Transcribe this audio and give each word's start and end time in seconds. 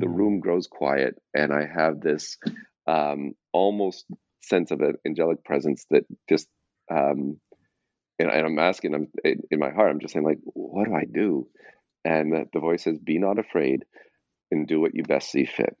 the 0.00 0.08
room 0.08 0.40
grows 0.40 0.66
quiet 0.66 1.14
and 1.34 1.52
i 1.52 1.64
have 1.66 2.00
this 2.00 2.38
um, 2.86 3.34
almost 3.52 4.06
sense 4.42 4.70
of 4.70 4.80
an 4.80 4.94
angelic 5.06 5.44
presence 5.44 5.84
that 5.90 6.04
just 6.28 6.48
um, 6.90 7.38
and, 8.18 8.30
and, 8.30 8.46
i'm 8.46 8.58
asking 8.58 8.94
i'm 8.94 9.08
in 9.24 9.58
my 9.58 9.70
heart 9.70 9.90
i'm 9.90 10.00
just 10.00 10.12
saying 10.14 10.26
like 10.26 10.38
what 10.44 10.86
do 10.86 10.94
i 10.94 11.04
do? 11.04 11.46
And 12.02 12.32
the, 12.32 12.46
the 12.54 12.60
voice 12.60 12.84
says 12.84 12.98
be 12.98 13.18
not 13.18 13.38
afraid 13.38 13.84
and 14.50 14.66
do 14.66 14.80
what 14.80 14.94
you 14.94 15.02
best 15.02 15.30
see 15.30 15.44
fit. 15.44 15.76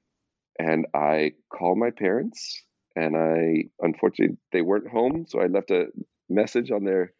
And 0.58 0.86
i 0.94 1.32
call 1.50 1.74
my 1.76 1.90
parents 1.90 2.62
and 2.94 3.16
i 3.16 3.64
unfortunately 3.80 4.36
they 4.52 4.60
weren't 4.60 4.88
home 4.88 5.24
so 5.28 5.40
i 5.40 5.46
left 5.46 5.70
a 5.70 5.86
message 6.28 6.70
on 6.70 6.84
their 6.84 7.12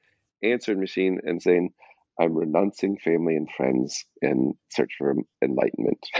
answering 0.42 0.80
machine 0.80 1.20
and 1.24 1.42
saying 1.42 1.70
I'm 2.20 2.34
renouncing 2.34 2.98
family 2.98 3.34
and 3.34 3.48
friends 3.56 4.04
in 4.20 4.52
search 4.68 4.92
for 4.98 5.14
enlightenment. 5.42 6.06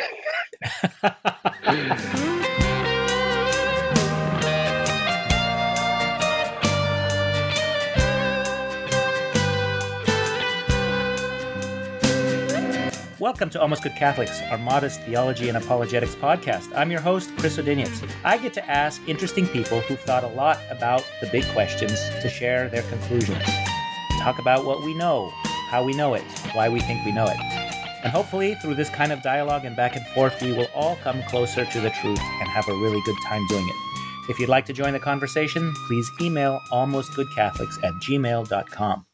Welcome 13.21 13.51
to 13.51 13.61
Almost 13.61 13.83
Good 13.83 13.95
Catholics, 13.97 14.41
our 14.51 14.57
modest 14.57 15.03
theology 15.03 15.51
and 15.51 15.59
apologetics 15.59 16.15
podcast. 16.15 16.75
I'm 16.75 16.91
your 16.91 17.03
host, 17.03 17.31
Chris 17.37 17.59
Odinius. 17.59 18.11
I 18.25 18.39
get 18.39 18.55
to 18.55 18.71
ask 18.71 19.03
interesting 19.07 19.47
people 19.47 19.81
who've 19.81 20.01
thought 20.01 20.25
a 20.25 20.29
lot 20.29 20.59
about 20.71 21.05
the 21.21 21.27
big 21.27 21.45
questions 21.49 22.01
to 22.23 22.31
share 22.31 22.71
their 22.71 22.85
conclusions, 22.85 23.45
talk 24.19 24.39
about 24.39 24.65
what 24.65 24.83
we 24.83 24.95
know, 24.95 25.31
how 25.71 25.85
we 25.85 25.93
know 25.93 26.15
it, 26.15 26.25
why 26.53 26.69
we 26.69 26.81
think 26.81 27.05
we 27.05 27.13
know 27.13 27.27
it. 27.27 27.37
And 28.03 28.13
hopefully, 28.13 28.57
through 28.57 28.75
this 28.75 28.91
kind 28.91 29.13
of 29.13 29.23
dialogue 29.23 29.65
and 29.65 29.77
back 29.77 29.95
and 29.95 30.05
forth, 30.09 30.43
we 30.43 30.53
will 30.53 30.69
all 30.75 30.97
come 30.97 31.23
closer 31.25 31.65
to 31.65 31.81
the 31.81 31.91
truth 31.91 32.19
and 32.19 32.49
have 32.49 32.69
a 32.69 32.75
really 32.75 33.01
good 33.05 33.17
time 33.25 33.47
doing 33.47 33.69
it. 33.69 34.31
If 34.31 34.39
you'd 34.39 34.49
like 34.49 34.67
to 34.67 34.73
join 34.73 34.95
the 34.95 34.99
conversation, 34.99 35.73
please 35.87 36.11
email 36.21 36.61
almostgoodcatholics 36.73 37.85
at 37.85 37.93
gmail.com. 38.03 39.07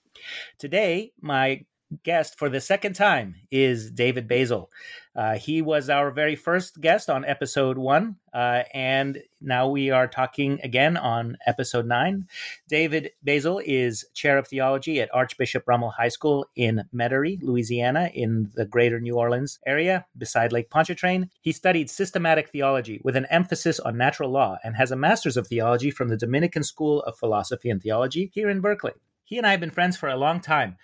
Today, 0.58 1.12
my 1.20 1.64
guest 2.02 2.38
for 2.38 2.48
the 2.48 2.60
second 2.60 2.94
time 2.94 3.34
is 3.50 3.90
David 3.90 4.26
Basil. 4.26 4.70
Uh, 5.16 5.38
he 5.38 5.62
was 5.62 5.88
our 5.88 6.10
very 6.10 6.36
first 6.36 6.78
guest 6.80 7.08
on 7.08 7.24
episode 7.24 7.78
one, 7.78 8.16
uh, 8.34 8.62
and 8.74 9.22
now 9.40 9.66
we 9.66 9.90
are 9.90 10.06
talking 10.06 10.60
again 10.62 10.94
on 10.98 11.38
episode 11.46 11.86
nine. 11.86 12.26
David 12.68 13.12
Basil 13.22 13.62
is 13.64 14.04
chair 14.12 14.36
of 14.36 14.46
theology 14.46 15.00
at 15.00 15.08
Archbishop 15.14 15.64
Rummel 15.66 15.90
High 15.90 16.10
School 16.10 16.46
in 16.54 16.82
Metairie, 16.94 17.42
Louisiana, 17.42 18.10
in 18.12 18.50
the 18.54 18.66
greater 18.66 19.00
New 19.00 19.14
Orleans 19.14 19.58
area 19.66 20.04
beside 20.18 20.52
Lake 20.52 20.68
Pontchartrain. 20.68 21.30
He 21.40 21.52
studied 21.52 21.88
systematic 21.88 22.50
theology 22.50 23.00
with 23.02 23.16
an 23.16 23.26
emphasis 23.30 23.80
on 23.80 23.96
natural 23.96 24.30
law 24.30 24.58
and 24.62 24.76
has 24.76 24.90
a 24.90 24.96
master's 24.96 25.38
of 25.38 25.46
theology 25.46 25.90
from 25.90 26.08
the 26.08 26.18
Dominican 26.18 26.62
School 26.62 27.00
of 27.04 27.16
Philosophy 27.16 27.70
and 27.70 27.82
Theology 27.82 28.30
here 28.34 28.50
in 28.50 28.60
Berkeley. 28.60 28.92
He 29.24 29.38
and 29.38 29.46
I 29.46 29.50
have 29.50 29.60
been 29.60 29.70
friends 29.70 29.96
for 29.96 30.08
a 30.08 30.16
long 30.16 30.40
time 30.40 30.76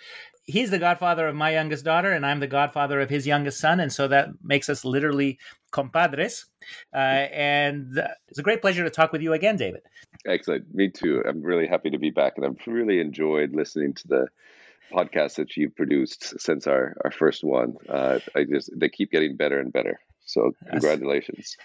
he's 0.44 0.70
the 0.70 0.78
godfather 0.78 1.26
of 1.28 1.34
my 1.34 1.50
youngest 1.50 1.84
daughter, 1.84 2.12
and 2.12 2.26
I'm 2.26 2.41
the 2.41 2.47
godfather 2.47 3.00
of 3.00 3.10
his 3.10 3.26
youngest 3.26 3.60
son, 3.60 3.80
and 3.80 3.92
so 3.92 4.08
that 4.08 4.28
makes 4.42 4.69
us 4.69 4.84
literally 4.84 5.38
compadres. 5.70 6.47
Uh, 6.94 6.97
and 6.97 7.98
it's 8.28 8.38
a 8.38 8.42
great 8.42 8.60
pleasure 8.60 8.84
to 8.84 8.91
talk 8.91 9.12
with 9.12 9.22
you 9.22 9.32
again, 9.32 9.56
David. 9.56 9.82
Excellent. 10.26 10.72
Me 10.75 10.88
too. 10.88 11.22
I'm 11.26 11.42
really 11.42 11.66
happy 11.66 11.91
to 11.91 11.98
be 11.98 12.10
back, 12.10 12.34
and 12.36 12.47
I've 12.47 12.66
really 12.66 13.00
enjoyed 13.00 13.54
listening 13.54 13.94
to 13.94 14.08
the 14.08 14.26
podcast 14.92 15.36
that 15.36 15.56
you've 15.56 15.75
produced 15.75 16.38
since 16.41 16.66
our, 16.66 16.94
our 17.04 17.10
first 17.10 17.42
one. 17.42 17.76
Uh, 17.88 18.19
I 18.34 18.44
just 18.44 18.70
they 18.76 18.88
keep 18.88 19.10
getting 19.10 19.36
better 19.36 19.58
and 19.58 19.72
better. 19.72 20.00
So 20.25 20.53
congratulations. 20.70 21.56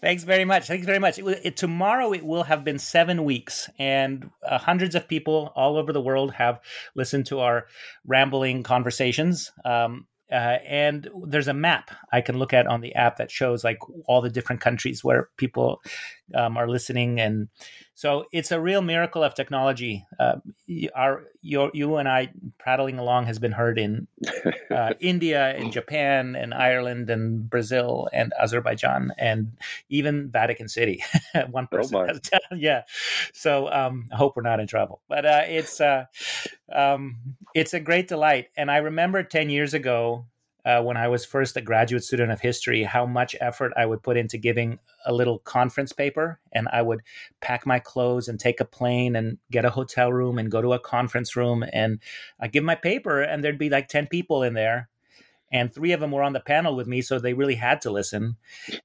Thanks 0.00 0.22
very 0.24 0.44
much. 0.44 0.68
Thanks 0.68 0.86
very 0.86 0.98
much. 0.98 1.18
It, 1.18 1.40
it, 1.42 1.56
tomorrow 1.56 2.12
it 2.12 2.24
will 2.24 2.44
have 2.44 2.64
been 2.64 2.78
seven 2.78 3.24
weeks, 3.24 3.68
and 3.78 4.30
uh, 4.48 4.58
hundreds 4.58 4.94
of 4.94 5.08
people 5.08 5.52
all 5.56 5.76
over 5.76 5.92
the 5.92 6.00
world 6.00 6.32
have 6.34 6.60
listened 6.94 7.26
to 7.26 7.40
our 7.40 7.66
rambling 8.06 8.62
conversations. 8.62 9.50
Um, 9.64 10.06
uh, 10.30 10.58
and 10.66 11.08
there's 11.26 11.46
a 11.46 11.54
map 11.54 11.90
I 12.12 12.20
can 12.20 12.38
look 12.38 12.52
at 12.52 12.66
on 12.66 12.80
the 12.80 12.94
app 12.96 13.18
that 13.18 13.30
shows 13.30 13.62
like 13.62 13.78
all 14.06 14.20
the 14.20 14.30
different 14.30 14.60
countries 14.60 15.04
where 15.04 15.28
people 15.36 15.80
um, 16.34 16.56
are 16.56 16.68
listening, 16.68 17.20
and 17.20 17.48
so 17.96 18.26
it's 18.30 18.52
a 18.52 18.60
real 18.60 18.82
miracle 18.82 19.24
of 19.24 19.34
technology. 19.34 20.06
Uh, 20.20 20.36
our 20.94 21.24
your, 21.40 21.70
you 21.72 21.96
and 21.96 22.06
I 22.06 22.28
prattling 22.58 22.98
along 22.98 23.24
has 23.24 23.38
been 23.38 23.52
heard 23.52 23.78
in 23.78 24.06
uh, 24.70 24.92
India, 25.00 25.56
and 25.56 25.72
Japan, 25.72 26.36
and 26.36 26.52
Ireland, 26.52 27.08
and 27.08 27.48
Brazil, 27.48 28.10
and 28.12 28.34
Azerbaijan, 28.38 29.12
and 29.16 29.56
even 29.88 30.28
Vatican 30.28 30.68
City. 30.68 31.02
One 31.50 31.68
oh, 31.72 31.76
person, 31.76 31.96
oh 31.96 32.06
has 32.06 32.20
done, 32.20 32.60
yeah. 32.60 32.82
So 33.32 33.72
um, 33.72 34.08
I 34.12 34.16
hope 34.16 34.36
we're 34.36 34.42
not 34.42 34.60
in 34.60 34.66
trouble, 34.66 35.00
but 35.08 35.24
uh, 35.24 35.44
it's 35.46 35.80
uh, 35.80 36.04
um, 36.70 37.16
it's 37.54 37.72
a 37.72 37.80
great 37.80 38.08
delight. 38.08 38.48
And 38.58 38.70
I 38.70 38.76
remember 38.76 39.22
ten 39.22 39.48
years 39.48 39.72
ago 39.72 40.26
uh, 40.66 40.82
when 40.82 40.96
I 40.96 41.06
was 41.06 41.24
first 41.24 41.56
a 41.56 41.60
graduate 41.60 42.02
student 42.02 42.32
of 42.32 42.40
history, 42.40 42.82
how 42.82 43.06
much 43.06 43.36
effort 43.40 43.72
I 43.76 43.86
would 43.86 44.02
put 44.02 44.16
into 44.16 44.36
giving 44.36 44.80
a 45.04 45.12
little 45.12 45.38
conference 45.38 45.92
paper. 45.92 46.40
And 46.52 46.66
I 46.72 46.82
would 46.82 47.02
pack 47.40 47.64
my 47.64 47.78
clothes 47.78 48.26
and 48.26 48.40
take 48.40 48.58
a 48.58 48.64
plane 48.64 49.14
and 49.14 49.38
get 49.52 49.64
a 49.64 49.70
hotel 49.70 50.12
room 50.12 50.38
and 50.38 50.50
go 50.50 50.60
to 50.60 50.72
a 50.72 50.80
conference 50.80 51.36
room. 51.36 51.64
And 51.72 52.00
I 52.40 52.48
give 52.48 52.64
my 52.64 52.74
paper, 52.74 53.22
and 53.22 53.44
there'd 53.44 53.58
be 53.58 53.70
like 53.70 53.86
10 53.86 54.08
people 54.08 54.42
in 54.42 54.54
there. 54.54 54.88
And 55.52 55.72
three 55.72 55.92
of 55.92 56.00
them 56.00 56.10
were 56.10 56.24
on 56.24 56.32
the 56.32 56.40
panel 56.40 56.74
with 56.74 56.88
me, 56.88 57.00
so 57.00 57.20
they 57.20 57.32
really 57.32 57.54
had 57.54 57.80
to 57.82 57.92
listen. 57.92 58.36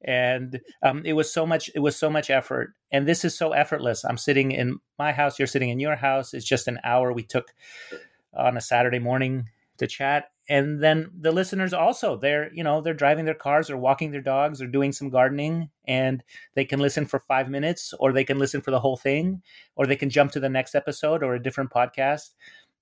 And 0.04 0.62
um, 0.84 1.02
it 1.04 1.14
was 1.14 1.34
so 1.34 1.48
much. 1.48 1.72
It 1.74 1.80
was 1.80 1.98
so 1.98 2.08
much 2.08 2.30
effort, 2.30 2.76
and 2.92 3.08
this 3.08 3.26
is 3.26 3.36
so 3.36 3.52
effortless. 3.54 4.06
I'm 4.06 4.20
sitting 4.20 4.52
in 4.52 4.78
my 5.00 5.12
house. 5.12 5.40
You're 5.40 5.48
sitting 5.48 5.70
in 5.70 5.80
your 5.80 5.96
house. 5.96 6.36
It's 6.36 6.46
just 6.46 6.68
an 6.68 6.80
hour 6.84 7.12
we 7.12 7.24
took 7.24 7.48
on 8.38 8.58
a 8.58 8.62
Saturday 8.62 9.00
morning 9.00 9.50
to 9.82 9.88
chat 9.88 10.26
and 10.48 10.84
then 10.84 11.10
the 11.20 11.32
listeners 11.32 11.74
also 11.74 12.16
they're 12.16 12.54
you 12.54 12.64
know 12.64 12.82
they're 12.82 12.94
driving 12.94 13.26
their 13.26 13.34
cars 13.34 13.68
or 13.68 13.78
walking 13.78 14.12
their 14.12 14.22
dogs 14.22 14.62
or 14.62 14.68
doing 14.68 14.92
some 14.92 15.10
gardening 15.10 15.70
and 15.88 16.24
they 16.54 16.64
can 16.64 16.80
listen 16.80 17.04
for 17.04 17.20
five 17.20 17.50
minutes 17.50 17.92
or 18.00 18.14
they 18.14 18.24
can 18.24 18.38
listen 18.38 18.62
for 18.62 18.70
the 18.70 18.80
whole 18.80 18.96
thing 18.96 19.42
or 19.76 19.88
they 19.88 19.96
can 19.96 20.12
jump 20.12 20.32
to 20.32 20.40
the 20.40 20.50
next 20.50 20.76
episode 20.76 21.24
or 21.24 21.34
a 21.34 21.42
different 21.42 21.72
podcast 21.72 22.30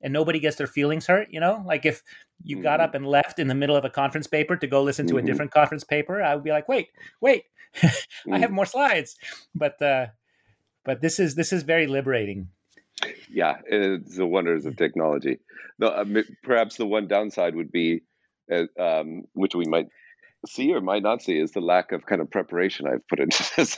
and 0.02 0.12
nobody 0.12 0.40
gets 0.40 0.58
their 0.58 0.68
feelings 0.68 1.08
hurt 1.08 1.30
you 1.32 1.40
know 1.40 1.64
like 1.66 1.86
if 1.86 2.04
you 2.44 2.58
mm-hmm. 2.58 2.64
got 2.64 2.82
up 2.82 2.94
and 2.94 3.08
left 3.08 3.40
in 3.40 3.48
the 3.48 3.56
middle 3.56 3.78
of 3.78 3.86
a 3.86 3.90
conference 3.90 4.28
paper 4.28 4.58
to 4.58 4.68
go 4.68 4.84
listen 4.84 5.08
to 5.08 5.14
mm-hmm. 5.14 5.24
a 5.24 5.28
different 5.28 5.52
conference 5.52 5.86
paper 5.86 6.22
i 6.22 6.36
would 6.36 6.44
be 6.44 6.52
like 6.52 6.68
wait 6.68 6.90
wait 7.22 7.46
mm-hmm. 7.78 8.34
i 8.34 8.40
have 8.40 8.50
mm. 8.50 8.56
more 8.56 8.66
slides 8.66 9.16
but 9.56 9.82
uh 9.82 10.08
but 10.84 11.00
this 11.00 11.18
is 11.18 11.36
this 11.36 11.54
is 11.54 11.64
very 11.64 11.88
liberating 11.88 12.50
yeah, 13.30 13.58
it's 13.66 14.18
the 14.18 14.26
wonders 14.26 14.66
of 14.66 14.76
technology. 14.76 15.40
No, 15.78 15.88
uh, 15.88 16.06
perhaps 16.44 16.78
the 16.78 16.86
one 16.86 17.08
downside 17.08 17.56
would 17.56 17.72
be, 17.72 18.02
uh, 18.52 18.66
um, 18.80 19.24
which 19.34 19.56
we 19.56 19.66
might 19.66 19.88
see 20.48 20.74
or 20.74 20.82
might 20.82 21.04
not 21.04 21.22
see, 21.22 21.38
is 21.38 21.52
the 21.52 21.62
lack 21.62 21.92
of 21.92 22.06
kind 22.06 22.22
of 22.22 22.30
preparation 22.30 22.88
I've 22.88 23.08
put 23.08 23.20
into 23.20 23.50
this. 23.56 23.78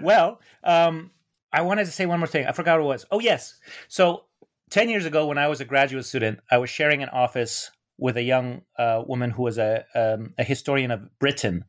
well, 0.00 0.40
um, 0.64 1.10
I 1.52 1.62
wanted 1.62 1.86
to 1.86 1.92
say 1.92 2.06
one 2.06 2.20
more 2.20 2.26
thing. 2.26 2.46
I 2.46 2.52
forgot 2.52 2.78
what 2.78 2.84
it 2.84 2.88
was. 2.88 3.06
Oh, 3.10 3.20
yes. 3.20 3.58
So 3.88 4.24
10 4.70 4.88
years 4.88 5.04
ago, 5.04 5.26
when 5.26 5.38
I 5.38 5.48
was 5.48 5.60
a 5.60 5.64
graduate 5.64 6.04
student, 6.04 6.40
I 6.50 6.58
was 6.58 6.70
sharing 6.70 7.02
an 7.02 7.08
office 7.10 7.70
with 7.98 8.16
a 8.16 8.22
young 8.22 8.62
uh, 8.78 9.02
woman 9.06 9.30
who 9.30 9.42
was 9.42 9.58
a 9.58 9.84
um, 9.94 10.34
a 10.36 10.44
historian 10.44 10.90
of 10.90 11.18
Britain, 11.18 11.64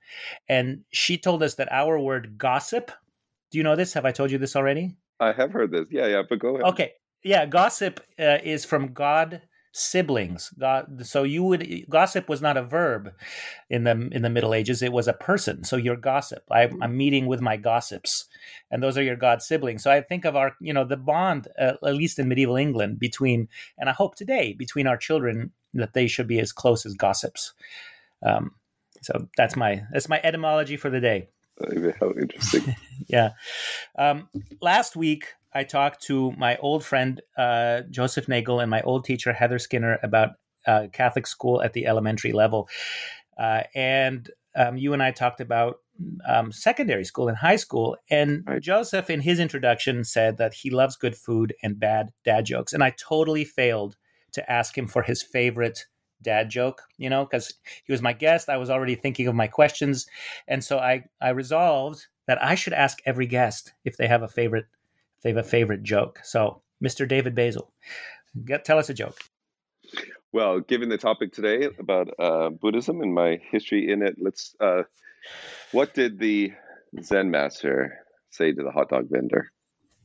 and 0.50 0.84
she 0.92 1.18
told 1.18 1.42
us 1.42 1.56
that 1.56 1.72
our 1.72 2.00
word 2.00 2.38
gossip. 2.38 2.92
Do 3.50 3.58
you 3.58 3.64
know 3.64 3.78
this? 3.78 3.94
Have 3.94 4.06
I 4.06 4.12
told 4.12 4.30
you 4.30 4.38
this 4.38 4.56
already? 4.56 4.98
I 5.20 5.32
have 5.32 5.52
heard 5.52 5.72
this. 5.72 5.88
Yeah, 5.90 6.08
yeah, 6.08 6.24
but 6.28 6.40
go 6.40 6.56
ahead. 6.56 6.68
Okay, 6.74 6.94
yeah, 7.24 7.46
gossip 7.46 8.00
uh, 8.20 8.38
is 8.44 8.66
from 8.66 8.94
God 8.94 9.42
siblings. 9.78 10.50
God, 10.60 11.06
so 11.06 11.24
you 11.24 11.44
would 11.44 11.86
gossip 11.90 12.28
was 12.28 12.42
not 12.42 12.58
a 12.58 12.64
verb 12.64 13.12
in 13.70 13.84
the 13.84 14.10
in 14.12 14.22
the 14.22 14.30
Middle 14.30 14.54
Ages; 14.54 14.82
it 14.82 14.92
was 14.92 15.08
a 15.08 15.14
person. 15.14 15.64
So 15.64 15.76
your 15.78 15.96
gossip. 15.96 16.44
I, 16.52 16.70
I'm 16.82 16.98
meeting 16.98 17.28
with 17.28 17.42
my 17.42 17.58
gossips, 17.58 18.26
and 18.72 18.82
those 18.82 18.98
are 18.98 19.04
your 19.04 19.16
God 19.16 19.42
siblings. 19.42 19.84
So 19.84 19.92
I 19.92 20.02
think 20.02 20.26
of 20.26 20.36
our, 20.36 20.56
you 20.60 20.74
know, 20.74 20.84
the 20.84 20.98
bond, 20.98 21.48
uh, 21.60 21.74
at 21.84 21.96
least 21.96 22.20
in 22.20 22.28
medieval 22.28 22.56
England, 22.56 23.00
between, 23.00 23.48
and 23.78 23.90
I 23.90 23.94
hope 23.94 24.16
today 24.16 24.54
between 24.54 24.88
our 24.88 24.98
children 24.98 25.52
that 25.74 25.94
they 25.94 26.08
should 26.08 26.28
be 26.28 26.40
as 26.40 26.52
close 26.52 26.86
as 26.86 26.94
gossips. 26.96 27.54
Um, 28.26 28.52
so 29.02 29.28
that's 29.38 29.56
my 29.56 29.84
that's 29.92 30.10
my 30.10 30.20
etymology 30.24 30.78
for 30.78 30.90
the 30.90 31.00
day. 31.00 31.30
How 32.00 32.12
interesting. 32.12 32.76
yeah. 33.08 33.32
Um, 33.98 34.30
last 34.62 34.96
week 34.96 35.34
I 35.54 35.64
talked 35.64 36.04
to 36.04 36.32
my 36.34 36.58
old 36.58 36.84
friend 36.84 37.22
uh, 37.38 37.82
Joseph 37.90 38.28
Nagel 38.28 38.60
and 38.60 38.70
my 38.70 38.82
old 38.82 39.06
teacher 39.06 39.34
Heather 39.34 39.60
Skinner 39.60 40.00
about 40.04 40.32
uh, 40.66 40.88
Catholic 40.92 41.26
school 41.28 41.62
at 41.62 41.74
the 41.74 41.88
elementary 41.88 42.34
level, 42.34 42.68
uh, 43.40 43.64
and 43.74 44.30
um, 44.56 44.78
you 44.78 44.94
and 44.94 45.02
I 45.02 45.12
talked 45.12 45.40
about 45.40 45.78
um, 46.28 46.52
secondary 46.52 47.06
school 47.06 47.28
and 47.28 47.38
high 47.38 47.56
school. 47.56 47.96
And 48.10 48.44
right. 48.46 48.62
Joseph, 48.62 49.10
in 49.10 49.22
his 49.22 49.40
introduction, 49.40 50.04
said 50.04 50.38
that 50.38 50.54
he 50.54 50.70
loves 50.70 50.96
good 50.96 51.16
food 51.16 51.56
and 51.64 51.80
bad 51.80 52.10
dad 52.26 52.46
jokes, 52.46 52.74
and 52.74 52.84
I 52.84 52.92
totally 52.92 53.46
failed 53.46 53.96
to 54.34 54.52
ask 54.52 54.78
him 54.78 54.88
for 54.88 55.04
his 55.04 55.24
favorite 55.24 55.86
dad 56.22 56.50
joke, 56.50 56.82
you 56.98 57.10
know, 57.10 57.26
because 57.26 57.54
he 57.86 57.92
was 57.92 58.02
my 58.02 58.14
guest. 58.14 58.50
I 58.50 58.58
was 58.58 58.70
already 58.70 58.96
thinking 58.96 59.28
of 59.28 59.36
my 59.36 59.48
questions. 59.48 60.08
And 60.48 60.64
so 60.64 60.80
I, 60.80 61.06
I 61.22 61.30
resolved 61.30 62.08
that 62.28 62.44
I 62.44 62.56
should 62.56 62.74
ask 62.74 63.00
every 63.06 63.28
guest 63.28 63.74
if 63.86 63.98
they 63.98 64.08
have 64.08 64.24
a 64.24 64.28
favorite 64.28 64.66
if 65.18 65.24
they 65.24 65.30
have 65.30 65.38
a 65.38 65.44
favorite 65.44 65.84
joke. 65.84 66.20
So, 66.24 66.62
Mr. 66.84 67.08
David 67.08 67.34
Basil, 67.34 67.72
get, 68.46 68.66
tell 68.66 68.78
us 68.78 68.90
a 68.90 68.94
joke. 68.94 69.18
Well, 70.32 70.60
given 70.60 70.90
the 70.90 70.98
topic 70.98 71.34
today 71.34 71.70
about 71.80 72.10
uh, 72.20 72.50
Buddhism 72.50 73.02
and 73.02 73.14
my 73.14 73.40
history 73.52 73.92
in 73.92 74.04
it, 74.04 74.18
let's. 74.20 74.56
Uh, 74.60 74.84
what 75.72 75.94
did 75.94 76.20
the 76.20 76.54
Zen 77.02 77.32
master 77.32 77.98
say 78.30 78.52
to 78.52 78.64
the 78.64 78.72
hot 78.72 78.90
dog 78.90 79.08
vendor? 79.10 79.48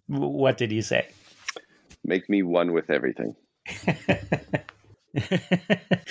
What 0.07 0.57
did 0.57 0.71
he 0.71 0.81
say? 0.81 1.09
Make 2.05 2.29
me 2.29 2.43
one 2.43 2.73
with 2.73 2.91
everything. 2.91 3.35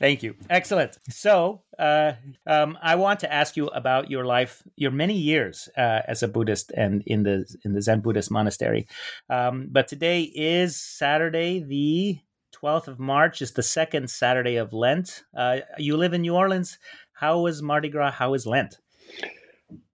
Thank 0.00 0.22
you. 0.22 0.34
Excellent. 0.50 0.98
So, 1.08 1.62
uh, 1.78 2.12
um, 2.46 2.76
I 2.82 2.96
want 2.96 3.20
to 3.20 3.32
ask 3.32 3.56
you 3.56 3.68
about 3.68 4.10
your 4.10 4.24
life, 4.24 4.62
your 4.76 4.90
many 4.90 5.14
years 5.14 5.68
uh, 5.76 6.00
as 6.06 6.22
a 6.22 6.28
Buddhist 6.28 6.72
and 6.76 7.02
in 7.06 7.22
the 7.22 7.46
in 7.64 7.74
the 7.74 7.82
Zen 7.82 8.00
Buddhist 8.00 8.30
monastery. 8.30 8.88
Um, 9.30 9.68
but 9.70 9.86
today 9.86 10.22
is 10.22 10.76
Saturday, 10.76 11.60
the 11.60 12.18
twelfth 12.50 12.88
of 12.88 12.98
March. 12.98 13.40
Is 13.40 13.52
the 13.52 13.62
second 13.62 14.10
Saturday 14.10 14.56
of 14.56 14.72
Lent. 14.72 15.22
Uh, 15.36 15.58
you 15.78 15.96
live 15.96 16.12
in 16.12 16.22
New 16.22 16.34
Orleans. 16.34 16.78
How 17.12 17.46
is 17.46 17.62
Mardi 17.62 17.88
Gras? 17.88 18.12
How 18.12 18.34
is 18.34 18.46
Lent? 18.46 18.78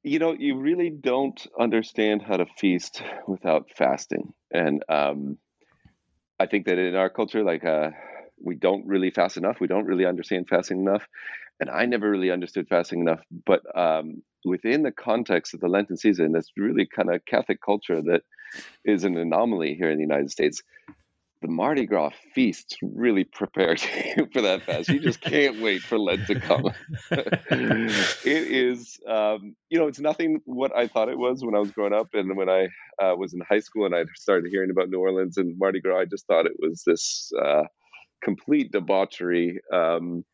You 0.03 0.19
know, 0.19 0.33
you 0.33 0.59
really 0.59 0.91
don't 0.91 1.47
understand 1.59 2.23
how 2.23 2.37
to 2.37 2.47
feast 2.59 3.03
without 3.27 3.71
fasting, 3.77 4.33
and 4.51 4.83
um, 4.89 5.39
I 6.39 6.47
think 6.47 6.67
that 6.67 6.79
in 6.79 6.95
our 6.95 7.11
culture, 7.11 7.43
like 7.43 7.65
uh, 7.65 7.91
we 8.45 8.55
don't 8.55 8.87
really 8.87 9.11
fast 9.11 9.37
enough. 9.37 9.61
We 9.61 9.67
don't 9.67 9.87
really 9.87 10.07
understand 10.07 10.49
fasting 10.49 10.81
enough, 10.81 11.07
and 11.61 11.71
I 11.71 11.87
never 11.87 12.11
really 12.11 12.31
understood 12.31 12.69
fasting 12.69 13.01
enough. 13.01 13.21
But 13.47 13.63
um, 13.77 14.23
within 14.45 14.83
the 14.83 14.93
context 14.93 15.55
of 15.55 15.61
the 15.61 15.69
Lenten 15.69 15.97
season, 15.97 16.33
that's 16.33 16.53
really 16.57 16.87
kind 16.87 17.13
of 17.13 17.25
Catholic 17.25 17.61
culture 17.65 18.03
that 18.03 18.23
is 18.85 19.05
an 19.05 19.17
anomaly 19.17 19.75
here 19.75 19.91
in 19.91 19.97
the 19.97 20.05
United 20.05 20.31
States 20.31 20.63
the 21.45 21.51
Mardi 21.51 21.85
Gras 21.85 22.13
feasts 22.35 22.79
really 22.81 23.25
prepared 23.25 23.79
you 24.17 24.27
for 24.33 24.41
that 24.41 24.63
fast. 24.63 24.89
You 24.89 24.99
just 24.99 25.21
can't 25.21 25.61
wait 25.61 25.83
for 25.83 25.99
Lent 25.99 26.27
to 26.29 26.41
come. 26.41 26.71
it 27.11 28.25
is, 28.25 28.99
um, 29.07 29.55
you 29.69 29.79
know, 29.79 29.87
it's 29.87 30.01
nothing 30.01 30.41
what 30.47 30.75
I 30.75 30.89
thought 30.89 31.11
it 31.11 31.19
was 31.19 31.45
when 31.45 31.55
I 31.55 31.59
was 31.59 31.71
growing 31.71 31.93
up 31.93 32.09
and 32.15 32.35
when 32.35 32.49
I 32.49 32.69
uh, 32.99 33.15
was 33.17 33.35
in 33.35 33.43
high 33.47 33.61
school 33.61 33.85
and 33.85 33.95
I 33.95 34.05
started 34.15 34.51
hearing 34.51 34.71
about 34.71 34.89
New 34.89 35.01
Orleans 35.01 35.37
and 35.37 35.59
Mardi 35.59 35.83
Gras. 35.83 36.01
I 36.01 36.05
just 36.07 36.27
thought 36.27 36.47
it 36.47 36.57
was 36.59 36.83
this 36.87 37.31
uh, 37.39 37.65
complete 38.25 38.73
debauchery, 38.73 39.61
um, 39.73 40.25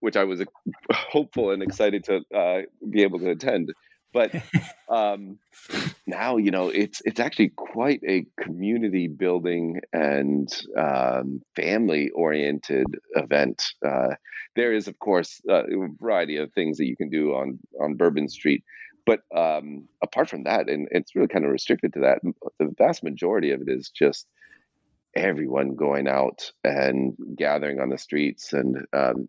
which 0.00 0.16
I 0.16 0.24
was 0.24 0.40
uh, 0.40 0.44
hopeful 0.92 1.52
and 1.52 1.62
excited 1.62 2.04
to 2.04 2.20
uh, 2.34 2.62
be 2.90 3.02
able 3.02 3.20
to 3.20 3.30
attend. 3.30 3.72
But 4.12 4.34
um, 4.88 5.38
now, 6.06 6.36
you 6.36 6.50
know, 6.50 6.68
it's 6.68 7.00
it's 7.04 7.20
actually 7.20 7.50
quite 7.50 8.00
a 8.06 8.26
community 8.40 9.08
building 9.08 9.80
and 9.92 10.48
um, 10.76 11.42
family 11.54 12.10
oriented 12.10 12.86
event. 13.14 13.62
Uh, 13.86 14.14
there 14.54 14.72
is, 14.72 14.88
of 14.88 14.98
course, 14.98 15.40
a 15.48 15.64
variety 16.00 16.36
of 16.38 16.52
things 16.52 16.78
that 16.78 16.86
you 16.86 16.96
can 16.96 17.10
do 17.10 17.34
on 17.34 17.58
on 17.80 17.94
Bourbon 17.94 18.28
Street. 18.28 18.64
But 19.04 19.20
um, 19.34 19.86
apart 20.02 20.28
from 20.28 20.42
that, 20.44 20.68
and 20.68 20.88
it's 20.90 21.14
really 21.14 21.28
kind 21.28 21.44
of 21.44 21.52
restricted 21.52 21.92
to 21.92 22.00
that, 22.00 22.18
the 22.58 22.74
vast 22.76 23.04
majority 23.04 23.52
of 23.52 23.60
it 23.60 23.68
is 23.68 23.88
just 23.88 24.26
everyone 25.16 25.74
going 25.74 26.06
out 26.06 26.52
and 26.62 27.14
gathering 27.36 27.80
on 27.80 27.88
the 27.88 27.98
streets 27.98 28.52
and 28.52 28.76
um, 28.92 29.26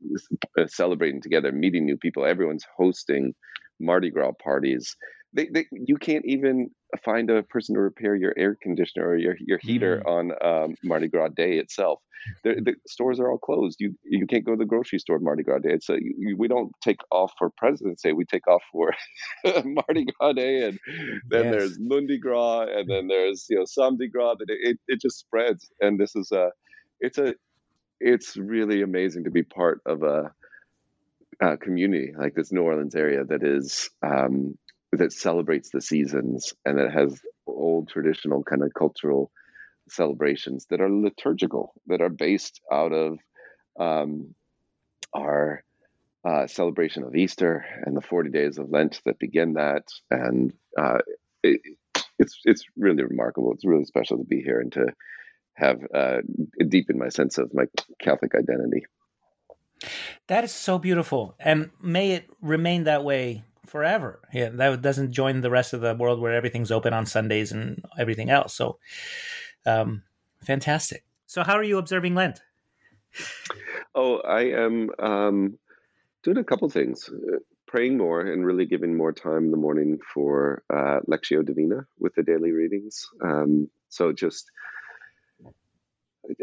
celebrating 0.68 1.22
together, 1.22 1.52
meeting 1.52 1.86
new 1.86 1.98
people. 1.98 2.26
Everyone's 2.26 2.66
hosting 2.76 3.34
Mardi 3.80 4.12
Gras 4.12 4.34
parties. 4.44 4.96
They, 5.38 5.48
they, 5.54 5.66
you 5.72 5.98
can't 5.98 6.26
even 6.26 6.72
find 7.06 7.30
a 7.30 7.44
person 7.44 7.76
to 7.76 7.82
repair 7.82 8.16
your 8.16 8.34
air 8.36 8.58
conditioner 8.60 9.08
or 9.08 9.18
your, 9.18 9.36
your 9.40 9.60
heater 9.62 10.02
mm. 10.04 10.12
on 10.12 10.32
um, 10.44 10.76
Mardi 10.84 11.08
Gras 11.08 11.30
Day 11.30 11.60
itself. 11.60 12.02
The, 12.44 12.56
the, 12.56 12.74
stores 12.88 13.20
are 13.20 13.32
all 13.32 13.38
closed. 13.38 13.78
You 13.80 13.94
you 14.04 14.26
can't 14.26 14.44
go 14.44 14.54
to 14.54 14.58
the 14.58 14.66
grocery 14.66 14.98
store 14.98 15.20
Mardi 15.20 15.44
Gras 15.44 15.60
Day. 15.60 15.74
It's 15.74 15.88
a, 15.90 15.98
you, 16.02 16.36
we 16.36 16.48
don't 16.48 16.72
take 16.84 17.00
off 17.12 17.32
for 17.38 17.52
President's 17.56 18.02
Day. 18.02 18.14
We 18.14 18.26
take 18.26 18.48
off 18.48 18.64
for 18.72 18.92
Mardi 19.64 20.08
Gras 20.20 20.34
Day, 20.34 20.64
and 20.64 20.80
then 21.30 21.46
yes. 21.46 21.52
there's 21.54 21.78
Lundi 21.80 22.18
Gras, 22.18 22.64
and 22.64 22.90
then 22.90 23.08
there's 23.08 23.46
you 23.50 23.58
know 23.58 23.66
Samedi 23.66 24.12
Gras. 24.12 24.36
That 24.40 24.48
it, 24.50 24.80
it 24.88 25.00
just 25.00 25.20
spreads, 25.20 25.70
and 25.80 26.00
this 26.00 26.16
is 26.16 26.32
a 26.32 26.50
it's 27.00 27.20
a 27.20 27.36
it's 28.00 28.36
really 28.36 28.82
amazing 28.82 29.24
to 29.26 29.32
be 29.32 29.44
part 29.44 29.82
of 29.86 30.02
a 30.02 30.32
uh, 31.40 31.56
community 31.58 32.14
like 32.18 32.34
this 32.34 32.52
New 32.52 32.62
Orleans 32.62 32.96
area 32.96 33.24
that 33.24 33.44
is 33.44 33.90
um, 34.04 34.58
that 34.98 35.14
celebrates 35.14 35.70
the 35.70 35.82
seasons 35.82 36.54
and 36.66 36.78
that 36.78 36.92
has 36.92 37.20
old 37.46 37.90
traditional 37.90 38.44
kind 38.44 38.64
of 38.64 38.74
cultural 38.74 39.32
celebrations 39.90 40.66
that 40.70 40.82
are 40.82 40.90
liturgical 40.90 41.74
that 41.88 42.02
are 42.02 42.10
based 42.10 42.62
out 42.72 42.92
of 42.92 43.20
um, 43.80 44.34
our 45.14 45.64
uh, 46.26 46.48
celebration 46.48 47.04
of 47.04 47.16
Easter 47.16 47.66
and 47.86 47.96
the 47.96 48.02
40 48.02 48.30
days 48.32 48.58
of 48.58 48.70
Lent 48.70 49.02
that 49.06 49.20
begin 49.20 49.54
that. 49.54 49.84
And 50.12 50.54
uh, 50.78 51.00
it, 51.44 51.62
it's 52.20 52.40
it's 52.44 52.64
really 52.76 53.04
remarkable. 53.04 53.54
It's 53.54 53.66
really 53.66 53.86
special 53.86 54.18
to 54.18 54.24
be 54.24 54.42
here 54.42 54.60
and 54.60 54.72
to 54.74 54.88
have 55.54 55.80
uh, 55.94 56.18
deepen 56.68 56.98
my 56.98 57.10
sense 57.10 57.38
of 57.38 57.54
my 57.54 57.66
Catholic 58.00 58.34
identity. 58.36 58.86
That 60.28 60.44
is 60.44 60.52
so 60.52 60.80
beautiful, 60.80 61.36
and 61.40 61.70
may 61.82 62.12
it 62.12 62.30
remain 62.42 62.86
that 62.86 63.04
way 63.04 63.44
forever. 63.68 64.22
Yeah, 64.34 64.50
that 64.50 64.82
doesn't 64.82 65.12
join 65.12 65.42
the 65.42 65.52
rest 65.52 65.74
of 65.74 65.82
the 65.82 65.96
world 65.96 66.20
where 66.20 66.34
everything's 66.34 66.72
open 66.72 66.94
on 66.94 67.06
Sundays 67.06 67.52
and 67.52 67.84
everything 68.00 68.30
else. 68.30 68.56
So, 68.56 68.80
um, 69.66 70.04
fantastic. 70.44 71.04
So, 71.26 71.44
how 71.44 71.54
are 71.54 71.64
you 71.64 71.78
observing 71.78 72.16
Lent? 72.16 72.42
Oh, 73.96 74.18
I 74.20 74.42
am 74.44 74.90
um, 75.00 75.58
doing 76.24 76.38
a 76.38 76.44
couple 76.44 76.70
things. 76.70 77.10
Uh, 77.10 77.38
praying 77.68 77.98
more 77.98 78.22
and 78.22 78.46
really 78.46 78.66
giving 78.66 78.96
more 78.96 79.12
time 79.12 79.46
in 79.46 79.52
the 79.52 79.58
morning 79.58 80.00
for 80.14 80.64
uh, 80.74 81.00
Lectio 81.08 81.46
Divina 81.46 81.86
with 82.00 82.16
the 82.16 82.24
daily 82.24 82.52
readings. 82.52 83.06
Um, 83.22 83.70
so 83.90 84.14
just 84.14 84.50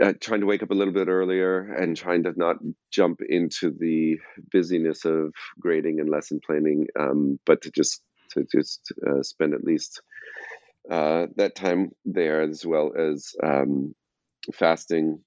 uh, 0.02 0.12
trying 0.20 0.40
to 0.40 0.46
wake 0.46 0.62
up 0.62 0.70
a 0.70 0.74
little 0.74 0.94
bit 0.94 1.08
earlier 1.08 1.72
and 1.74 1.96
trying 1.96 2.22
to 2.24 2.32
not 2.36 2.56
jump 2.90 3.20
into 3.28 3.70
the 3.70 4.18
busyness 4.52 5.04
of 5.04 5.34
grading 5.60 6.00
and 6.00 6.08
lesson 6.08 6.40
planning, 6.44 6.86
um, 6.98 7.38
but 7.44 7.62
to 7.62 7.70
just 7.70 8.02
to 8.30 8.44
just 8.50 8.92
uh, 9.06 9.22
spend 9.22 9.54
at 9.54 9.64
least 9.64 10.00
uh, 10.90 11.26
that 11.36 11.54
time 11.54 11.90
there, 12.04 12.42
as 12.42 12.64
well 12.64 12.92
as 12.96 13.34
um, 13.42 13.94
fasting 14.52 15.20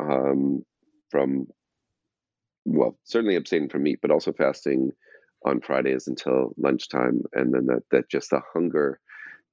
um, 0.00 0.64
from 1.10 1.46
well, 2.64 2.98
certainly 3.04 3.36
abstaining 3.36 3.68
from 3.68 3.82
meat, 3.82 3.98
but 4.02 4.10
also 4.10 4.32
fasting 4.32 4.92
on 5.44 5.60
Fridays 5.60 6.06
until 6.06 6.52
lunchtime, 6.58 7.22
and 7.32 7.52
then 7.52 7.66
that 7.66 7.82
that 7.90 8.10
just 8.10 8.30
the 8.30 8.40
hunger 8.52 9.00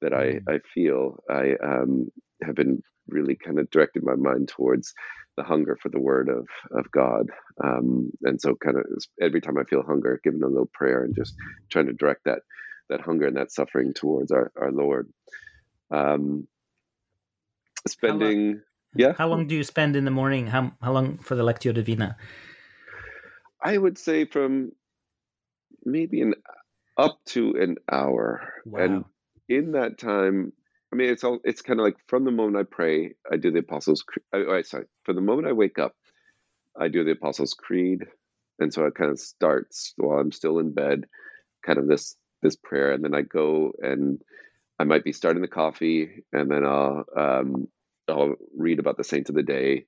that 0.02 0.14
I 0.14 0.26
mm. 0.26 0.42
I 0.48 0.60
feel 0.74 1.24
I 1.30 1.56
um, 1.64 2.12
have 2.44 2.56
been 2.56 2.82
really 3.08 3.36
kind 3.36 3.60
of 3.60 3.70
directed 3.70 4.04
my 4.04 4.16
mind 4.16 4.48
towards 4.50 4.94
the 5.38 5.44
hunger 5.44 5.78
for 5.82 5.90
the 5.90 6.00
word 6.00 6.30
of 6.30 6.48
of 6.72 6.90
God. 6.92 7.30
Um, 7.64 8.12
and 8.24 8.42
so, 8.42 8.56
kind 8.56 8.78
of 8.78 8.86
every 9.22 9.42
time 9.42 9.58
I 9.58 9.64
feel 9.64 9.84
hunger, 9.84 10.20
giving 10.24 10.44
a 10.44 10.48
little 10.48 10.70
prayer 10.74 11.04
and 11.04 11.16
just 11.16 11.34
trying 11.70 11.88
to 11.88 11.94
direct 11.94 12.26
that 12.26 12.40
that 12.90 13.02
hunger 13.02 13.28
and 13.28 13.38
that 13.38 13.52
suffering 13.52 13.94
towards 13.94 14.32
our 14.32 14.52
our 14.60 14.72
Lord. 14.72 15.10
Um, 15.92 16.48
spending, 17.88 18.62
yeah. 18.96 19.14
How 19.18 19.28
long 19.28 19.48
do 19.48 19.56
you 19.56 19.64
spend 19.64 19.96
in 19.96 20.06
the 20.06 20.12
morning? 20.12 20.48
How 20.48 20.72
how 20.82 20.92
long 20.92 21.18
for 21.20 21.36
the 21.36 21.44
Lectio 21.44 21.74
Divina? 21.74 22.18
I 23.64 23.78
would 23.78 23.98
say 23.98 24.26
from 24.26 24.72
maybe 25.86 26.22
an 26.22 26.36
up 26.98 27.20
to 27.28 27.52
an 27.62 27.78
hour, 27.92 28.54
Wow. 28.66 28.80
and 28.84 29.06
in 29.50 29.72
that 29.74 29.98
time 29.98 30.54
i 30.92 30.96
mean 30.96 31.10
it's 31.10 31.24
all 31.24 31.40
it's 31.44 31.62
kind 31.62 31.80
of 31.80 31.86
like 31.86 31.98
from 32.08 32.24
the 32.26 32.32
moment 32.32 32.58
i 32.58 32.64
pray 32.64 33.14
i 33.32 33.38
do 33.38 33.52
the 33.52 33.60
apostles 33.60 34.04
creed 34.04 34.24
I, 34.34 34.62
sorry 34.62 34.86
from 35.04 35.16
the 35.16 35.22
moment 35.22 35.48
i 35.48 35.52
wake 35.54 35.80
up 35.80 35.96
i 36.80 36.88
do 36.88 37.04
the 37.04 37.12
apostles 37.12 37.54
creed 37.54 38.06
and 38.60 38.74
so 38.74 38.86
it 38.86 38.96
kind 38.96 39.12
of 39.12 39.20
starts 39.20 39.94
while 39.98 40.20
i'm 40.20 40.32
still 40.32 40.60
in 40.60 40.74
bed 40.74 41.06
kind 41.66 41.80
of 41.80 41.88
this 41.88 42.16
this 42.42 42.56
prayer 42.56 42.92
and 42.92 43.04
then 43.04 43.14
i 43.16 43.22
go 43.22 43.72
and 43.82 44.22
i 44.80 44.84
might 44.84 45.04
be 45.04 45.14
starting 45.14 45.42
the 45.42 45.48
coffee 45.48 46.24
and 46.34 46.50
then 46.50 46.66
i'll 46.66 47.04
um 47.16 47.68
i'll 48.08 48.36
read 48.56 48.80
about 48.80 48.98
the 48.98 49.04
saints 49.04 49.30
of 49.30 49.36
the 49.36 49.44
day 49.44 49.86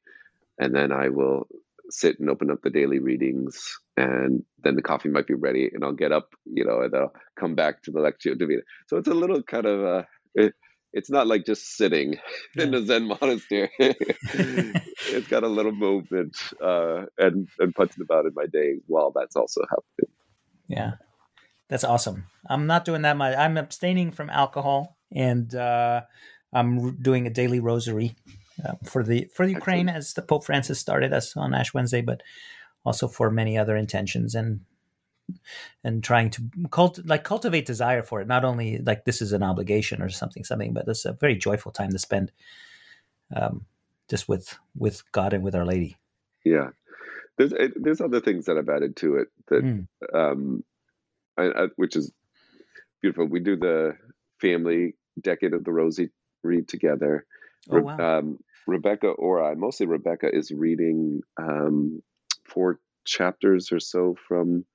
and 0.59 0.75
then 0.75 0.91
i 0.91 1.09
will 1.09 1.47
sit 1.91 2.19
and 2.19 2.29
open 2.29 2.51
up 2.51 2.61
the 2.61 2.69
daily 2.69 2.99
readings 2.99 3.77
and 3.97 4.43
then 4.63 4.75
the 4.75 4.81
coffee 4.81 5.09
might 5.09 5.25
be 5.25 5.33
ready 5.33 5.69
and 5.73 5.83
i'll 5.83 5.93
get 5.93 6.11
up 6.11 6.29
you 6.45 6.63
know 6.63 6.81
and 6.81 6.93
i'll 6.95 7.13
come 7.39 7.55
back 7.55 7.81
to 7.81 7.91
the 7.91 7.99
lectio 7.99 8.37
divina 8.37 8.61
so 8.87 8.97
it's 8.97 9.07
a 9.07 9.13
little 9.13 9.41
kind 9.41 9.65
of 9.65 9.83
uh 9.83 10.03
it, 10.35 10.53
it's 10.93 11.09
not 11.09 11.27
like 11.27 11.45
just 11.45 11.75
sitting 11.77 12.17
in 12.57 12.73
a 12.73 12.83
zen 12.83 13.07
monastery. 13.07 13.71
It's 15.11 15.27
got 15.27 15.43
a 15.43 15.47
little 15.47 15.71
movement 15.71 16.35
uh 16.61 17.05
and 17.17 17.47
and 17.57 17.73
punching 17.73 18.03
about 18.03 18.25
in 18.25 18.33
my 18.35 18.45
day 18.45 18.75
while 18.87 19.11
that's 19.11 19.35
also 19.35 19.61
happening. 19.69 20.11
Yeah, 20.67 20.91
that's 21.67 21.83
awesome. 21.83 22.25
I'm 22.47 22.67
not 22.67 22.85
doing 22.85 23.01
that 23.03 23.17
much. 23.17 23.35
I'm 23.37 23.57
abstaining 23.57 24.11
from 24.11 24.29
alcohol, 24.29 24.97
and 25.11 25.53
uh, 25.55 26.01
I'm 26.53 27.01
doing 27.01 27.27
a 27.27 27.31
daily 27.31 27.59
rosary 27.59 28.15
uh, 28.63 28.73
for 28.85 29.03
the 29.03 29.29
for 29.33 29.45
the 29.45 29.53
Ukraine, 29.53 29.89
as 29.89 30.13
the 30.13 30.21
Pope 30.21 30.45
Francis 30.45 30.79
started 30.79 31.11
us 31.13 31.35
on 31.35 31.53
Ash 31.53 31.73
Wednesday, 31.73 32.01
but 32.01 32.21
also 32.85 33.07
for 33.07 33.29
many 33.31 33.57
other 33.57 33.75
intentions 33.75 34.35
and 34.35 34.61
and 35.83 36.03
trying 36.03 36.29
to 36.31 36.43
cult 36.71 36.99
like 37.05 37.23
cultivate 37.23 37.65
desire 37.65 38.03
for 38.03 38.21
it. 38.21 38.27
Not 38.27 38.45
only 38.45 38.79
like 38.79 39.05
this 39.05 39.21
is 39.21 39.33
an 39.33 39.43
obligation 39.43 40.01
or 40.01 40.09
something, 40.09 40.43
something, 40.43 40.73
but 40.73 40.87
it's 40.87 41.05
a 41.05 41.13
very 41.13 41.35
joyful 41.35 41.71
time 41.71 41.91
to 41.91 41.99
spend 41.99 42.31
um, 43.35 43.65
just 44.09 44.29
with 44.29 44.57
with 44.77 45.03
God 45.11 45.33
and 45.33 45.43
with 45.43 45.55
Our 45.55 45.65
Lady. 45.65 45.97
yeah 46.45 46.69
there's 47.37 47.53
it, 47.53 47.73
there's 47.81 48.01
other 48.01 48.21
things 48.21 48.45
that 48.45 48.57
i've 48.57 48.69
added 48.69 48.95
to 48.97 49.17
it 49.17 49.27
that 49.49 49.63
Mm. 49.63 49.87
um 50.13 50.63
I, 51.37 51.43
I, 51.43 51.67
which 51.77 51.95
is 51.95 52.11
beautiful 53.01 53.25
we 53.27 53.39
do 53.41 53.55
the 53.57 53.97
family 54.41 54.95
decade 55.21 55.53
of 55.53 55.63
the 55.65 55.71
rosy 55.71 56.09
read 56.43 56.67
together 56.67 57.25
Oh 57.71 57.81
wow! 57.81 57.97
um, 57.99 58.39
Rebecca 58.67 59.07
or 59.09 59.43
I, 59.43 59.55
mostly 59.55 59.85
Rebecca, 59.87 60.27
is 60.33 60.51
reading 60.51 61.21
um, 61.41 62.01
four 62.47 62.79
chapters 63.05 63.71
or 63.71 63.79
so 63.79 64.15
from 64.27 64.65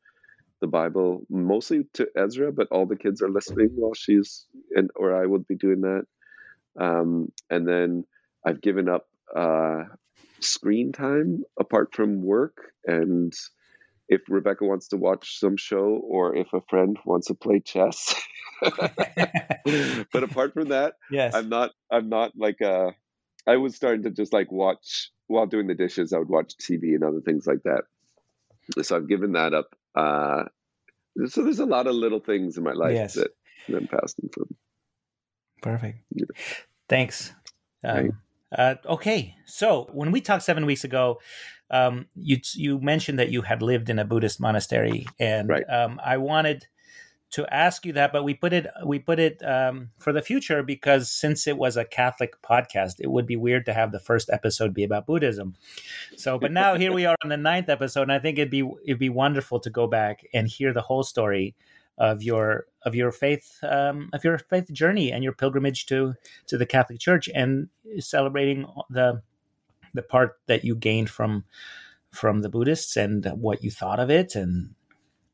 the 0.61 0.67
Bible, 0.67 1.27
mostly 1.29 1.85
to 1.95 2.09
Ezra, 2.17 2.53
but 2.53 2.69
all 2.71 2.87
the 2.87 2.97
kids 2.97 3.23
are 3.23 3.31
listening 3.31 3.71
while 3.75 3.95
she's 3.95 4.47
and 4.75 4.91
or 4.97 5.15
I 5.15 5.27
would 5.27 5.47
be 5.47 5.57
doing 5.57 5.83
that. 5.83 6.07
Um, 6.79 7.33
and 7.51 7.67
then 7.69 8.05
I've 8.47 8.61
given 8.61 8.89
up 8.89 9.07
uh, 9.35 9.85
screen 10.41 10.93
time 10.93 11.45
apart 11.59 11.95
from 11.95 12.23
work, 12.23 12.73
and 12.87 13.33
if 14.09 14.23
Rebecca 14.29 14.65
wants 14.65 14.89
to 14.89 14.97
watch 14.97 15.39
some 15.39 15.57
show 15.57 16.01
or 16.03 16.37
if 16.37 16.53
a 16.53 16.61
friend 16.69 16.99
wants 17.05 17.29
to 17.29 17.35
play 17.35 17.61
chess. 17.61 18.15
but 18.63 20.23
apart 20.23 20.55
from 20.55 20.69
that, 20.69 20.95
yes. 21.11 21.35
I'm 21.35 21.49
not. 21.49 21.73
I'm 21.91 22.09
not 22.09 22.33
like 22.37 22.63
uh 22.63 22.91
I 23.47 23.57
was 23.57 23.75
starting 23.77 24.05
to 24.05 24.11
just 24.11 24.33
like 24.33 24.51
watch 24.51 25.11
while 25.27 25.47
doing 25.47 25.67
the 25.67 25.75
dishes. 25.75 26.13
I 26.13 26.19
would 26.19 26.29
watch 26.29 26.55
TV 26.57 26.95
and 26.95 27.05
other 27.05 27.21
things 27.21 27.47
like 27.47 27.63
that. 27.65 27.85
So 28.83 28.97
I've 28.97 29.09
given 29.09 29.33
that 29.33 29.53
up. 29.53 29.75
Uh, 29.95 30.45
so 31.27 31.43
there's 31.45 31.61
a 31.61 31.67
lot 31.67 31.87
of 31.87 31.95
little 31.95 32.21
things 32.21 32.57
in 32.57 32.65
my 32.65 32.73
life 32.73 32.95
Yes. 32.95 33.15
that 33.15 33.31
that 33.69 33.77
I'm 33.79 33.87
passing 33.89 34.29
from. 34.33 34.55
Perfect. 35.63 35.99
Yeah. 36.15 36.27
Thanks. 36.89 37.33
Um, 37.83 37.97
Right. 37.97 38.11
uh, 38.59 38.75
okay, 38.87 39.35
so 39.47 39.89
when 39.93 40.13
we 40.13 40.21
talked 40.21 40.43
seven 40.43 40.67
weeks 40.67 40.85
ago, 40.85 41.21
um, 41.71 42.07
you 42.15 42.39
you 42.55 42.81
mentioned 42.81 43.19
that 43.19 43.31
you 43.31 43.43
had 43.43 43.63
lived 43.63 43.89
in 43.89 43.99
a 43.99 44.05
Buddhist 44.05 44.41
monastery, 44.41 45.07
and 45.19 45.49
Right. 45.49 45.65
um, 45.69 46.01
I 46.05 46.19
wanted 46.19 46.67
to 47.35 47.45
ask 47.53 47.85
you 47.85 47.93
that, 47.95 48.13
but 48.13 48.23
we 48.23 48.33
put 48.33 48.53
it 48.53 48.69
we 48.87 49.01
put 49.01 49.19
it 49.19 49.43
um, 49.45 49.91
for 49.99 50.13
the 50.13 50.23
future 50.23 50.63
because 50.63 51.11
since 51.11 51.49
it 51.49 51.59
was 51.59 51.77
a 51.77 51.85
Catholic 51.85 52.41
podcast, 52.43 53.01
it 53.01 53.11
would 53.11 53.27
be 53.27 53.35
weird 53.35 53.67
to 53.67 53.75
have 53.75 53.91
the 53.91 53.99
first 53.99 54.31
episode 54.31 54.73
be 54.73 54.85
about 54.85 55.05
Buddhism. 55.05 55.57
So, 56.17 56.39
but 56.39 56.53
now 56.53 56.77
here 56.77 56.93
we 56.93 57.07
are 57.07 57.17
on 57.25 57.31
the 57.31 57.37
ninth 57.37 57.69
episode, 57.69 58.03
and 58.03 58.13
I 58.13 58.21
think 58.21 58.39
it'd 58.39 58.51
be 58.51 58.71
it'd 58.85 59.01
be 59.01 59.09
wonderful 59.09 59.59
to 59.61 59.71
go 59.71 59.89
back 59.89 60.25
and 60.33 60.47
hear 60.47 60.73
the 60.73 60.83
whole 60.83 61.03
story 61.03 61.57
of 61.99 62.23
your 62.23 62.67
of 62.83 62.95
your 62.95 63.11
faith 63.11 63.59
um, 63.65 64.11
of 64.13 64.23
your 64.23 64.39
faith 64.39 64.73
journey 64.73 65.11
and 65.11 65.25
your 65.25 65.33
pilgrimage 65.33 65.87
to 65.87 66.15
to 66.47 66.57
the 66.57 66.67
Catholic 66.67 67.01
Church 67.01 67.29
and 67.35 67.69
celebrating 67.99 68.65
the 68.91 69.23
the 69.93 70.03
part 70.03 70.39
that 70.47 70.65
you 70.65 70.77
gained 70.77 71.11
from 71.11 71.45
from 72.13 72.43
the 72.43 72.49
Buddhists 72.49 72.97
and 72.97 73.27
what 73.41 73.65
you 73.65 73.73
thought 73.73 73.99
of 73.99 74.09
it 74.09 74.37
and 74.37 74.77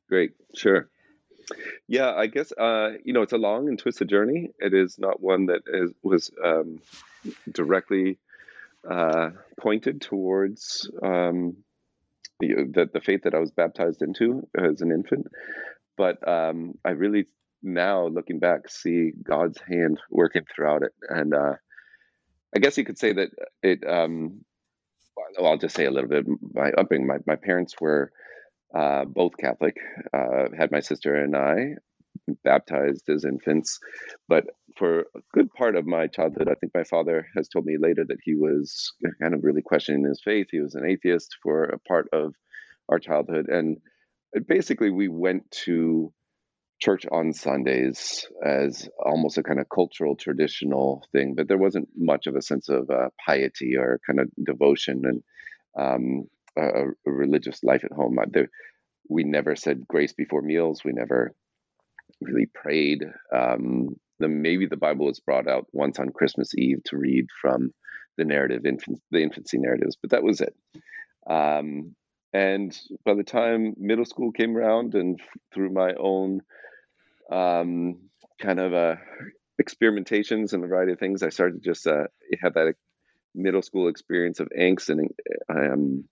Great, 0.09 0.33
sure. 0.57 0.88
Yeah, 1.88 2.12
I 2.14 2.26
guess 2.26 2.52
uh, 2.52 2.90
you 3.04 3.12
know 3.12 3.23
it's 3.23 3.33
a 3.33 3.38
long 3.38 3.69
and 3.69 3.78
twisted 3.78 4.09
journey. 4.09 4.50
It 4.59 4.75
is 4.75 4.99
not 4.99 5.21
one 5.23 5.47
that 5.47 5.62
is, 5.66 5.92
was 6.02 6.30
um, 6.45 6.80
directly 7.50 8.19
uh, 8.88 9.30
pointed 9.59 10.00
towards 10.00 10.90
um, 11.02 11.57
the, 12.38 12.54
the 12.73 12.90
the 12.92 13.00
faith 13.00 13.23
that 13.25 13.35
I 13.35 13.38
was 13.38 13.50
baptized 13.50 14.02
into 14.02 14.49
as 14.57 14.80
an 14.80 14.92
infant. 14.92 15.26
But 15.97 16.26
um, 16.26 16.78
I 16.85 16.90
really 16.90 17.26
now 17.62 18.07
looking 18.07 18.38
back 18.38 18.69
see 18.69 19.12
God's 19.23 19.61
hand 19.69 20.00
working 20.11 20.42
throughout 20.54 20.83
it, 20.83 20.92
and 21.09 21.35
uh, 21.35 21.54
I 22.54 22.59
guess 22.59 22.78
you 22.78 22.85
could 22.85 22.99
say 22.99 23.12
that 23.12 23.30
it. 23.62 23.85
Um, 23.87 24.45
well, 25.38 25.52
I'll 25.52 25.59
just 25.59 25.76
say 25.76 25.85
a 25.85 25.90
little 25.90 26.09
bit. 26.09 26.25
My 26.54 26.71
upbringing, 26.73 27.07
my, 27.07 27.19
my 27.26 27.37
parents 27.37 27.75
were 27.80 28.11
uh, 28.75 29.05
both 29.05 29.33
Catholic. 29.39 29.77
Uh, 30.12 30.49
had 30.57 30.71
my 30.71 30.81
sister 30.81 31.15
and 31.15 31.37
I 31.37 31.75
baptized 32.45 33.09
as 33.09 33.25
infants, 33.25 33.79
but 34.29 34.45
for 34.77 35.00
a 35.00 35.21
good 35.33 35.53
part 35.53 35.77
of 35.77 35.87
my 35.87 36.07
childhood, 36.07 36.49
I 36.49 36.55
think 36.55 36.73
my 36.75 36.85
father 36.85 37.27
has 37.37 37.49
told 37.49 37.65
me 37.65 37.77
later 37.79 38.05
that 38.07 38.19
he 38.23 38.35
was 38.35 38.93
kind 39.21 39.35
of 39.35 39.43
really 39.43 39.62
questioning 39.62 40.05
his 40.05 40.21
faith. 40.25 40.49
He 40.50 40.61
was 40.61 40.75
an 40.75 40.89
atheist 40.89 41.37
for 41.43 41.65
a 41.65 41.79
part 41.81 42.09
of 42.12 42.35
our 42.89 42.99
childhood, 42.99 43.47
and 43.49 43.79
basically 44.47 44.91
we 44.91 45.09
went 45.09 45.50
to 45.65 46.12
church 46.81 47.05
on 47.12 47.33
Sundays 47.33 48.27
as 48.45 48.89
almost 49.05 49.37
a 49.39 49.43
kind 49.43 49.61
of 49.61 49.67
cultural 49.69 50.17
traditional 50.17 51.07
thing, 51.12 51.35
but 51.37 51.47
there 51.47 51.59
wasn't 51.59 51.89
much 51.97 52.27
of 52.27 52.35
a 52.37 52.43
sense 52.43 52.69
of 52.69 52.89
uh, 52.91 53.09
piety 53.25 53.77
or 53.77 54.00
kind 54.07 54.19
of 54.19 54.31
devotion 54.43 55.03
and 55.05 55.23
um, 55.79 56.25
a, 56.57 56.62
a 57.07 57.11
religious 57.11 57.62
life 57.62 57.85
at 57.85 57.92
home. 57.92 58.19
We 59.09 59.25
never 59.25 59.57
said 59.57 59.88
grace 59.88 60.12
before 60.12 60.42
meals. 60.42 60.85
We 60.85 60.92
never 60.92 61.35
really 62.21 62.47
prayed. 62.47 63.04
Um, 63.35 63.97
the, 64.19 64.28
maybe 64.28 64.66
the 64.66 64.76
Bible 64.76 65.07
was 65.07 65.21
brought 65.21 65.49
out 65.49 65.66
once 65.73 65.99
on 65.99 66.11
Christmas 66.11 66.54
Eve 66.57 66.83
to 66.87 66.97
read 66.97 67.26
from 67.40 67.73
the 68.19 68.25
narrative, 68.25 68.62
the 69.11 69.23
infancy 69.23 69.59
narratives, 69.59 69.97
but 70.00 70.11
that 70.11 70.23
was 70.23 70.40
it. 70.40 70.54
Um, 71.28 71.97
and 72.33 72.78
by 73.04 73.14
the 73.14 73.25
time 73.25 73.75
middle 73.78 74.04
school 74.04 74.30
came 74.30 74.57
around, 74.57 74.95
and 74.95 75.19
f- 75.21 75.26
through 75.52 75.71
my 75.71 75.95
own 75.95 76.42
um, 77.33 78.11
kind 78.40 78.61
of 78.61 78.73
uh, 78.75 78.97
experimentations 79.61 80.52
and 80.52 80.62
a 80.62 80.69
variety 80.69 80.92
of 80.92 80.99
things, 80.99 81.23
I 81.23 81.30
started 81.30 81.62
to 81.62 81.69
just 81.69 81.87
uh, 81.87 82.04
have 82.42 82.54
that 82.54 82.75
middle 83.35 83.62
school 83.62 83.88
experience 83.88 84.40
of 84.40 84.49
angst 84.57 84.90
and 84.90 85.11
um, 85.49 86.04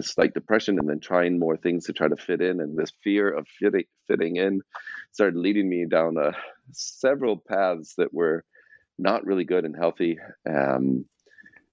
slight 0.00 0.34
depression, 0.34 0.78
and 0.78 0.88
then 0.88 1.00
trying 1.00 1.38
more 1.38 1.56
things 1.56 1.86
to 1.86 1.92
try 1.92 2.08
to 2.08 2.16
fit 2.16 2.40
in. 2.40 2.60
And 2.60 2.76
this 2.76 2.92
fear 3.02 3.30
of 3.30 3.46
fitting 3.60 3.84
fitting 4.08 4.36
in 4.36 4.60
started 5.12 5.38
leading 5.38 5.68
me 5.68 5.86
down 5.88 6.16
uh, 6.18 6.32
several 6.72 7.36
paths 7.36 7.94
that 7.98 8.12
were 8.12 8.44
not 8.98 9.24
really 9.24 9.44
good 9.44 9.64
and 9.64 9.76
healthy. 9.76 10.18
Um, 10.48 11.04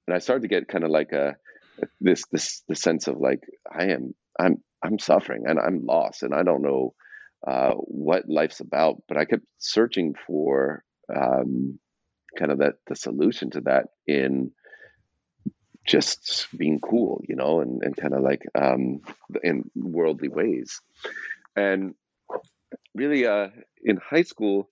and 0.08 0.16
I 0.16 0.20
started 0.20 0.42
to 0.42 0.48
get 0.48 0.68
kind 0.68 0.84
of 0.84 0.90
like 0.90 1.12
a 1.12 1.36
this 2.00 2.24
this 2.32 2.64
the 2.68 2.76
sense 2.76 3.08
of 3.08 3.18
like 3.18 3.42
I 3.72 3.86
am 3.86 4.14
I'm 4.40 4.58
I'm 4.84 5.00
suffering 5.00 5.44
and 5.48 5.60
I'm 5.60 5.86
lost 5.86 6.24
and 6.24 6.34
I 6.34 6.44
don't 6.44 6.62
know 6.62 6.94
uh, 7.48 7.72
what 7.74 8.28
life's 8.28 8.60
about. 8.60 9.02
But 9.08 9.18
I 9.18 9.26
kept 9.26 9.46
searching 9.58 10.14
for 10.28 10.84
um, 11.16 11.80
kind 12.38 12.52
of 12.52 12.60
that 12.60 12.76
the 12.88 12.96
solution 12.96 13.52
to 13.52 13.62
that 13.62 13.88
in 14.08 14.52
just 15.86 16.48
being 16.58 16.80
cool, 16.80 17.22
you 17.28 17.36
know, 17.36 17.62
and, 17.62 17.84
and 17.84 17.96
kind 17.96 18.14
of 18.14 18.22
like 18.22 18.44
um, 18.56 19.02
in 19.44 19.70
worldly 19.76 20.30
ways. 20.30 20.82
And 21.56 21.96
really, 22.94 23.26
uh, 23.26 23.50
in 23.84 23.98
high 23.98 24.24
school, 24.24 24.70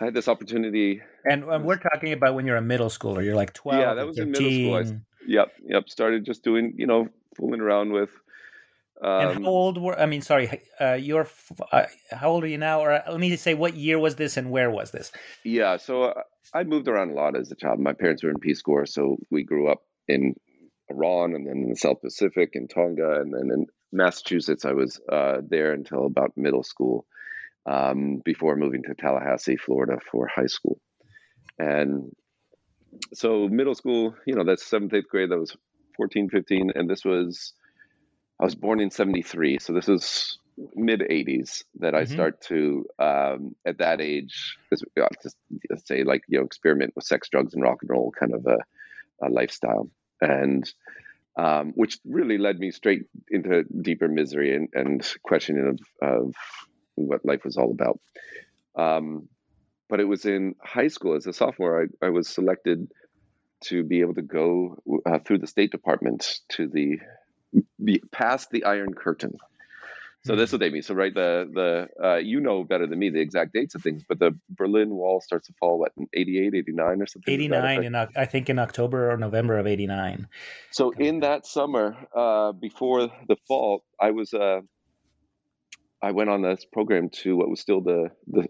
I 0.00 0.06
had 0.06 0.14
this 0.14 0.28
opportunity. 0.28 1.00
And, 1.24 1.44
and 1.44 1.64
we're 1.64 1.78
talking 1.78 2.12
about 2.12 2.34
when 2.34 2.46
you're 2.46 2.56
a 2.56 2.62
middle 2.62 2.88
schooler. 2.88 3.24
You're 3.24 3.36
like 3.36 3.52
12. 3.52 3.80
Yeah, 3.80 3.94
that 3.94 4.06
was 4.06 4.16
13. 4.16 4.26
in 4.26 4.32
middle 4.32 4.84
school. 4.84 4.96
I, 4.96 5.00
yep, 5.26 5.52
yep. 5.64 5.88
Started 5.88 6.24
just 6.24 6.42
doing, 6.42 6.74
you 6.76 6.86
know, 6.86 7.08
fooling 7.36 7.60
around 7.60 7.92
with. 7.92 8.10
Um, 9.00 9.28
and 9.28 9.44
how 9.44 9.50
old 9.50 9.80
were? 9.80 9.98
I 9.98 10.06
mean, 10.06 10.22
sorry, 10.22 10.60
uh, 10.80 10.94
you're. 10.94 11.28
Uh, 11.70 11.84
how 12.10 12.30
old 12.30 12.42
are 12.42 12.48
you 12.48 12.58
now? 12.58 12.80
Or 12.80 12.90
uh, 12.90 13.02
let 13.08 13.20
me 13.20 13.36
say, 13.36 13.54
what 13.54 13.76
year 13.76 13.96
was 13.96 14.16
this, 14.16 14.36
and 14.36 14.50
where 14.50 14.72
was 14.72 14.90
this? 14.90 15.12
Yeah, 15.44 15.76
so 15.76 16.04
uh, 16.04 16.22
I 16.52 16.64
moved 16.64 16.88
around 16.88 17.12
a 17.12 17.14
lot 17.14 17.36
as 17.36 17.52
a 17.52 17.54
child. 17.54 17.78
My 17.78 17.92
parents 17.92 18.24
were 18.24 18.30
in 18.30 18.40
Peace 18.40 18.60
Corps, 18.60 18.86
so 18.86 19.16
we 19.30 19.44
grew 19.44 19.70
up 19.70 19.82
in 20.08 20.34
Iran 20.88 21.34
and 21.34 21.46
then 21.46 21.62
in 21.64 21.68
the 21.70 21.76
South 21.76 22.00
Pacific 22.00 22.50
and 22.54 22.68
Tonga 22.68 23.20
and 23.20 23.32
then 23.32 23.50
in 23.52 23.66
Massachusetts. 23.92 24.64
I 24.64 24.72
was 24.72 25.00
uh, 25.10 25.38
there 25.46 25.72
until 25.72 26.06
about 26.06 26.36
middle 26.36 26.62
school 26.62 27.06
um, 27.66 28.20
before 28.24 28.56
moving 28.56 28.82
to 28.84 28.94
Tallahassee, 28.94 29.56
Florida 29.56 29.98
for 30.10 30.26
high 30.26 30.46
school. 30.46 30.80
And 31.58 32.12
so 33.12 33.48
middle 33.48 33.74
school, 33.74 34.14
you 34.26 34.34
know, 34.34 34.44
that's 34.44 34.64
seventh, 34.64 34.94
eighth 34.94 35.08
grade. 35.08 35.30
That 35.30 35.38
was 35.38 35.56
14, 35.96 36.30
15. 36.30 36.72
And 36.74 36.88
this 36.88 37.04
was, 37.04 37.52
I 38.40 38.44
was 38.44 38.54
born 38.54 38.80
in 38.80 38.90
73. 38.90 39.58
So 39.60 39.72
this 39.72 39.88
is 39.88 40.38
mid 40.74 41.00
80s 41.00 41.64
that 41.80 41.94
I 41.94 42.02
mm-hmm. 42.02 42.12
start 42.12 42.40
to, 42.42 42.86
um, 42.98 43.54
at 43.66 43.78
that 43.78 44.00
age, 44.00 44.56
just 44.72 45.36
say 45.86 46.04
like, 46.04 46.22
you 46.28 46.38
know, 46.38 46.44
experiment 46.44 46.94
with 46.94 47.04
sex, 47.04 47.28
drugs, 47.28 47.54
and 47.54 47.62
rock 47.62 47.78
and 47.82 47.90
roll 47.90 48.12
kind 48.18 48.34
of 48.34 48.46
a, 48.46 49.26
a 49.26 49.28
lifestyle 49.28 49.90
and 50.20 50.70
um, 51.38 51.72
which 51.76 51.98
really 52.04 52.36
led 52.36 52.58
me 52.58 52.70
straight 52.70 53.02
into 53.30 53.62
deeper 53.82 54.08
misery 54.08 54.54
and, 54.56 54.68
and 54.74 55.06
questioning 55.22 55.78
of, 56.02 56.08
of 56.08 56.34
what 56.96 57.24
life 57.24 57.44
was 57.44 57.56
all 57.56 57.70
about. 57.70 58.00
Um, 58.76 59.28
but 59.88 60.00
it 60.00 60.04
was 60.04 60.24
in 60.24 60.56
high 60.62 60.88
school 60.88 61.14
as 61.14 61.26
a 61.26 61.32
sophomore, 61.32 61.82
I, 61.82 62.06
I 62.06 62.10
was 62.10 62.28
selected 62.28 62.90
to 63.64 63.82
be 63.84 64.00
able 64.00 64.14
to 64.14 64.22
go 64.22 64.76
uh, 65.06 65.18
through 65.20 65.38
the 65.38 65.46
State 65.46 65.70
Department 65.70 66.40
to 66.50 66.68
the 66.68 66.98
be 67.82 68.02
past 68.12 68.50
the 68.50 68.64
Iron 68.64 68.92
Curtain. 68.92 69.36
So 70.24 70.36
this 70.36 70.52
what 70.52 70.58
they 70.60 70.70
mean. 70.70 70.82
So 70.82 70.94
right, 70.94 71.14
the 71.14 71.48
the 71.52 72.06
uh, 72.06 72.16
you 72.16 72.40
know 72.40 72.64
better 72.64 72.86
than 72.86 72.98
me 72.98 73.10
the 73.10 73.20
exact 73.20 73.52
dates 73.52 73.74
of 73.74 73.82
things, 73.82 74.02
but 74.06 74.18
the 74.18 74.36
Berlin 74.50 74.90
Wall 74.90 75.20
starts 75.20 75.46
to 75.46 75.54
fall 75.60 75.78
what 75.78 75.92
in 75.96 76.08
88, 76.12 76.54
89 76.54 77.02
or 77.02 77.06
something. 77.06 77.32
89 77.34 77.84
in 77.84 77.94
I 77.94 78.24
think 78.26 78.50
in 78.50 78.58
October 78.58 79.10
or 79.10 79.16
November 79.16 79.58
of 79.58 79.66
89. 79.66 80.26
So 80.70 80.90
in 80.90 81.20
that 81.20 81.46
summer, 81.46 81.96
uh, 82.14 82.52
before 82.52 83.08
the 83.28 83.36
fall, 83.46 83.84
I 84.00 84.10
was 84.10 84.34
uh, 84.34 84.60
I 86.02 86.10
went 86.10 86.30
on 86.30 86.42
this 86.42 86.64
program 86.64 87.10
to 87.22 87.36
what 87.36 87.48
was 87.48 87.60
still 87.60 87.80
the 87.80 88.10
the 88.26 88.48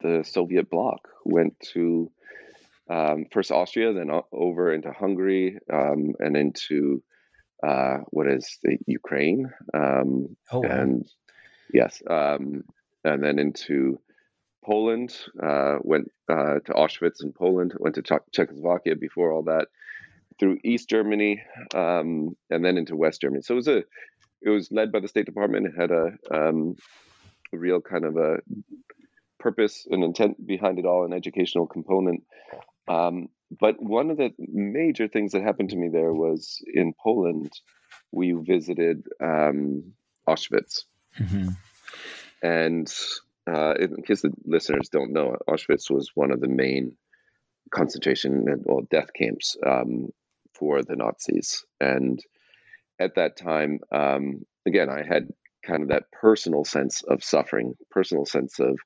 the 0.00 0.24
Soviet 0.24 0.68
bloc. 0.70 1.08
Went 1.24 1.58
to 1.72 2.10
um, 2.90 3.26
first 3.32 3.50
Austria, 3.50 3.92
then 3.92 4.10
over 4.32 4.72
into 4.72 4.92
Hungary, 4.92 5.58
um, 5.72 6.12
and 6.18 6.36
into 6.36 7.02
uh, 7.62 7.98
what 8.10 8.28
is 8.28 8.58
the 8.62 8.78
Ukraine, 8.86 9.52
um, 9.74 10.36
oh, 10.50 10.62
and 10.62 11.06
yes, 11.72 12.02
um, 12.08 12.64
and 13.04 13.22
then 13.22 13.38
into 13.38 13.98
Poland. 14.64 15.16
Uh, 15.42 15.78
went 15.82 16.10
uh, 16.28 16.60
to 16.64 16.72
Auschwitz 16.72 17.22
in 17.22 17.32
Poland. 17.32 17.74
Went 17.78 17.94
to 17.96 18.02
Czech- 18.02 18.30
Czechoslovakia 18.32 18.96
before 18.96 19.32
all 19.32 19.44
that. 19.44 19.68
Through 20.38 20.58
East 20.64 20.88
Germany, 20.88 21.42
um, 21.74 22.36
and 22.50 22.64
then 22.64 22.78
into 22.78 22.96
West 22.96 23.20
Germany. 23.20 23.42
So 23.42 23.54
it 23.54 23.56
was 23.56 23.68
a, 23.68 23.78
it 24.40 24.50
was 24.50 24.72
led 24.72 24.90
by 24.90 25.00
the 25.00 25.08
State 25.08 25.26
Department. 25.26 25.66
It 25.66 25.74
had 25.78 25.90
a, 25.90 26.12
um, 26.30 26.74
real 27.52 27.80
kind 27.80 28.04
of 28.04 28.16
a 28.16 28.38
purpose 29.38 29.86
and 29.90 30.02
intent 30.04 30.44
behind 30.44 30.78
it 30.78 30.86
all, 30.86 31.04
an 31.04 31.12
educational 31.12 31.66
component. 31.66 32.22
Um, 32.88 33.28
but 33.60 33.82
one 33.82 34.10
of 34.10 34.16
the 34.16 34.30
major 34.38 35.08
things 35.08 35.32
that 35.32 35.42
happened 35.42 35.70
to 35.70 35.76
me 35.76 35.88
there 35.88 36.12
was 36.12 36.62
in 36.72 36.94
Poland, 37.02 37.50
we 38.10 38.32
visited 38.32 39.06
um, 39.22 39.92
Auschwitz. 40.28 40.84
Mm-hmm. 41.18 41.48
And 42.42 42.94
uh, 43.46 43.74
in 43.74 44.02
case 44.02 44.22
the 44.22 44.32
listeners 44.44 44.88
don't 44.90 45.12
know, 45.12 45.36
Auschwitz 45.48 45.90
was 45.90 46.10
one 46.14 46.32
of 46.32 46.40
the 46.40 46.48
main 46.48 46.96
concentration 47.70 48.44
and 48.48 48.62
well, 48.64 48.86
death 48.90 49.12
camps 49.14 49.56
um, 49.66 50.08
for 50.54 50.82
the 50.82 50.96
Nazis. 50.96 51.64
And 51.80 52.20
at 52.98 53.16
that 53.16 53.36
time, 53.36 53.80
um, 53.90 54.44
again, 54.66 54.88
I 54.88 55.02
had 55.02 55.28
kind 55.64 55.82
of 55.82 55.88
that 55.88 56.10
personal 56.12 56.64
sense 56.64 57.02
of 57.02 57.22
suffering, 57.22 57.74
personal 57.90 58.26
sense 58.26 58.58
of 58.58 58.78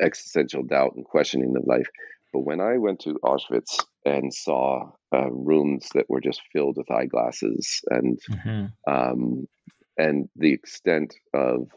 existential 0.00 0.62
doubt 0.62 0.94
and 0.96 1.04
questioning 1.04 1.54
of 1.56 1.66
life. 1.66 1.88
But 2.32 2.40
when 2.40 2.60
I 2.60 2.78
went 2.78 3.00
to 3.00 3.18
Auschwitz 3.24 3.82
and 4.04 4.32
saw 4.32 4.90
uh, 5.14 5.30
rooms 5.30 5.88
that 5.94 6.08
were 6.08 6.20
just 6.20 6.42
filled 6.52 6.76
with 6.76 6.90
eyeglasses 6.90 7.80
and 7.88 8.18
mm-hmm. 8.30 8.92
um, 8.92 9.48
and 9.96 10.28
the 10.36 10.52
extent 10.52 11.14
of 11.34 11.68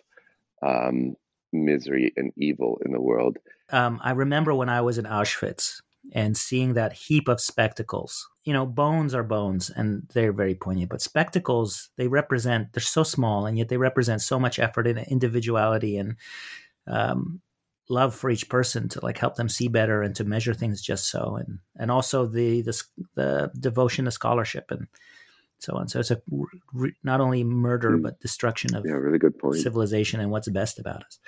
um, 0.62 1.16
misery 1.52 2.14
and 2.16 2.32
evil 2.38 2.80
in 2.86 2.92
the 2.92 3.02
world. 3.02 3.38
Um, 3.72 4.00
I 4.04 4.12
remember 4.12 4.54
when 4.54 4.70
I 4.70 4.82
was 4.82 4.98
in 4.98 5.06
Auschwitz 5.06 5.82
and 6.14 6.36
seeing 6.36 6.74
that 6.74 6.94
heap 6.94 7.28
of 7.28 7.40
spectacles. 7.40 8.28
You 8.44 8.54
know, 8.54 8.66
bones 8.66 9.14
are 9.14 9.24
bones 9.24 9.70
and 9.70 10.08
they're 10.14 10.34
very 10.34 10.56
poignant, 10.56 10.90
but 10.90 11.02
spectacles, 11.02 11.90
they 11.98 12.08
represent, 12.08 12.74
they're 12.74 12.82
so 12.82 13.04
small 13.04 13.46
and 13.46 13.58
yet 13.58 13.70
they 13.70 13.78
represent 13.78 14.22
so 14.22 14.40
much 14.40 14.60
effort 14.60 14.88
and 14.88 15.00
individuality 15.00 15.98
and 15.98 16.16
um, 16.88 17.42
love 17.92 18.16
for 18.16 18.30
each 18.30 18.50
person 18.50 18.90
to 18.90 19.04
like 19.04 19.18
help 19.18 19.36
them 19.36 19.50
see 19.50 19.68
better 19.68 20.02
and 20.02 20.16
to 20.16 20.24
measure 20.24 20.54
things 20.54 20.82
just 20.82 21.10
so 21.10 21.36
and 21.36 21.60
and 21.78 21.92
also 21.92 22.26
the 22.26 22.62
the, 22.62 22.82
the 23.16 23.52
devotion 23.60 24.06
to 24.06 24.12
scholarship 24.12 24.72
and 24.72 24.88
so 25.60 25.76
on. 25.76 25.88
So 25.88 26.00
it's 26.00 26.10
a 26.10 26.22
re, 26.74 26.96
not 27.04 27.22
only 27.22 27.44
murder 27.44 27.92
mm. 27.92 28.04
but 28.04 28.20
destruction 28.20 28.76
of 28.76 28.86
yeah 28.86 28.94
really 28.94 29.20
good 29.20 29.38
point. 29.38 29.58
civilization 29.58 30.20
and 30.20 30.32
what's 30.32 30.50
best 30.50 30.80
about 30.80 31.04
us. 31.04 31.20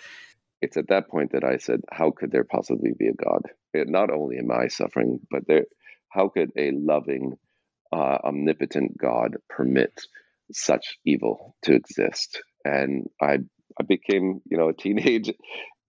It's 0.62 0.78
at 0.78 0.88
that 0.88 1.10
point 1.10 1.34
that 1.34 1.44
i 1.44 1.58
said 1.58 1.82
how 1.92 2.12
could 2.12 2.32
there 2.32 2.46
possibly 2.46 2.94
be 2.98 3.08
a 3.08 3.14
god? 3.14 3.44
It, 3.74 3.90
not 3.90 4.10
only 4.10 4.38
am 4.38 4.50
i 4.52 4.68
suffering 4.68 5.20
but 5.30 5.46
there 5.48 5.66
how 6.10 6.30
could 6.30 6.52
a 6.56 6.72
loving 6.72 7.38
uh, 7.92 8.18
omnipotent 8.24 8.98
god 8.98 9.36
permit 9.50 10.02
such 10.52 10.98
evil 11.06 11.56
to 11.64 11.74
exist? 11.74 12.42
And 12.66 13.10
i 13.22 13.40
I 13.80 13.84
became, 13.84 14.42
you 14.50 14.58
know, 14.58 14.70
a 14.70 14.74
teenage 14.74 15.32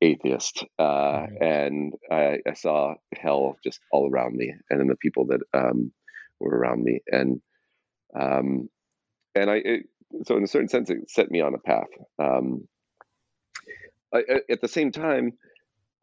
atheist, 0.04 0.64
uh, 0.78 0.82
mm-hmm. 0.82 1.42
and 1.42 1.94
I, 2.10 2.38
I, 2.46 2.54
saw 2.54 2.94
hell 3.16 3.56
just 3.64 3.80
all 3.90 4.08
around 4.10 4.36
me, 4.36 4.52
and 4.68 4.80
then 4.80 4.88
the 4.88 4.96
people 4.96 5.26
that 5.26 5.40
um, 5.54 5.92
were 6.38 6.56
around 6.56 6.84
me, 6.84 7.00
and 7.06 7.40
um, 8.18 8.68
and 9.34 9.50
I 9.50 9.56
it, 9.56 9.86
so 10.24 10.36
in 10.36 10.44
a 10.44 10.48
certain 10.48 10.68
sense 10.68 10.90
it 10.90 11.10
set 11.10 11.30
me 11.30 11.40
on 11.40 11.54
a 11.54 11.58
path. 11.58 11.88
Um, 12.18 12.68
I, 14.14 14.22
at 14.50 14.60
the 14.60 14.68
same 14.68 14.92
time, 14.92 15.32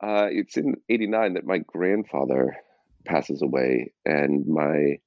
uh, 0.04 0.28
it's 0.30 0.58
in 0.58 0.76
'89 0.90 1.36
that 1.36 1.46
my 1.46 1.60
grandfather 1.60 2.58
passes 3.06 3.42
away, 3.42 3.94
and 4.06 4.46
my 4.48 4.98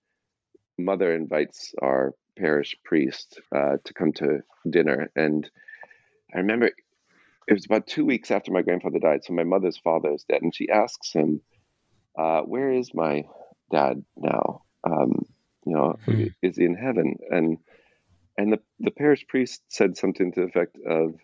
mother 0.79 1.15
invites 1.15 1.75
our 1.83 2.15
parish 2.39 2.77
priest 2.85 3.41
uh, 3.55 3.77
to 3.85 3.95
come 3.95 4.13
to 4.13 4.41
dinner, 4.71 5.11
and 5.17 5.51
I 6.35 6.39
remember 6.39 6.71
it 7.47 7.53
was 7.53 7.67
about 7.67 7.87
two 7.87 8.05
weeks 8.05 8.31
after 8.31 8.53
my 8.53 8.63
grandfather 8.63 8.99
died. 8.99 9.25
So 9.25 9.33
my 9.33 9.45
mother's 9.45 9.77
father 9.77 10.13
is 10.13 10.25
dead, 10.25 10.43
and 10.43 10.55
she 10.55 10.69
asks 10.69 11.13
him, 11.13 11.41
uh, 12.19 12.43
"Where 12.43 12.73
is 12.73 12.95
my 12.95 13.25
dad 13.71 14.05
now? 14.17 14.63
Um, 14.85 15.27
you 15.67 15.75
know, 15.75 15.99
hmm. 16.05 16.27
is 16.43 16.57
he 16.57 16.65
in 16.65 16.75
heaven?" 16.75 17.17
And 17.31 17.59
and 18.39 18.53
the 18.53 18.61
the 18.81 18.91
parish 18.91 19.27
priest 19.27 19.63
said 19.69 19.97
something 19.97 20.33
to 20.33 20.41
the 20.41 20.47
effect 20.47 20.77
of, 20.87 21.15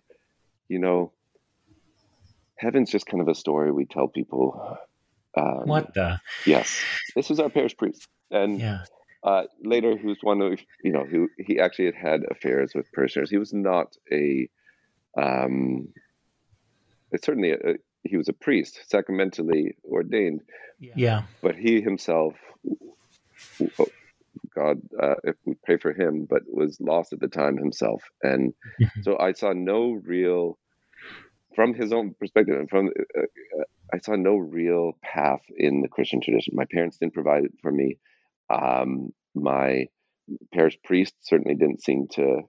"You 0.68 0.78
know, 0.78 1.12
heaven's 2.56 2.90
just 2.90 3.06
kind 3.06 3.20
of 3.22 3.28
a 3.28 3.34
story 3.34 3.72
we 3.72 3.86
tell 3.86 4.08
people." 4.08 4.78
Um, 5.36 5.62
what 5.64 5.94
the? 5.94 6.20
Yes, 6.44 6.82
this 7.14 7.30
was 7.30 7.40
our 7.40 7.50
parish 7.50 7.76
priest, 7.76 8.06
and. 8.30 8.60
Yeah. 8.60 8.84
Uh, 9.22 9.42
later, 9.62 9.98
who's 9.98 10.16
one 10.22 10.40
of 10.40 10.58
you 10.82 10.90
know 10.90 11.04
who 11.04 11.28
he 11.36 11.60
actually 11.60 11.84
had 11.84 11.94
had 11.94 12.20
affairs 12.30 12.72
with 12.74 12.90
parishioners. 12.90 13.28
He 13.28 13.36
was 13.36 13.52
not 13.52 13.94
a 14.10 14.48
um, 15.14 15.88
certainly 17.22 17.52
a, 17.52 17.74
he 18.02 18.16
was 18.16 18.28
a 18.28 18.32
priest, 18.32 18.80
sacramentally 18.88 19.76
ordained. 19.84 20.42
Yeah. 20.78 21.22
But 21.42 21.56
he 21.56 21.80
himself, 21.80 22.34
God, 24.54 24.80
uh, 25.00 25.16
if 25.24 25.36
we 25.44 25.54
pray 25.64 25.76
for 25.76 25.92
him, 25.92 26.26
but 26.28 26.42
was 26.46 26.80
lost 26.80 27.12
at 27.12 27.20
the 27.20 27.28
time 27.28 27.56
himself, 27.56 28.02
and 28.22 28.54
so 29.02 29.18
I 29.18 29.32
saw 29.32 29.52
no 29.52 29.92
real, 29.92 30.58
from 31.54 31.74
his 31.74 31.92
own 31.92 32.14
perspective, 32.18 32.58
and 32.58 32.70
from 32.70 32.88
uh, 32.88 33.62
I 33.92 33.98
saw 33.98 34.14
no 34.14 34.36
real 34.36 34.92
path 35.02 35.42
in 35.56 35.82
the 35.82 35.88
Christian 35.88 36.20
tradition. 36.20 36.54
My 36.56 36.66
parents 36.72 36.98
didn't 36.98 37.14
provide 37.14 37.44
it 37.44 37.52
for 37.60 37.70
me. 37.70 37.98
Um, 38.48 39.12
my 39.34 39.86
parish 40.52 40.78
priest 40.84 41.14
certainly 41.20 41.56
didn't 41.56 41.82
seem 41.82 42.08
to 42.12 42.42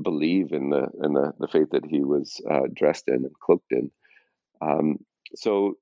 believe 0.00 0.52
in 0.52 0.70
the 0.70 0.88
in 1.02 1.12
the, 1.12 1.32
the 1.38 1.48
faith 1.48 1.68
that 1.72 1.84
he 1.84 2.00
was 2.00 2.40
uh, 2.50 2.62
dressed 2.72 3.08
in 3.08 3.14
and 3.14 3.38
cloaked 3.40 3.70
in. 3.72 3.90
Um, 4.60 4.98
so 5.34 5.76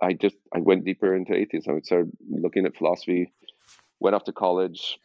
I 0.00 0.12
just 0.14 0.36
I 0.54 0.60
went 0.60 0.84
deeper 0.84 1.14
into 1.14 1.34
atheism. 1.34 1.76
I 1.76 1.80
started 1.80 2.12
looking 2.28 2.66
at 2.66 2.76
philosophy. 2.76 3.32
Went 4.00 4.16
off 4.16 4.24
to 4.24 4.32
college, 4.32 4.98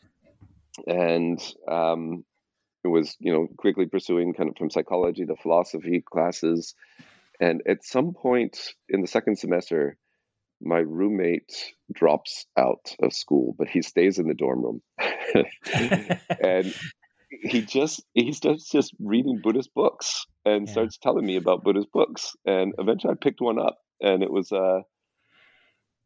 and 0.87 1.39
um, 1.69 2.25
it 2.83 2.87
was 2.87 3.15
you 3.19 3.31
know 3.31 3.47
quickly 3.57 3.85
pursuing 3.85 4.33
kind 4.33 4.49
of 4.49 4.57
from 4.57 4.71
psychology 4.71 5.25
to 5.25 5.35
philosophy 5.35 6.03
classes. 6.09 6.73
And 7.39 7.61
at 7.67 7.85
some 7.85 8.13
point 8.13 8.57
in 8.89 9.01
the 9.01 9.07
second 9.07 9.37
semester, 9.37 9.97
my 10.61 10.79
roommate 10.79 11.73
drops 11.93 12.47
out 12.57 12.95
of 13.01 13.13
school, 13.13 13.55
but 13.57 13.67
he 13.67 13.83
stays 13.83 14.17
in 14.17 14.27
the 14.27 14.33
dorm 14.33 14.63
room. 14.63 14.81
and 16.43 16.73
he 17.29 17.61
just 17.61 18.03
he 18.13 18.31
starts 18.31 18.69
just 18.69 18.93
reading 18.99 19.41
Buddhist 19.43 19.73
books 19.73 20.25
and 20.45 20.67
yeah. 20.67 20.71
starts 20.71 20.97
telling 20.97 21.25
me 21.25 21.35
about 21.35 21.63
Buddhist 21.63 21.91
books. 21.91 22.35
And 22.45 22.73
eventually 22.77 23.13
I 23.13 23.15
picked 23.21 23.41
one 23.41 23.59
up 23.59 23.77
and 24.01 24.23
it 24.23 24.31
was 24.31 24.51
uh 24.51 24.81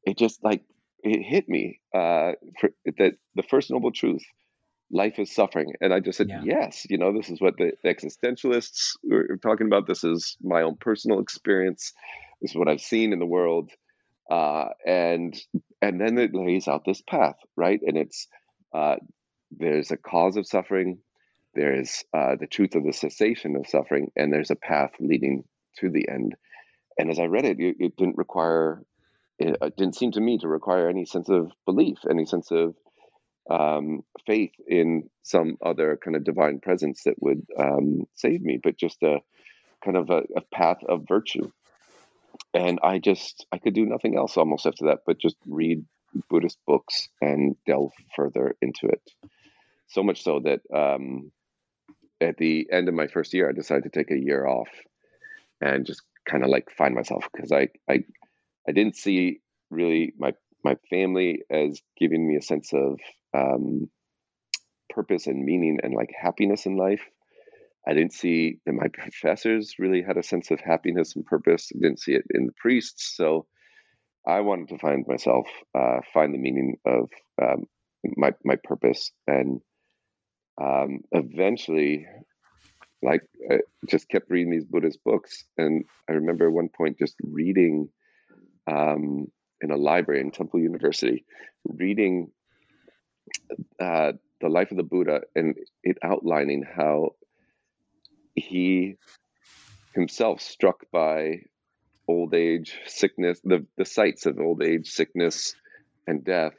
it 0.03 0.17
just 0.17 0.39
like 0.43 0.63
it 1.03 1.21
hit 1.23 1.47
me 1.47 1.79
uh 1.93 2.31
for, 2.59 2.69
that 2.97 3.13
the 3.35 3.43
first 3.43 3.71
noble 3.71 3.91
truth 3.91 4.23
life 4.93 5.19
is 5.19 5.33
suffering 5.33 5.73
and 5.79 5.93
i 5.93 5.99
just 5.99 6.17
said 6.17 6.27
yeah. 6.29 6.41
yes 6.43 6.85
you 6.89 6.97
know 6.97 7.13
this 7.13 7.29
is 7.29 7.39
what 7.39 7.53
the 7.57 7.71
existentialists 7.85 8.91
were 9.03 9.37
talking 9.41 9.67
about 9.67 9.87
this 9.87 10.03
is 10.03 10.35
my 10.41 10.63
own 10.63 10.75
personal 10.79 11.19
experience 11.19 11.93
this 12.41 12.51
is 12.51 12.57
what 12.57 12.67
i've 12.67 12.81
seen 12.81 13.13
in 13.13 13.19
the 13.19 13.25
world 13.25 13.71
uh, 14.29 14.69
and 14.85 15.37
and 15.81 15.99
then 15.99 16.17
it 16.17 16.33
lays 16.33 16.67
out 16.67 16.83
this 16.85 17.01
path 17.01 17.35
right 17.55 17.79
and 17.85 17.97
it's 17.97 18.27
uh, 18.73 18.95
there's 19.51 19.91
a 19.91 19.97
cause 19.97 20.37
of 20.37 20.47
suffering 20.47 20.99
there's 21.53 22.03
uh, 22.13 22.35
the 22.39 22.47
truth 22.47 22.75
of 22.75 22.83
the 22.83 22.93
cessation 22.93 23.55
of 23.55 23.67
suffering 23.67 24.11
and 24.15 24.31
there's 24.31 24.51
a 24.51 24.55
path 24.55 24.91
leading 24.99 25.43
to 25.77 25.89
the 25.89 26.07
end 26.09 26.35
and 26.97 27.09
as 27.09 27.19
i 27.19 27.25
read 27.25 27.45
it 27.45 27.59
it, 27.59 27.75
it 27.79 27.97
didn't 27.97 28.17
require 28.17 28.81
it, 29.39 29.57
it 29.61 29.77
didn't 29.77 29.95
seem 29.95 30.11
to 30.11 30.21
me 30.21 30.37
to 30.37 30.47
require 30.47 30.89
any 30.89 31.05
sense 31.05 31.29
of 31.29 31.51
belief 31.65 31.97
any 32.09 32.25
sense 32.25 32.51
of 32.51 32.75
um, 33.49 34.03
faith 34.25 34.51
in 34.67 35.09
some 35.23 35.57
other 35.65 35.97
kind 36.03 36.15
of 36.15 36.23
divine 36.23 36.59
presence 36.59 37.03
that 37.03 37.21
would 37.21 37.45
um, 37.59 38.03
save 38.13 38.41
me, 38.41 38.59
but 38.61 38.77
just 38.77 39.01
a 39.03 39.19
kind 39.83 39.97
of 39.97 40.09
a, 40.09 40.23
a, 40.37 40.41
path 40.53 40.77
of 40.87 41.07
virtue. 41.07 41.51
And 42.53 42.79
I 42.83 42.99
just, 42.99 43.45
I 43.51 43.57
could 43.57 43.73
do 43.73 43.85
nothing 43.85 44.17
else 44.17 44.37
almost 44.37 44.65
after 44.65 44.85
that, 44.85 44.99
but 45.05 45.19
just 45.19 45.37
read 45.47 45.83
Buddhist 46.29 46.59
books 46.67 47.09
and 47.21 47.55
delve 47.65 47.93
further 48.15 48.55
into 48.61 48.87
it. 48.87 49.01
So 49.87 50.03
much 50.03 50.23
so 50.23 50.41
that 50.41 50.61
um, 50.73 51.31
at 52.21 52.37
the 52.37 52.67
end 52.71 52.87
of 52.87 52.93
my 52.93 53.07
first 53.07 53.33
year, 53.33 53.49
I 53.49 53.53
decided 53.53 53.83
to 53.83 53.89
take 53.89 54.11
a 54.11 54.19
year 54.19 54.45
off 54.45 54.69
and 55.59 55.85
just 55.85 56.01
kind 56.29 56.43
of 56.43 56.49
like 56.49 56.69
find 56.77 56.93
myself 56.93 57.25
because 57.33 57.51
I, 57.51 57.69
I, 57.89 58.03
I 58.67 58.71
didn't 58.71 58.95
see 58.95 59.41
really 59.69 60.13
my 60.17 60.33
my 60.63 60.75
family 60.89 61.41
as 61.49 61.81
giving 61.97 62.27
me 62.27 62.35
a 62.35 62.41
sense 62.41 62.71
of 62.71 62.99
um, 63.33 63.89
purpose 64.91 65.25
and 65.25 65.43
meaning 65.43 65.79
and 65.81 65.93
like 65.93 66.11
happiness 66.19 66.65
in 66.65 66.77
life. 66.77 67.01
I 67.87 67.93
didn't 67.93 68.13
see 68.13 68.59
that 68.65 68.73
my 68.73 68.87
professors 68.93 69.75
really 69.79 70.03
had 70.03 70.17
a 70.17 70.23
sense 70.23 70.51
of 70.51 70.59
happiness 70.59 71.15
and 71.15 71.25
purpose. 71.25 71.71
I 71.75 71.79
didn't 71.81 71.99
see 71.99 72.13
it 72.13 72.25
in 72.29 72.45
the 72.45 72.53
priests. 72.53 73.15
So 73.15 73.47
I 74.27 74.41
wanted 74.41 74.69
to 74.69 74.77
find 74.77 75.03
myself, 75.07 75.47
uh, 75.73 75.99
find 76.13 76.33
the 76.33 76.37
meaning 76.37 76.77
of 76.85 77.09
um, 77.41 77.63
my 78.17 78.33
my 78.43 78.55
purpose, 78.63 79.11
and 79.25 79.61
um, 80.59 81.01
eventually, 81.11 82.07
like, 83.01 83.23
I 83.49 83.59
just 83.87 84.09
kept 84.09 84.29
reading 84.29 84.51
these 84.51 84.65
Buddhist 84.65 85.03
books. 85.03 85.43
And 85.57 85.85
I 86.09 86.13
remember 86.13 86.49
one 86.49 86.69
point 86.69 86.99
just 86.99 87.15
reading 87.23 87.89
um, 88.67 89.27
in 89.61 89.71
a 89.71 89.77
library 89.77 90.21
in 90.21 90.31
Temple 90.31 90.59
University, 90.59 91.25
reading 91.65 92.31
uh, 93.79 94.13
the 94.39 94.49
life 94.49 94.71
of 94.71 94.77
the 94.77 94.83
Buddha 94.83 95.21
and 95.35 95.55
it 95.83 95.97
outlining 96.03 96.63
how 96.63 97.15
he 98.35 98.95
himself 99.93 100.41
struck 100.41 100.85
by 100.91 101.41
old 102.07 102.33
age, 102.33 102.77
sickness, 102.87 103.39
the, 103.43 103.65
the 103.77 103.85
sights 103.85 104.25
of 104.25 104.39
old 104.39 104.63
age, 104.63 104.89
sickness, 104.89 105.53
and 106.07 106.23
death, 106.23 106.55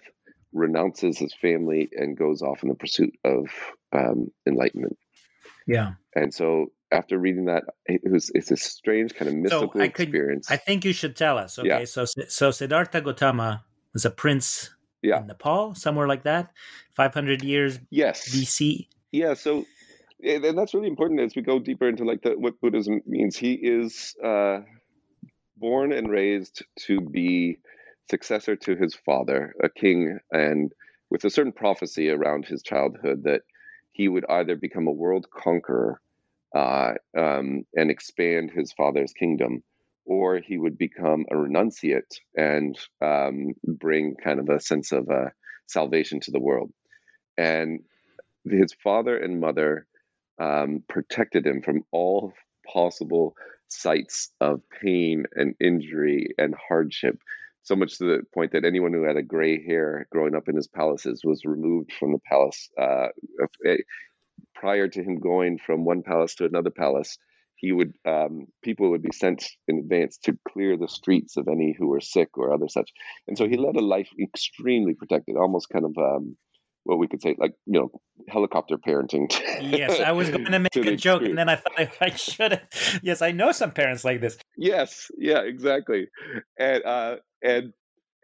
renounces 0.52 1.18
his 1.18 1.34
family 1.34 1.88
and 1.92 2.16
goes 2.16 2.42
off 2.42 2.62
in 2.62 2.68
the 2.68 2.74
pursuit 2.74 3.14
of 3.24 3.46
um, 3.92 4.28
enlightenment. 4.46 4.98
Yeah. 5.66 5.92
And 6.14 6.32
so 6.32 6.66
after 6.90 7.18
reading 7.18 7.46
that, 7.46 7.64
it 7.86 8.02
was 8.10 8.30
it's 8.34 8.50
a 8.50 8.56
strange 8.56 9.14
kind 9.14 9.28
of 9.28 9.36
mystical 9.36 9.72
so 9.72 9.80
I 9.80 9.88
could, 9.88 10.08
experience. 10.08 10.50
I 10.50 10.56
think 10.56 10.84
you 10.84 10.92
should 10.92 11.16
tell 11.16 11.38
us. 11.38 11.58
Okay, 11.58 11.68
yeah. 11.68 11.84
so 11.84 12.04
so 12.04 12.50
Siddhartha 12.50 13.00
Gautama 13.00 13.64
was 13.92 14.04
a 14.04 14.10
prince 14.10 14.74
yeah. 15.02 15.20
in 15.20 15.26
Nepal, 15.26 15.74
somewhere 15.74 16.06
like 16.06 16.24
that, 16.24 16.50
500 16.94 17.42
years 17.42 17.78
yes. 17.90 18.34
BC. 18.34 18.88
Yeah, 19.10 19.34
so 19.34 19.64
and 20.24 20.56
that's 20.56 20.74
really 20.74 20.88
important 20.88 21.20
as 21.20 21.34
we 21.34 21.42
go 21.42 21.58
deeper 21.58 21.88
into 21.88 22.04
like 22.04 22.22
the, 22.22 22.38
what 22.38 22.60
Buddhism 22.60 23.00
means. 23.06 23.36
He 23.36 23.54
is 23.54 24.14
uh, 24.24 24.60
born 25.56 25.92
and 25.92 26.10
raised 26.10 26.64
to 26.86 27.00
be 27.00 27.58
successor 28.10 28.56
to 28.56 28.76
his 28.76 28.94
father, 28.94 29.54
a 29.62 29.68
king, 29.68 30.18
and 30.30 30.72
with 31.10 31.24
a 31.24 31.30
certain 31.30 31.52
prophecy 31.52 32.08
around 32.08 32.46
his 32.46 32.62
childhood 32.62 33.24
that 33.24 33.42
he 33.92 34.08
would 34.08 34.24
either 34.28 34.56
become 34.56 34.86
a 34.86 34.92
world 34.92 35.26
conqueror 35.30 36.00
uh, 36.54 36.92
um, 37.16 37.64
and 37.74 37.90
expand 37.90 38.50
his 38.50 38.72
father's 38.72 39.12
kingdom, 39.12 39.62
or 40.04 40.38
he 40.38 40.58
would 40.58 40.76
become 40.76 41.24
a 41.30 41.34
renunciate 41.34 42.18
and 42.36 42.78
um, 43.00 43.52
bring 43.64 44.16
kind 44.22 44.40
of 44.40 44.48
a 44.48 44.60
sense 44.60 44.92
of 44.92 45.08
uh, 45.08 45.28
salvation 45.66 46.20
to 46.20 46.30
the 46.30 46.40
world. 46.40 46.72
And 47.38 47.80
his 48.44 48.74
father 48.82 49.16
and 49.16 49.40
mother 49.40 49.86
um, 50.40 50.82
protected 50.88 51.46
him 51.46 51.62
from 51.62 51.84
all 51.92 52.32
possible 52.70 53.34
sights 53.68 54.30
of 54.40 54.60
pain 54.82 55.24
and 55.34 55.54
injury 55.60 56.28
and 56.38 56.54
hardship. 56.68 57.18
So 57.62 57.76
much 57.76 57.98
to 57.98 58.04
the 58.04 58.22
point 58.34 58.52
that 58.52 58.64
anyone 58.64 58.92
who 58.92 59.04
had 59.04 59.16
a 59.16 59.22
gray 59.22 59.64
hair 59.64 60.06
growing 60.10 60.34
up 60.34 60.48
in 60.48 60.56
his 60.56 60.66
palaces 60.66 61.22
was 61.24 61.44
removed 61.44 61.92
from 61.92 62.12
the 62.12 62.18
palace. 62.28 62.68
Uh, 62.76 63.08
eh, 63.64 63.78
prior 64.54 64.88
to 64.88 65.02
him 65.02 65.20
going 65.20 65.58
from 65.58 65.84
one 65.84 66.02
palace 66.02 66.34
to 66.36 66.44
another 66.44 66.70
palace, 66.70 67.18
he 67.62 67.70
would 67.70 67.94
um, 68.04 68.46
people 68.62 68.90
would 68.90 69.02
be 69.02 69.12
sent 69.12 69.44
in 69.68 69.78
advance 69.78 70.18
to 70.18 70.36
clear 70.48 70.76
the 70.76 70.88
streets 70.88 71.36
of 71.36 71.46
any 71.46 71.74
who 71.78 71.86
were 71.86 72.00
sick 72.00 72.36
or 72.36 72.52
other 72.52 72.68
such 72.68 72.90
and 73.28 73.38
so 73.38 73.46
he 73.48 73.56
led 73.56 73.76
a 73.76 73.80
life 73.80 74.08
extremely 74.20 74.94
protected 74.94 75.36
almost 75.36 75.68
kind 75.68 75.84
of 75.84 75.96
um, 75.96 76.36
what 76.84 76.98
we 76.98 77.06
could 77.06 77.22
say 77.22 77.34
like 77.38 77.54
you 77.66 77.80
know 77.80 77.90
helicopter 78.28 78.76
parenting 78.76 79.30
yes 79.60 80.00
i 80.00 80.12
was 80.12 80.30
going 80.30 80.44
to 80.50 80.58
make 80.58 80.74
a 80.76 80.96
joke 80.96 81.22
and 81.22 81.36
then 81.38 81.48
i 81.48 81.56
thought 81.56 81.90
i 82.00 82.10
should 82.10 82.60
yes 83.02 83.22
i 83.22 83.30
know 83.30 83.52
some 83.52 83.70
parents 83.70 84.04
like 84.04 84.20
this. 84.20 84.36
Yes 84.56 85.10
yeah 85.18 85.40
exactly. 85.40 86.08
And 86.58 86.84
uh 86.84 87.16
and 87.42 87.72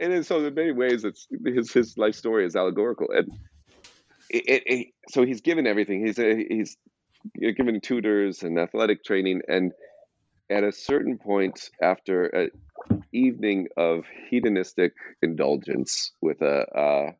and 0.01 0.25
so 0.25 0.45
in 0.45 0.55
many 0.55 0.73
ways 0.73 1.05
it's 1.05 1.27
his 1.45 1.73
his 1.73 1.99
life 1.99 2.15
story 2.15 2.47
is 2.47 2.57
allegorical 2.57 3.09
and 3.11 3.29
it, 4.31 4.45
it, 4.47 4.63
it, 4.67 4.87
so 5.09 5.25
he's 5.25 5.41
given 5.41 5.67
everything. 5.67 6.05
He's 6.05 6.19
a, 6.19 6.37
he's 6.37 6.77
you're 7.35 7.53
given 7.53 7.81
tutors 7.81 8.43
and 8.43 8.59
athletic 8.59 9.05
training 9.05 9.41
and 9.49 9.73
at 10.51 10.65
a 10.65 10.73
certain 10.73 11.19
point 11.19 11.71
after 11.83 12.27
an 12.27 12.51
evening 13.13 13.69
of 13.77 14.05
hedonistic 14.31 14.93
indulgence 15.23 16.13
with 16.21 16.41
a 16.43 16.67
uh, 16.79 17.13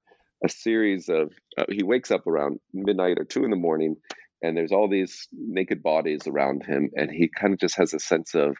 a 0.45 0.49
series 0.49 1.09
of 1.09 1.33
uh, 1.57 1.65
he 1.69 1.83
wakes 1.83 2.11
up 2.11 2.27
around 2.27 2.61
midnight 2.73 3.19
or 3.19 3.25
two 3.25 3.45
in 3.45 3.51
the 3.51 3.57
morning 3.57 3.97
and 4.43 4.57
there's 4.57 4.73
all 4.73 4.89
these 4.89 5.29
naked 5.33 5.83
bodies 5.83 6.27
around 6.27 6.65
him 6.65 6.91
and 6.95 7.11
he 7.11 7.29
kind 7.29 7.53
of 7.53 7.59
just 7.59 7.77
has 7.77 7.93
a 7.93 7.99
sense 7.99 8.35
of 8.35 8.57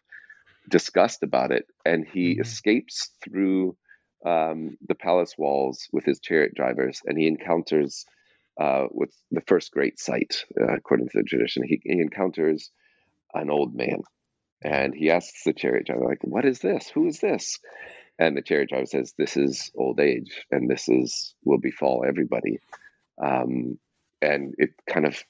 disgust 0.69 1.23
about 1.23 1.53
it 1.53 1.67
and 1.85 2.07
he 2.07 2.33
mm-hmm. 2.33 2.43
escapes 2.43 3.11
through 3.25 3.77
um, 4.27 4.77
the 4.87 4.95
palace 4.95 5.35
walls 5.39 5.89
with 5.93 6.05
his 6.05 6.21
chariot 6.21 6.53
drivers 6.55 7.01
and 7.07 7.17
he 7.17 7.27
encounters 7.27 8.05
uh, 8.61 8.87
with 8.91 9.11
the 9.31 9.43
first 9.47 9.71
great 9.71 10.01
sight, 10.01 10.45
uh, 10.61 10.75
according 10.75 11.09
to 11.09 11.19
the 11.19 11.23
tradition. 11.23 11.63
He, 11.63 11.81
he 11.85 12.01
encounters 12.01 12.73
an 13.33 13.51
old 13.51 13.75
man 13.75 14.03
and 14.63 14.95
he 14.95 15.11
asks 15.11 15.45
the 15.45 15.53
chariot 15.53 15.87
driver, 15.87 16.07
like, 16.07 16.19
what 16.23 16.45
is 16.45 16.59
this? 16.59 16.89
Who 16.89 17.07
is 17.07 17.21
this? 17.21 17.61
And 18.19 18.37
the 18.37 18.43
chariot 18.43 18.71
driver 18.71 18.87
says, 18.87 19.15
this 19.17 19.37
is 19.37 19.71
old 19.77 20.01
age 20.01 20.45
and 20.51 20.69
this 20.69 20.89
is 20.89 21.35
will 21.45 21.59
befall 21.59 22.05
everybody. 22.07 22.59
Um, 23.23 23.79
and 24.21 24.55
it 24.59 24.71
kind 24.89 25.07
of 25.07 25.23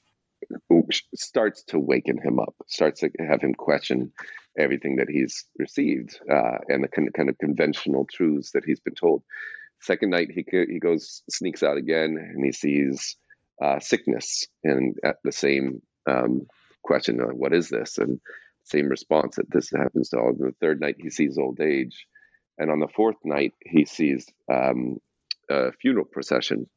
starts 1.15 1.63
to 1.65 1.79
waken 1.79 2.17
him 2.17 2.39
up, 2.39 2.55
starts 2.67 3.01
to 3.01 3.09
have 3.19 3.41
him 3.41 3.53
question 3.53 4.11
everything 4.57 4.97
that 4.97 5.09
he's 5.09 5.45
received 5.57 6.19
uh, 6.31 6.57
and 6.67 6.83
the 6.83 7.11
kind 7.11 7.29
of 7.29 7.37
conventional 7.37 8.07
truths 8.11 8.51
that 8.51 8.63
he's 8.65 8.79
been 8.79 8.95
told. 8.95 9.23
Second 9.81 10.09
night, 10.09 10.29
he 10.31 10.45
he 10.51 10.79
goes 10.79 11.23
sneaks 11.29 11.63
out 11.63 11.77
again, 11.77 12.17
and 12.17 12.43
he 12.43 12.51
sees 12.51 13.15
uh, 13.61 13.79
sickness, 13.79 14.45
and 14.63 14.97
at 15.05 15.17
the 15.23 15.31
same 15.31 15.81
um, 16.05 16.47
question, 16.83 17.21
uh, 17.21 17.27
"What 17.27 17.53
is 17.53 17.69
this?" 17.69 17.97
and 17.97 18.19
same 18.65 18.87
response 18.87 19.37
that 19.37 19.49
this 19.49 19.71
happens 19.71 20.09
to 20.09 20.17
all. 20.17 20.33
The 20.33 20.53
third 20.59 20.81
night, 20.81 20.97
he 20.99 21.09
sees 21.09 21.37
old 21.37 21.61
age, 21.61 22.07
and 22.59 22.69
on 22.69 22.79
the 22.79 22.87
fourth 22.87 23.17
night, 23.23 23.53
he 23.65 23.85
sees 23.85 24.27
um, 24.51 24.99
a 25.49 25.71
funeral 25.71 26.05
procession 26.05 26.69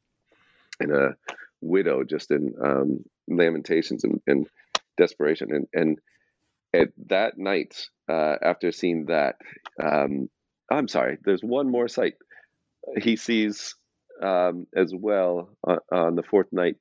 and 0.79 0.91
a 0.91 1.15
widow 1.61 2.03
just 2.03 2.31
in 2.31 2.53
um, 2.63 3.03
lamentations 3.27 4.03
and, 4.03 4.21
and, 4.25 4.47
desperation. 4.97 5.49
And, 5.51 5.67
and 5.73 5.99
at 6.73 6.89
that 7.07 7.37
night, 7.37 7.87
uh, 8.09 8.35
after 8.41 8.71
seeing 8.71 9.05
that, 9.05 9.37
um, 9.81 10.29
I'm 10.69 10.87
sorry, 10.87 11.17
there's 11.23 11.41
one 11.41 11.69
more 11.69 11.87
sight. 11.87 12.13
He 13.01 13.15
sees 13.15 13.75
um, 14.21 14.67
as 14.75 14.93
well 14.93 15.49
on, 15.63 15.79
on, 15.91 16.15
the 16.15 16.23
fourth 16.23 16.51
night 16.51 16.75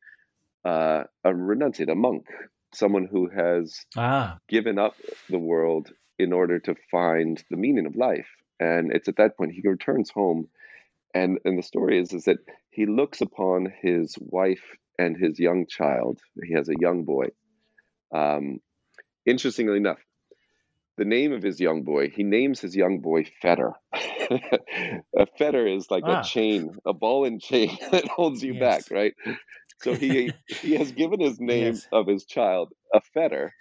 uh, 0.65 1.05
a 1.25 1.31
renunciate, 1.31 1.91
a 1.91 1.95
monk, 1.95 2.27
someone 2.75 3.09
who 3.11 3.29
has 3.29 3.85
ah. 3.97 4.39
given 4.49 4.79
up 4.79 4.95
the 5.29 5.39
world 5.39 5.91
in 6.19 6.33
order 6.33 6.59
to 6.59 6.75
find 6.91 7.43
the 7.51 7.57
meaning 7.57 7.87
of 7.87 7.97
life. 7.97 8.29
And 8.61 8.93
it's 8.93 9.09
at 9.09 9.17
that 9.17 9.37
point 9.37 9.53
he 9.53 9.69
returns 9.69 10.11
home 10.11 10.49
and 11.15 11.39
and 11.45 11.59
the 11.59 11.63
story 11.63 12.01
is 12.01 12.13
is 12.13 12.25
that 12.25 12.39
he 12.71 12.87
looks 12.87 13.21
upon 13.21 13.73
his 13.83 14.17
wife 14.19 14.65
and 14.99 15.17
his 15.17 15.39
young 15.39 15.67
child. 15.67 16.21
He 16.43 16.55
has 16.55 16.69
a 16.69 16.79
young 16.79 17.05
boy. 17.05 17.29
Um, 18.15 18.61
interestingly 19.27 19.77
enough, 19.77 19.99
the 20.97 21.05
name 21.05 21.33
of 21.33 21.43
his 21.43 21.61
young 21.61 21.83
boy, 21.83 22.11
he 22.11 22.23
names 22.23 22.61
his 22.61 22.77
young 22.77 23.01
boy 23.01 23.25
Fetter. 23.41 23.73
a 23.93 25.27
fetter 25.39 25.67
is 25.67 25.91
like 25.91 26.05
ah. 26.07 26.21
a 26.21 26.25
chain, 26.25 26.75
a 26.87 26.93
ball 26.93 27.25
and 27.25 27.41
chain 27.41 27.77
that 27.91 28.07
holds 28.09 28.43
you 28.43 28.55
yes. 28.55 28.61
back, 28.61 28.97
right? 28.97 29.15
So 29.83 29.95
he 29.95 30.33
he 30.47 30.75
has 30.77 30.93
given 30.93 31.21
his 31.21 31.41
name 31.41 31.75
yes. 31.75 31.87
of 31.93 32.07
his 32.07 32.25
child 32.25 32.73
a 32.95 33.01
fetter, 33.15 33.53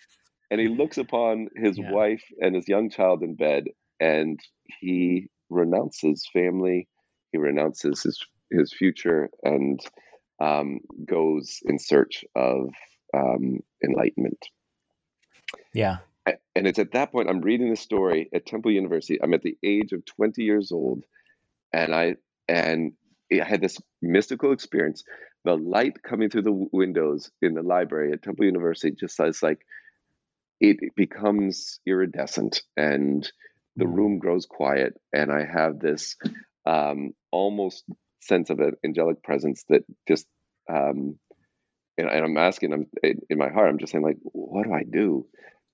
and 0.49 0.61
he 0.61 0.67
looks 0.67 0.97
upon 0.97 1.47
his 1.55 1.77
yeah. 1.77 1.91
wife 1.91 2.23
and 2.39 2.55
his 2.55 2.67
young 2.67 2.89
child 2.89 3.23
in 3.23 3.35
bed, 3.35 3.65
and 4.01 4.39
he 4.79 5.27
renounces 5.49 6.27
family, 6.33 6.87
he 7.31 7.37
renounces 7.37 8.03
his 8.03 8.25
his 8.49 8.73
future 8.73 9.29
and 9.43 9.79
um, 10.41 10.79
goes 11.05 11.59
in 11.63 11.79
search 11.79 12.25
of 12.35 12.71
um, 13.15 13.61
enlightenment. 13.83 14.45
Yeah. 15.73 15.97
And 16.25 16.67
it's 16.67 16.79
at 16.79 16.91
that 16.91 17.11
point 17.11 17.29
I'm 17.29 17.41
reading 17.41 17.69
the 17.69 17.77
story 17.77 18.29
at 18.33 18.45
Temple 18.45 18.71
University. 18.71 19.21
I'm 19.21 19.33
at 19.33 19.41
the 19.41 19.57
age 19.63 19.91
of 19.93 20.05
20 20.05 20.43
years 20.43 20.71
old, 20.71 21.03
and 21.71 21.95
I 21.95 22.15
and 22.47 22.93
I 23.31 23.43
had 23.43 23.61
this 23.61 23.77
mystical 24.01 24.51
experience. 24.51 25.03
The 25.45 25.55
light 25.55 26.03
coming 26.03 26.29
through 26.29 26.43
the 26.43 26.67
windows 26.71 27.31
in 27.41 27.55
the 27.55 27.63
library 27.63 28.11
at 28.11 28.21
Temple 28.21 28.45
University 28.45 28.95
just 28.95 29.15
says 29.15 29.41
like 29.41 29.65
it, 30.59 30.77
it 30.81 30.95
becomes 30.95 31.79
iridescent 31.87 32.61
and 32.77 33.29
the 33.75 33.87
room 33.87 34.19
grows 34.19 34.45
quiet 34.45 34.93
and 35.13 35.31
I 35.31 35.45
have 35.45 35.79
this 35.79 36.15
um, 36.65 37.11
almost 37.31 37.83
sense 38.21 38.49
of 38.49 38.59
an 38.59 38.73
angelic 38.85 39.23
presence 39.23 39.63
that 39.69 39.83
just 40.07 40.27
um, 40.71 41.17
and, 41.97 42.09
and, 42.09 42.25
I'm 42.25 42.37
asking 42.37 42.73
I'm 42.73 42.85
in 43.03 43.37
my 43.37 43.49
heart 43.49 43.69
I'm 43.69 43.79
just 43.79 43.91
saying 43.91 44.03
like 44.03 44.17
what 44.23 44.65
do 44.65 44.73
I 44.73 44.83
do? 44.83 45.27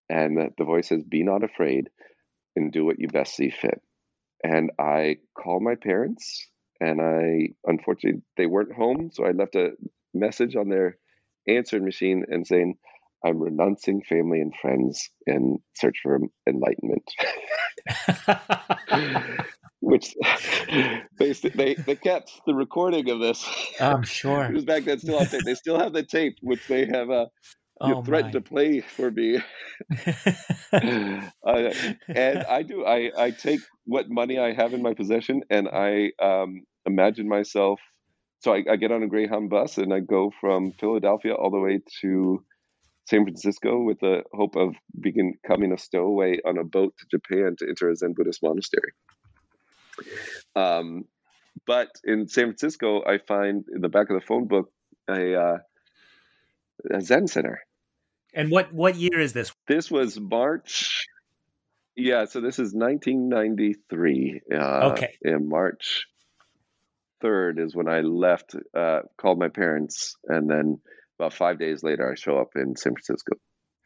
And 0.10 0.38
the, 0.38 0.49
the 0.57 0.63
voice 0.63 0.88
says 0.88 1.03
be 1.03 1.23
not 1.23 1.43
afraid 1.43 1.89
and 2.55 2.71
do 2.71 2.86
what 2.86 2.99
you 2.99 3.07
best 3.07 3.36
see 3.36 3.49
fit. 3.49 3.81
And 4.43 4.71
I 4.79 5.17
call 5.38 5.60
my 5.60 5.75
parents 5.75 6.47
and 6.79 7.01
I 7.01 7.49
unfortunately 7.65 8.21
they 8.38 8.45
weren't 8.45 8.73
home 8.73 9.10
so 9.12 9.25
I 9.25 9.31
left 9.31 9.55
a 9.55 9.71
message 10.13 10.55
on 10.55 10.69
their 10.69 10.97
answering 11.47 11.86
machine 11.86 12.25
and 12.29 12.45
saying 12.45 12.75
I'm 13.25 13.39
renouncing 13.39 14.01
family 14.08 14.41
and 14.41 14.53
friends 14.62 15.10
in 15.25 15.58
search 15.75 15.97
for 16.03 16.19
enlightenment. 16.47 17.03
which 19.80 20.15
they, 21.17 21.34
they 21.34 21.75
they 21.75 21.95
kept 21.95 22.41
the 22.45 22.53
recording 22.53 23.10
of 23.10 23.19
this. 23.19 23.47
I'm 23.80 24.03
sure 24.19 24.45
it 24.45 24.53
was 24.53 24.65
back 24.65 24.84
then 24.84 24.99
still 24.99 25.19
on 25.19 25.27
tape. 25.27 25.43
They 25.45 25.56
still 25.56 25.80
have 25.80 25.93
the 25.93 26.03
tape, 26.03 26.38
which 26.41 26.67
they 26.67 26.86
have 26.86 27.10
uh, 27.10 27.27
oh 27.82 28.03
threatened 28.03 28.34
my. 28.34 28.39
to 28.39 28.41
play 28.41 28.82
for 28.82 29.12
me. 29.12 29.38
uh, 30.73 31.73
and 32.08 32.39
I 32.45 32.63
do. 32.63 32.86
I 32.86 33.12
I 33.17 33.32
take 33.32 33.62
what 33.86 34.10
money 34.10 34.39
I 34.39 34.53
have 34.53 34.73
in 34.73 34.82
my 34.82 34.93
possession, 34.93 35.41
and 35.49 35.67
I 35.67 36.12
um, 36.21 36.63
imagine 36.86 37.27
myself. 37.27 37.80
So 38.39 38.53
I, 38.53 38.63
I 38.69 38.75
get 38.75 38.91
on 38.91 39.01
a 39.01 39.08
Greyhound 39.08 39.49
bus 39.49 39.80
and 39.80 39.91
I 39.91 39.99
go 39.99 40.32
from 40.39 40.71
Philadelphia 40.73 41.34
all 41.34 41.49
the 41.49 41.60
way 41.60 41.80
to 42.01 42.45
San 43.08 43.24
Francisco 43.24 43.82
with 43.82 44.00
the 44.02 44.24
hope 44.34 44.56
of 44.56 44.76
becoming 45.00 45.72
a 45.74 45.78
stowaway 45.78 46.39
on 46.46 46.58
a 46.58 46.63
boat 46.63 46.93
to 46.98 47.06
Japan 47.10 47.56
to 47.58 47.67
enter 47.67 47.89
a 47.89 47.96
Zen 47.96 48.13
Buddhist 48.13 48.43
monastery. 48.43 48.91
Um, 50.56 51.06
but 51.65 51.88
in 52.04 52.28
San 52.28 52.46
Francisco, 52.46 53.04
I 53.06 53.20
find 53.20 53.63
in 53.74 53.82
the 53.82 53.89
back 53.89 54.10
of 54.10 54.20
the 54.20 54.26
phone 54.26 54.48
book 54.48 54.72
a, 55.10 55.36
uh, 55.36 55.58
a 56.91 57.02
Zen 57.02 57.28
center. 57.28 57.62
And 58.34 58.52
what 58.52 58.74
what 58.74 58.96
year 58.96 59.20
is 59.20 59.34
this? 59.34 59.54
This 59.67 59.89
was 59.89 60.20
March. 60.20 61.08
Yeah, 61.96 62.26
so 62.26 62.41
this 62.41 62.60
is 62.60 62.74
1993. 62.74 64.41
Uh, 64.54 64.58
okay. 64.91 65.15
In 65.22 65.48
March 65.50 66.06
3rd 67.24 67.65
is 67.65 67.76
when 67.76 67.88
I 67.88 68.02
left, 68.02 68.54
uh, 68.76 69.00
called 69.17 69.39
my 69.39 69.48
parents, 69.48 70.15
and 70.26 70.48
then 70.48 70.80
about 71.19 71.34
five 71.34 71.60
days 71.60 71.84
later, 71.84 72.12
I 72.12 72.15
show 72.15 72.38
up 72.38 72.51
in 72.56 72.75
San 72.75 72.93
Francisco. 72.93 73.36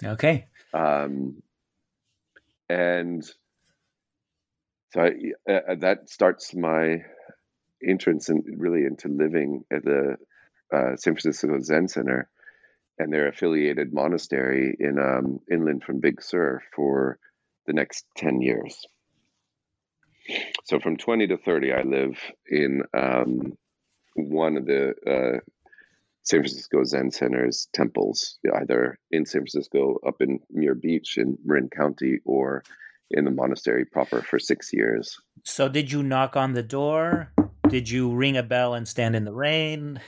Okay. 0.03 0.47
Um, 0.73 1.41
and 2.69 3.23
so 4.93 5.01
I, 5.01 5.51
uh, 5.51 5.75
that 5.79 6.09
starts 6.09 6.53
my 6.53 7.03
entrance 7.85 8.29
and 8.29 8.45
in, 8.45 8.59
really 8.59 8.85
into 8.85 9.07
living 9.07 9.63
at 9.71 9.83
the 9.83 10.17
uh, 10.73 10.95
San 10.95 11.15
Francisco 11.15 11.59
Zen 11.61 11.87
Center 11.87 12.29
and 12.97 13.11
their 13.11 13.27
affiliated 13.27 13.93
monastery 13.93 14.75
in 14.79 14.99
um, 14.99 15.39
inland 15.49 15.83
from 15.83 15.99
Big 15.99 16.21
Sur 16.21 16.61
for 16.75 17.17
the 17.65 17.73
next 17.73 18.05
10 18.17 18.41
years. 18.41 18.85
So 20.65 20.79
from 20.79 20.97
20 20.97 21.27
to 21.27 21.37
30, 21.37 21.73
I 21.73 21.81
live 21.81 22.19
in 22.47 22.83
um, 22.93 23.57
one 24.15 24.57
of 24.57 24.65
the 24.65 24.93
uh, 25.07 25.39
San 26.23 26.41
Francisco 26.41 26.83
Zen 26.83 27.11
Center's 27.11 27.67
temples, 27.73 28.37
either 28.61 28.99
in 29.11 29.25
San 29.25 29.41
Francisco, 29.41 29.97
up 30.05 30.21
in 30.21 30.39
Muir 30.51 30.75
Beach 30.75 31.17
in 31.17 31.37
Marin 31.43 31.69
County, 31.75 32.19
or 32.25 32.63
in 33.09 33.25
the 33.25 33.31
monastery 33.31 33.85
proper 33.85 34.21
for 34.21 34.39
six 34.39 34.71
years. 34.71 35.17
So, 35.43 35.67
did 35.67 35.91
you 35.91 36.03
knock 36.03 36.35
on 36.35 36.53
the 36.53 36.63
door? 36.63 37.33
Did 37.67 37.89
you 37.89 38.13
ring 38.13 38.37
a 38.37 38.43
bell 38.43 38.73
and 38.73 38.87
stand 38.87 39.15
in 39.15 39.25
the 39.25 39.33
rain? 39.33 39.99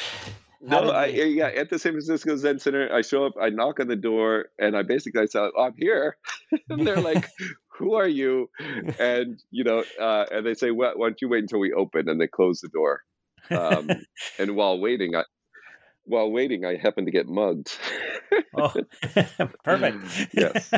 no, 0.60 0.90
I, 0.90 1.06
yeah, 1.06 1.46
at 1.48 1.70
the 1.70 1.78
San 1.78 1.92
Francisco 1.92 2.36
Zen 2.36 2.58
Center, 2.58 2.92
I 2.92 3.02
show 3.02 3.26
up, 3.26 3.34
I 3.40 3.50
knock 3.50 3.80
on 3.80 3.88
the 3.88 3.96
door, 3.96 4.46
and 4.58 4.76
I 4.76 4.82
basically 4.82 5.22
I 5.22 5.26
say, 5.26 5.38
oh, 5.40 5.62
"I'm 5.62 5.74
here." 5.78 6.16
and 6.68 6.86
they're 6.86 7.00
like, 7.00 7.28
"Who 7.78 7.94
are 7.94 8.08
you?" 8.08 8.50
And 8.98 9.40
you 9.50 9.64
know, 9.64 9.84
uh, 10.00 10.26
and 10.30 10.44
they 10.46 10.54
say, 10.54 10.70
well, 10.70 10.92
"Why 10.96 11.08
don't 11.08 11.20
you 11.20 11.28
wait 11.28 11.42
until 11.42 11.60
we 11.60 11.72
open?" 11.72 12.08
And 12.08 12.20
they 12.20 12.28
close 12.28 12.60
the 12.60 12.68
door. 12.68 13.02
Um, 13.50 13.90
and 14.38 14.56
while 14.56 14.78
waiting, 14.78 15.16
I, 15.16 15.24
while 16.04 16.30
waiting, 16.30 16.64
I 16.64 16.76
happened 16.76 17.06
to 17.06 17.12
get 17.12 17.26
mugged. 17.28 17.76
oh, 18.56 18.72
perfect. 19.64 20.28
yes. 20.32 20.70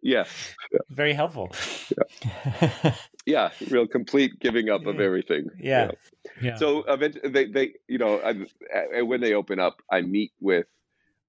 Yes. 0.00 0.54
Yeah. 0.72 0.78
Very 0.90 1.12
helpful. 1.12 1.50
Yeah. 1.96 2.94
yeah. 3.26 3.50
Real 3.70 3.86
complete 3.86 4.38
giving 4.40 4.70
up 4.70 4.86
of 4.86 5.00
everything. 5.00 5.48
Yeah. 5.58 5.92
yeah. 6.40 6.56
So 6.56 6.84
eventually, 6.88 7.30
they, 7.30 7.46
they, 7.46 7.72
you 7.88 7.98
know, 7.98 8.20
I, 8.20 9.02
when 9.02 9.20
they 9.20 9.34
open 9.34 9.60
up, 9.60 9.76
I 9.90 10.02
meet 10.02 10.32
with 10.40 10.66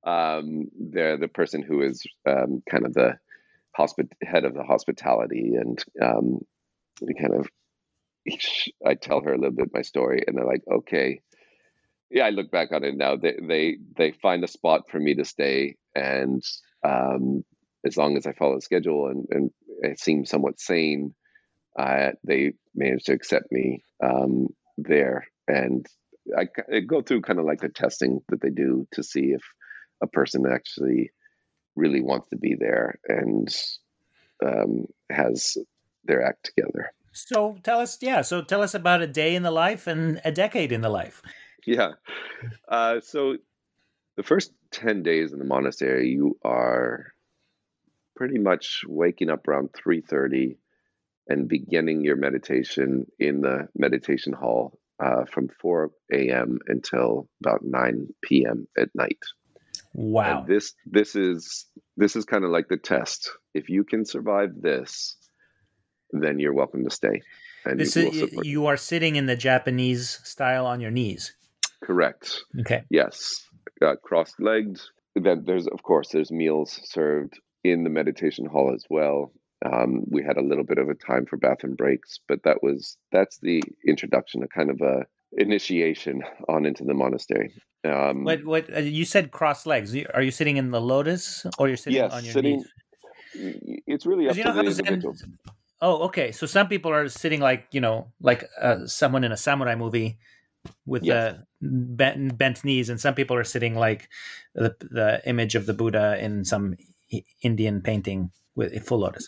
um, 0.06 0.70
the 0.80 1.18
the 1.20 1.28
person 1.28 1.62
who 1.62 1.82
is 1.82 2.04
um, 2.26 2.62
kind 2.70 2.86
of 2.86 2.94
the 2.94 3.18
hospit 3.76 4.12
head 4.22 4.46
of 4.46 4.54
the 4.54 4.64
hospitality 4.64 5.56
and 5.56 5.84
um, 6.02 6.40
kind 7.20 7.34
of. 7.36 7.50
I 8.86 8.96
tell 8.96 9.22
her 9.22 9.34
a 9.34 9.38
little 9.38 9.56
bit 9.56 9.70
my 9.72 9.84
story, 9.84 10.24
and 10.26 10.36
they're 10.36 10.46
like, 10.46 10.64
"Okay." 10.72 11.22
Yeah, 12.10 12.26
I 12.26 12.30
look 12.30 12.52
back 12.52 12.72
on 12.72 12.84
it 12.84 12.96
now. 12.96 13.16
They 13.16 13.36
they 13.42 13.78
they 13.98 14.12
find 14.12 14.44
a 14.44 14.48
spot 14.48 14.90
for 14.90 15.00
me 15.00 15.16
to 15.16 15.26
stay, 15.26 15.76
and 15.94 16.44
um, 16.84 17.44
as 17.86 17.98
long 17.98 18.18
as 18.18 18.26
I 18.26 18.34
follow 18.34 18.56
the 18.56 18.62
schedule 18.62 19.08
and 19.08 19.26
and 19.30 19.52
it 19.82 20.00
seems 20.00 20.30
somewhat 20.30 20.60
sane, 20.60 21.14
uh, 21.78 22.12
they 22.24 22.54
managed 22.74 23.08
to 23.08 23.14
accept 23.14 23.52
me 23.52 23.84
um, 24.04 24.48
there. 24.78 25.28
And 25.48 25.86
I, 26.36 26.48
I, 26.74 26.80
go 26.80 27.02
through 27.02 27.22
kind 27.22 27.40
of 27.40 27.46
like 27.46 27.62
the 27.62 27.70
testing 27.70 28.22
that 28.30 28.42
they 28.42 28.50
do 28.50 28.88
to 28.94 29.04
see 29.04 29.34
if 29.34 29.42
a 30.02 30.08
person 30.08 30.46
actually 30.52 31.12
really 31.76 32.02
wants 32.02 32.30
to 32.30 32.38
be 32.38 32.56
there. 32.58 32.96
And 33.08 33.54
um, 34.44 34.86
has 35.10 35.58
their 36.04 36.24
act 36.24 36.46
together. 36.56 36.92
So 37.12 37.58
tell 37.64 37.80
us, 37.80 37.98
yeah. 38.02 38.22
So 38.22 38.42
tell 38.42 38.62
us 38.62 38.74
about 38.74 39.02
a 39.02 39.08
day 39.08 39.36
in 39.36 39.44
the 39.44 39.52
life 39.52 39.88
and 39.88 40.20
a 40.26 40.32
decade 40.32 40.72
in 40.72 40.82
the 40.82 40.90
life. 40.90 41.22
Yeah. 41.68 41.94
Uh, 42.68 43.00
so 43.02 43.38
the 44.18 44.24
first 44.24 44.54
10 44.72 45.04
days 45.04 45.34
in 45.34 45.40
the 45.40 45.46
monastery, 45.46 46.10
you 46.10 46.38
are 46.44 47.14
pretty 48.16 48.38
much 48.38 48.84
waking 48.88 49.30
up 49.30 49.48
around 49.48 49.70
3.30 49.74 50.58
and 51.28 51.48
beginning 51.48 52.04
your 52.04 52.16
meditation 52.16 53.08
in 53.20 53.42
the 53.42 53.68
meditation 53.76 54.32
hall 54.32 54.80
uh, 55.00 55.26
from 55.26 55.50
4 55.60 55.92
a.m. 56.14 56.60
until 56.68 57.28
about 57.44 57.62
9 57.64 58.08
p.m. 58.22 58.68
at 58.78 58.90
night. 58.94 59.20
Wow. 59.94 60.40
And 60.40 60.48
this 60.48 60.74
this 60.86 61.16
is 61.16 61.66
this 61.96 62.16
is 62.16 62.26
kind 62.26 62.44
of 62.44 62.52
like 62.52 62.68
the 62.68 62.78
test. 62.78 63.32
If 63.54 63.70
you 63.70 63.86
can 63.86 64.06
survive 64.06 64.50
this, 64.60 65.16
then 66.12 66.38
you're 66.38 66.54
welcome 66.54 66.84
to 66.84 66.90
stay. 66.90 67.22
And 67.64 67.80
this 67.80 67.96
is 67.96 68.34
you 68.44 68.66
are 68.68 68.78
sitting 68.78 69.16
in 69.16 69.26
the 69.26 69.38
Japanese 69.38 70.20
style 70.24 70.66
on 70.66 70.82
your 70.82 70.92
knees. 70.92 71.34
Correct. 71.84 72.44
Okay. 72.62 72.84
Yes, 72.90 73.48
uh, 73.82 73.96
crossed 74.04 74.40
legged. 74.40 74.80
Then 75.16 75.44
there's 75.46 75.68
of 75.68 75.84
course 75.84 76.10
there's 76.10 76.32
meals 76.32 76.80
served 76.84 77.40
in 77.64 77.84
the 77.84 77.90
meditation 77.90 78.46
hall 78.46 78.72
as 78.74 78.84
well. 78.90 79.32
Um, 79.66 80.04
we 80.10 80.24
had 80.24 80.38
a 80.38 80.44
little 80.44 80.66
bit 80.66 80.78
of 80.78 80.90
a 80.90 80.96
time 80.96 81.26
for 81.26 81.38
bathroom 81.38 81.76
breaks, 81.76 82.20
but 82.28 82.44
that 82.44 82.62
was 82.62 82.98
that's 83.12 83.40
the 83.42 83.62
introduction, 83.88 84.44
a 84.44 84.48
kind 84.48 84.70
of 84.70 84.82
a 84.82 85.06
initiation 85.38 86.22
on 86.48 86.66
into 86.66 86.84
the 86.84 86.94
monastery. 86.94 87.54
Um, 87.84 88.24
what 88.24 88.44
what 88.46 88.76
uh, 88.76 88.80
you 88.80 89.06
said 89.06 89.32
cross 89.32 89.66
legs? 89.66 89.96
Are 90.14 90.22
you 90.22 90.32
sitting 90.32 90.58
in 90.58 90.72
the 90.72 90.82
lotus 90.82 91.46
or 91.58 91.68
you're 91.68 91.78
sitting 91.78 91.98
yes, 91.98 92.12
on 92.12 92.24
your 92.24 92.34
sitting, 92.34 92.64
knees? 93.34 93.84
It's 93.88 94.06
really 94.06 94.28
up 94.28 94.36
to 94.36 94.44
the 94.44 94.60
individual. 94.62 95.14
Zen, 95.14 95.38
oh, 95.82 96.04
okay. 96.06 96.32
So 96.32 96.46
some 96.46 96.68
people 96.68 96.92
are 96.92 97.08
sitting 97.10 97.40
like 97.40 97.68
you 97.72 97.82
know, 97.82 98.12
like 98.20 98.46
uh, 98.62 98.88
someone 98.88 99.24
in 99.24 99.32
a 99.32 99.38
samurai 99.38 99.76
movie 99.76 100.18
with 100.86 101.04
yes. 101.04 101.38
the 101.62 101.68
bent, 101.68 102.38
bent 102.38 102.64
knees, 102.64 102.90
and 102.90 103.00
some 103.00 103.16
people 103.16 103.36
are 103.36 103.44
sitting 103.44 103.76
like 103.76 104.10
the 104.54 104.76
the 104.80 105.22
image 105.26 105.56
of 105.56 105.66
the 105.66 105.74
Buddha 105.74 106.18
in 106.24 106.46
some 106.46 106.76
Indian 107.42 107.82
painting 107.82 108.32
with 108.56 108.74
a 108.74 108.80
full 108.80 109.00
lotus. 109.00 109.28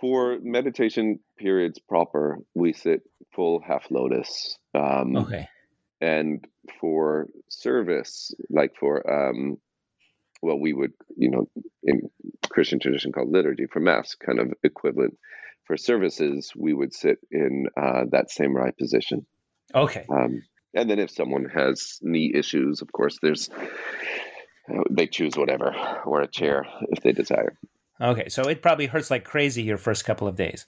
For 0.00 0.38
meditation 0.40 1.18
periods 1.36 1.78
proper, 1.78 2.38
we 2.54 2.72
sit 2.72 3.02
full 3.34 3.60
half 3.60 3.90
lotus. 3.90 4.56
Um, 4.74 5.16
okay. 5.16 5.48
And 6.00 6.46
for 6.80 7.26
service, 7.48 8.32
like 8.48 8.76
for 8.78 9.02
um, 9.10 9.58
well, 10.42 10.58
we 10.58 10.72
would, 10.72 10.92
you 11.16 11.30
know, 11.30 11.48
in 11.82 12.10
Christian 12.48 12.78
tradition 12.78 13.12
called 13.12 13.30
liturgy 13.30 13.66
for 13.66 13.80
mass, 13.80 14.14
kind 14.14 14.38
of 14.38 14.52
equivalent. 14.62 15.18
For 15.64 15.76
services, 15.76 16.52
we 16.56 16.72
would 16.72 16.94
sit 16.94 17.18
in 17.30 17.66
uh, 17.76 18.04
that 18.12 18.30
samurai 18.30 18.70
position. 18.70 19.26
Okay. 19.74 20.06
Um, 20.08 20.42
and 20.74 20.88
then 20.90 20.98
if 20.98 21.10
someone 21.10 21.46
has 21.46 21.98
knee 22.02 22.32
issues, 22.34 22.82
of 22.82 22.92
course, 22.92 23.18
there's 23.22 23.50
they 24.90 25.06
choose 25.06 25.36
whatever 25.36 25.74
or 26.04 26.22
a 26.22 26.26
chair 26.26 26.66
if 26.90 27.02
they 27.02 27.12
desire. 27.12 27.58
Okay, 28.00 28.28
so 28.28 28.42
it 28.42 28.62
probably 28.62 28.86
hurts 28.86 29.10
like 29.10 29.24
crazy 29.24 29.62
your 29.62 29.78
first 29.78 30.04
couple 30.04 30.28
of 30.28 30.36
days. 30.36 30.66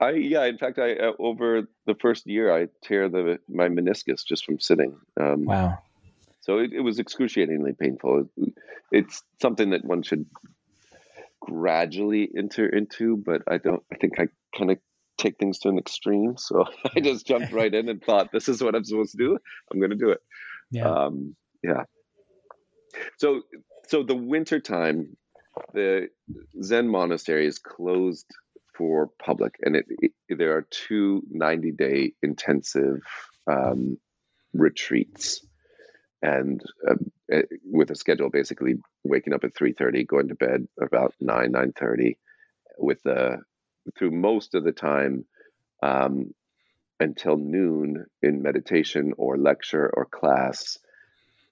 I 0.00 0.10
yeah, 0.10 0.44
in 0.44 0.58
fact, 0.58 0.78
I 0.78 0.94
uh, 0.94 1.12
over 1.18 1.68
the 1.86 1.94
first 1.94 2.26
year 2.26 2.56
I 2.56 2.68
tear 2.82 3.08
the 3.08 3.38
my 3.48 3.68
meniscus 3.68 4.24
just 4.24 4.44
from 4.44 4.60
sitting. 4.60 4.96
Um, 5.20 5.44
wow. 5.44 5.78
So 6.40 6.58
it, 6.58 6.72
it, 6.72 6.80
was 6.80 6.98
excruciatingly 6.98 7.74
painful. 7.74 8.28
It, 8.36 8.54
it's 8.90 9.22
something 9.42 9.70
that 9.70 9.84
one 9.84 10.02
should 10.02 10.24
gradually 11.40 12.30
enter 12.34 12.66
into, 12.66 13.16
but 13.16 13.42
I 13.48 13.58
don't. 13.58 13.82
I 13.92 13.96
think 13.96 14.18
I 14.18 14.28
kind 14.56 14.70
of 14.70 14.78
take 15.18 15.38
things 15.38 15.58
to 15.60 15.68
an 15.68 15.78
extreme. 15.78 16.36
So 16.38 16.64
I 16.96 17.00
just 17.00 17.26
jumped 17.26 17.52
right 17.52 17.72
in 17.72 17.88
and 17.88 18.02
thought, 18.02 18.32
"This 18.32 18.48
is 18.48 18.62
what 18.62 18.74
I'm 18.74 18.84
supposed 18.84 19.12
to 19.12 19.18
do. 19.18 19.38
I'm 19.70 19.78
going 19.78 19.90
to 19.90 19.96
do 19.96 20.10
it." 20.10 20.20
Yeah. 20.70 20.88
Um, 20.88 21.36
yeah. 21.62 21.84
So, 23.18 23.42
so 23.88 24.02
the 24.02 24.14
winter 24.14 24.60
time, 24.60 25.16
the 25.74 26.08
Zen 26.62 26.88
monastery 26.88 27.46
is 27.46 27.58
closed 27.58 28.26
for 28.76 29.10
public, 29.22 29.56
and 29.62 29.76
it, 29.76 29.86
it 29.88 30.12
there 30.38 30.56
are 30.56 30.66
two 30.70 31.22
90 31.30 31.72
day 31.72 32.12
intensive 32.22 33.00
um, 33.50 33.98
retreats, 34.52 35.44
and 36.22 36.62
uh, 36.88 36.94
with 37.64 37.90
a 37.90 37.96
schedule 37.96 38.30
basically 38.30 38.76
waking 39.04 39.34
up 39.34 39.44
at 39.44 39.54
3:30, 39.54 40.06
going 40.06 40.28
to 40.28 40.34
bed 40.34 40.66
about 40.80 41.14
9 41.20 41.52
9:30, 41.52 42.16
with 42.78 43.02
the 43.02 43.38
through 43.96 44.10
most 44.10 44.54
of 44.54 44.64
the 44.64 44.72
time. 44.72 45.24
Um, 45.82 46.34
until 47.00 47.36
noon 47.36 48.04
in 48.22 48.42
meditation 48.42 49.12
or 49.16 49.36
lecture 49.36 49.90
or 49.94 50.04
class 50.04 50.78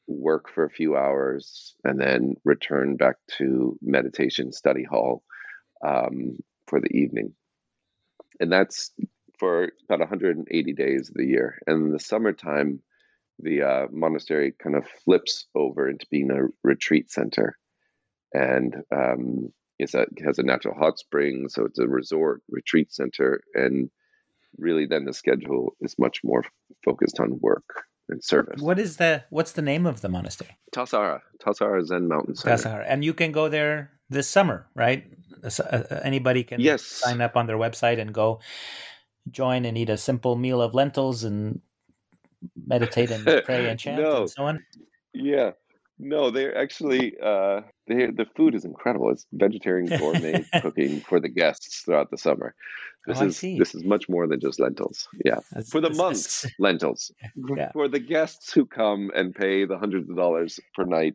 work 0.06 0.48
for 0.48 0.64
a 0.64 0.70
few 0.70 0.96
hours, 0.96 1.74
and 1.84 2.00
then 2.00 2.36
return 2.44 2.96
back 2.96 3.16
to 3.38 3.76
meditation 3.82 4.52
study 4.52 4.84
hall 4.84 5.22
um, 5.84 6.38
for 6.66 6.80
the 6.80 6.92
evening. 6.96 7.32
And 8.38 8.52
that's 8.52 8.92
for 9.38 9.70
about 9.84 10.00
180 10.00 10.72
days 10.74 11.08
of 11.08 11.14
the 11.14 11.26
year. 11.26 11.58
And 11.66 11.86
in 11.86 11.92
the 11.92 11.98
summertime, 11.98 12.80
the 13.38 13.62
uh, 13.62 13.86
monastery 13.90 14.54
kind 14.62 14.76
of 14.76 14.86
flips 15.04 15.46
over 15.54 15.88
into 15.88 16.06
being 16.10 16.30
a 16.30 16.48
retreat 16.62 17.10
center. 17.10 17.58
And 18.32 18.76
um, 18.94 19.52
it's 19.78 19.94
a, 19.94 20.02
it 20.02 20.24
has 20.24 20.38
a 20.38 20.42
natural 20.42 20.74
hot 20.74 20.98
spring, 20.98 21.46
so 21.48 21.64
it's 21.64 21.78
a 21.78 21.86
resort 21.86 22.42
retreat 22.48 22.92
center. 22.92 23.42
And 23.54 23.90
really, 24.58 24.86
then 24.86 25.04
the 25.04 25.12
schedule 25.12 25.76
is 25.80 25.96
much 25.98 26.20
more 26.24 26.44
focused 26.84 27.20
on 27.20 27.38
work 27.40 27.84
and 28.08 28.22
service. 28.22 28.60
What 28.60 28.78
is 28.78 28.96
the 28.96 29.24
what's 29.30 29.52
the 29.52 29.62
name 29.62 29.86
of 29.86 30.00
the 30.00 30.08
monastery? 30.08 30.56
Tassajara, 30.74 31.20
Tassajara 31.44 31.84
Zen 31.84 32.08
Mountain 32.08 32.36
Center. 32.36 32.56
Tassajara, 32.56 32.84
and 32.88 33.04
you 33.04 33.14
can 33.14 33.32
go 33.32 33.48
there 33.48 33.90
this 34.08 34.28
summer, 34.28 34.66
right? 34.74 35.04
Anybody 36.02 36.44
can 36.44 36.60
yes. 36.60 36.82
sign 36.82 37.20
up 37.20 37.36
on 37.36 37.46
their 37.46 37.58
website 37.58 38.00
and 38.00 38.12
go 38.12 38.40
join 39.30 39.64
and 39.64 39.76
eat 39.76 39.90
a 39.90 39.96
simple 39.96 40.36
meal 40.36 40.62
of 40.62 40.74
lentils 40.74 41.24
and 41.24 41.60
meditate 42.66 43.10
and 43.10 43.24
pray 43.44 43.68
and 43.68 43.78
chant 43.78 44.00
no. 44.00 44.22
and 44.22 44.30
so 44.30 44.44
on. 44.44 44.64
Yeah, 45.12 45.52
no, 45.98 46.30
they're 46.30 46.56
actually 46.56 47.14
uh, 47.22 47.62
they 47.86 48.06
the 48.06 48.26
food 48.36 48.54
is 48.54 48.64
incredible. 48.64 49.10
It's 49.10 49.26
vegetarian 49.32 49.86
gourmet 49.98 50.44
cooking 50.60 51.00
for 51.00 51.20
the 51.20 51.28
guests 51.28 51.80
throughout 51.80 52.10
the 52.10 52.18
summer. 52.18 52.54
This 53.06 53.20
oh, 53.20 53.26
is 53.26 53.40
this 53.40 53.74
is 53.74 53.84
much 53.84 54.08
more 54.08 54.26
than 54.26 54.40
just 54.40 54.60
lentils. 54.60 55.08
Yeah, 55.24 55.40
that's, 55.52 55.70
for 55.70 55.80
the 55.80 55.90
monks, 55.90 56.44
lentils. 56.58 57.10
Yeah. 57.56 57.72
For 57.72 57.88
the 57.88 58.00
guests 58.00 58.52
who 58.52 58.66
come 58.66 59.10
and 59.14 59.34
pay 59.34 59.64
the 59.64 59.78
hundreds 59.78 60.10
of 60.10 60.16
dollars 60.16 60.60
per 60.74 60.84
night, 60.84 61.14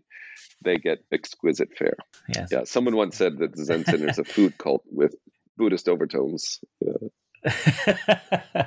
they 0.63 0.77
get 0.77 0.99
exquisite 1.11 1.69
fare. 1.77 1.97
Yes. 2.33 2.49
Yeah, 2.51 2.63
someone 2.63 2.95
once 2.95 3.17
said 3.17 3.37
that 3.39 3.55
the 3.55 3.65
Zen 3.65 3.85
Center 3.85 4.09
is 4.09 4.17
a 4.17 4.23
food 4.23 4.57
cult 4.57 4.83
with 4.91 5.13
Buddhist 5.57 5.87
overtones. 5.87 6.59
Yeah. 6.79 7.09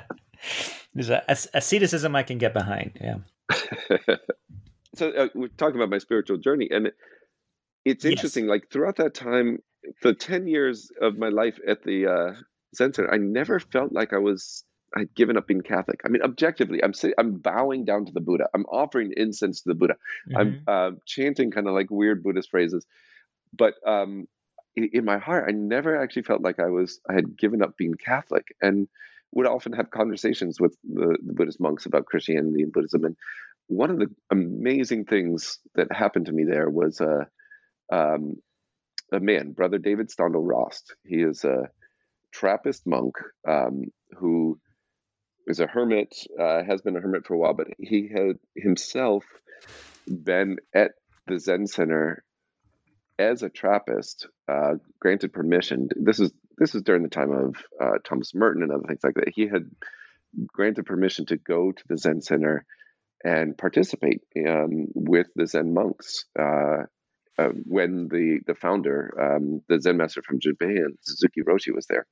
There's 0.93 1.09
a 1.09 1.23
asceticism 1.53 2.15
I 2.15 2.23
can 2.23 2.37
get 2.37 2.53
behind. 2.53 2.91
Yeah 3.01 3.17
so 4.95 5.09
uh, 5.09 5.27
we're 5.35 5.47
talking 5.49 5.75
about 5.75 5.89
my 5.89 5.97
spiritual 5.97 6.37
journey, 6.37 6.67
and 6.71 6.91
it's 7.83 8.05
interesting. 8.05 8.45
Yes. 8.45 8.49
Like 8.49 8.71
throughout 8.71 8.97
that 8.97 9.13
time, 9.13 9.59
the 10.01 10.13
ten 10.13 10.47
years 10.47 10.89
of 11.01 11.17
my 11.17 11.29
life 11.29 11.59
at 11.67 11.83
the 11.83 12.07
uh, 12.07 12.33
Zen 12.75 12.93
Center, 12.93 13.13
I 13.13 13.17
never 13.17 13.59
felt 13.59 13.91
like 13.91 14.13
I 14.13 14.17
was 14.17 14.63
I'd 14.95 15.13
given 15.13 15.37
up 15.37 15.47
being 15.47 15.61
Catholic. 15.61 16.01
I 16.05 16.09
mean, 16.09 16.21
objectively, 16.21 16.83
I'm 16.83 16.93
I'm 17.17 17.37
bowing 17.37 17.85
down 17.85 18.05
to 18.05 18.11
the 18.11 18.21
Buddha. 18.21 18.47
I'm 18.53 18.65
offering 18.65 19.13
incense 19.15 19.61
to 19.61 19.69
the 19.69 19.75
Buddha. 19.75 19.95
Mm-hmm. 20.29 20.37
I'm 20.37 20.63
uh, 20.67 20.91
chanting 21.05 21.51
kind 21.51 21.67
of 21.67 21.73
like 21.73 21.91
weird 21.91 22.23
Buddhist 22.23 22.51
phrases, 22.51 22.85
but 23.53 23.75
um, 23.85 24.27
in, 24.75 24.89
in, 24.93 25.05
my 25.05 25.17
heart, 25.17 25.45
I 25.47 25.51
never 25.51 26.01
actually 26.01 26.23
felt 26.23 26.41
like 26.41 26.59
I 26.59 26.69
was 26.69 26.99
I 27.09 27.13
had 27.13 27.37
given 27.37 27.61
up 27.61 27.77
being 27.77 27.95
Catholic, 27.95 28.55
and 28.61 28.87
would 29.31 29.47
often 29.47 29.73
have 29.73 29.91
conversations 29.91 30.61
with 30.61 30.77
the, 30.83 31.17
the 31.25 31.33
Buddhist 31.33 31.59
monks 31.59 31.85
about 31.85 32.05
Christianity 32.05 32.63
and 32.63 32.71
Buddhism, 32.71 33.03
and 33.03 33.17
one 33.67 33.89
of 33.89 33.99
the 33.99 34.07
amazing 34.31 35.05
things 35.05 35.59
that 35.75 35.91
happened 35.91 36.27
to 36.27 36.31
me 36.31 36.43
there 36.43 36.69
was 36.69 37.01
a, 37.01 37.27
um, 37.91 38.35
a 39.11 39.19
man, 39.19 39.51
Brother 39.51 39.77
David 39.77 40.09
Steindl-Rast. 40.09 40.95
He 41.05 41.17
is 41.17 41.43
a 41.43 41.69
Trappist 42.31 42.85
monk 42.85 43.15
um, 43.47 43.85
who 44.17 44.59
is 45.47 45.59
a 45.59 45.67
hermit, 45.67 46.15
uh, 46.39 46.63
has 46.63 46.81
been 46.81 46.97
a 46.97 47.01
hermit 47.01 47.25
for 47.25 47.35
a 47.35 47.37
while, 47.37 47.53
but 47.53 47.67
he 47.79 48.09
had 48.13 48.37
himself 48.55 49.23
been 50.07 50.57
at 50.73 50.91
the 51.27 51.39
Zen 51.39 51.67
Center 51.67 52.23
as 53.17 53.43
a 53.43 53.49
Trappist, 53.49 54.27
uh, 54.47 54.73
granted 54.99 55.33
permission. 55.33 55.89
This 55.95 56.19
is 56.19 56.31
this 56.57 56.75
is 56.75 56.83
during 56.83 57.03
the 57.03 57.09
time 57.09 57.31
of 57.31 57.55
uh, 57.81 57.97
Thomas 58.07 58.33
Merton 58.33 58.63
and 58.63 58.71
other 58.71 58.87
things 58.87 59.01
like 59.03 59.15
that. 59.15 59.29
He 59.33 59.47
had 59.47 59.69
granted 60.47 60.85
permission 60.85 61.25
to 61.27 61.37
go 61.37 61.71
to 61.71 61.83
the 61.87 61.97
Zen 61.97 62.21
Center 62.21 62.65
and 63.23 63.57
participate 63.57 64.21
um, 64.47 64.87
with 64.93 65.27
the 65.35 65.47
Zen 65.47 65.73
monks. 65.73 66.25
Uh, 66.37 66.83
uh, 67.37 67.49
when 67.65 68.07
the 68.07 68.39
the 68.47 68.55
founder, 68.55 69.13
um, 69.19 69.61
the 69.67 69.81
Zen 69.81 69.97
master 69.97 70.21
from 70.21 70.39
Japan, 70.39 70.97
Suzuki 71.01 71.41
Roshi, 71.41 71.73
was 71.75 71.85
there. 71.87 72.05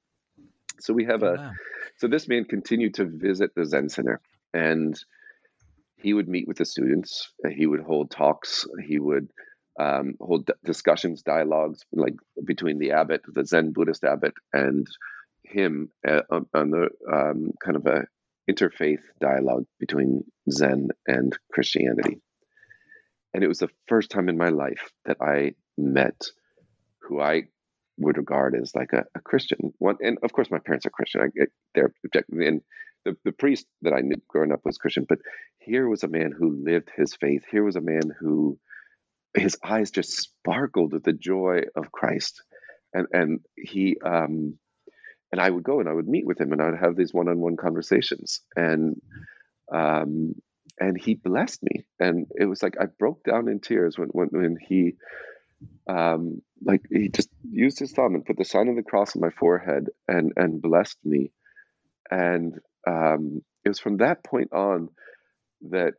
So 0.79 0.93
we 0.93 1.05
have 1.05 1.23
oh, 1.23 1.27
a. 1.27 1.35
Wow. 1.35 1.51
So 1.97 2.07
this 2.07 2.27
man 2.27 2.45
continued 2.45 2.95
to 2.95 3.05
visit 3.05 3.51
the 3.55 3.65
Zen 3.65 3.89
Center, 3.89 4.19
and 4.53 4.99
he 5.95 6.13
would 6.13 6.27
meet 6.27 6.47
with 6.47 6.57
the 6.57 6.65
students. 6.65 7.31
He 7.49 7.65
would 7.65 7.81
hold 7.81 8.11
talks. 8.11 8.65
He 8.85 8.99
would 8.99 9.29
um, 9.79 10.15
hold 10.19 10.49
discussions, 10.63 11.21
dialogues, 11.21 11.81
like 11.91 12.15
between 12.43 12.77
the 12.77 12.91
abbot, 12.91 13.21
the 13.27 13.45
Zen 13.45 13.71
Buddhist 13.71 14.03
abbot, 14.03 14.33
and 14.51 14.85
him 15.43 15.89
uh, 16.07 16.21
on, 16.29 16.45
on, 16.53 16.69
the 16.71 16.89
um, 17.11 17.51
kind 17.63 17.77
of 17.77 17.85
a 17.85 18.05
interfaith 18.49 19.01
dialogue 19.19 19.65
between 19.79 20.23
Zen 20.49 20.89
and 21.07 21.37
Christianity. 21.51 22.21
And 23.33 23.43
it 23.43 23.47
was 23.47 23.59
the 23.59 23.69
first 23.87 24.11
time 24.11 24.29
in 24.29 24.37
my 24.37 24.49
life 24.49 24.91
that 25.05 25.17
I 25.21 25.53
met 25.77 26.21
who 27.01 27.19
I 27.19 27.43
would 27.97 28.17
regard 28.17 28.55
as 28.55 28.75
like 28.75 28.93
a, 28.93 29.05
a 29.15 29.21
Christian. 29.21 29.73
One, 29.79 29.97
and 30.01 30.17
of 30.23 30.33
course, 30.33 30.51
my 30.51 30.59
parents 30.59 30.85
are 30.85 30.91
Christian. 30.91 31.21
I 31.21 31.81
objective, 32.05 32.39
and 32.39 32.61
the, 33.05 33.15
the 33.23 33.31
priest 33.31 33.65
that 33.81 33.93
I 33.93 34.01
knew 34.01 34.15
growing 34.27 34.51
up 34.51 34.61
was 34.63 34.77
Christian. 34.77 35.05
But 35.07 35.19
here 35.59 35.87
was 35.87 36.03
a 36.03 36.07
man 36.07 36.31
who 36.37 36.63
lived 36.63 36.89
his 36.95 37.15
faith. 37.15 37.43
Here 37.49 37.63
was 37.63 37.75
a 37.75 37.81
man 37.81 38.11
who 38.19 38.59
his 39.35 39.57
eyes 39.63 39.91
just 39.91 40.11
sparkled 40.11 40.93
with 40.93 41.03
the 41.03 41.13
joy 41.13 41.61
of 41.75 41.91
Christ, 41.91 42.41
and 42.93 43.07
and 43.11 43.39
he 43.55 43.97
um, 44.03 44.57
and 45.33 45.41
I 45.41 45.49
would 45.49 45.63
go 45.63 45.79
and 45.79 45.89
I 45.89 45.93
would 45.93 46.07
meet 46.07 46.27
with 46.27 46.39
him 46.39 46.51
and 46.51 46.61
I 46.61 46.69
would 46.69 46.79
have 46.79 46.95
these 46.95 47.11
one-on-one 47.11 47.57
conversations. 47.57 48.41
And 48.55 49.01
um, 49.73 50.35
and 50.79 50.95
he 50.95 51.15
blessed 51.15 51.63
me. 51.63 51.85
And 51.99 52.27
it 52.35 52.45
was 52.45 52.61
like 52.61 52.75
I 52.79 52.85
broke 52.85 53.23
down 53.23 53.47
in 53.47 53.59
tears 53.59 53.97
when 53.97 54.09
when, 54.09 54.27
when 54.27 54.57
he 54.61 54.93
um, 55.89 56.43
like 56.63 56.81
he 56.87 57.09
just 57.09 57.29
used 57.49 57.79
his 57.79 57.93
thumb 57.93 58.13
and 58.13 58.23
put 58.23 58.37
the 58.37 58.45
sign 58.45 58.67
of 58.67 58.75
the 58.75 58.83
cross 58.83 59.15
on 59.15 59.23
my 59.23 59.31
forehead 59.31 59.87
and 60.07 60.33
and 60.35 60.61
blessed 60.61 60.99
me. 61.03 61.31
And 62.11 62.59
um, 62.85 63.41
it 63.65 63.69
was 63.69 63.79
from 63.79 63.97
that 63.97 64.23
point 64.23 64.53
on 64.53 64.89
that 65.71 65.93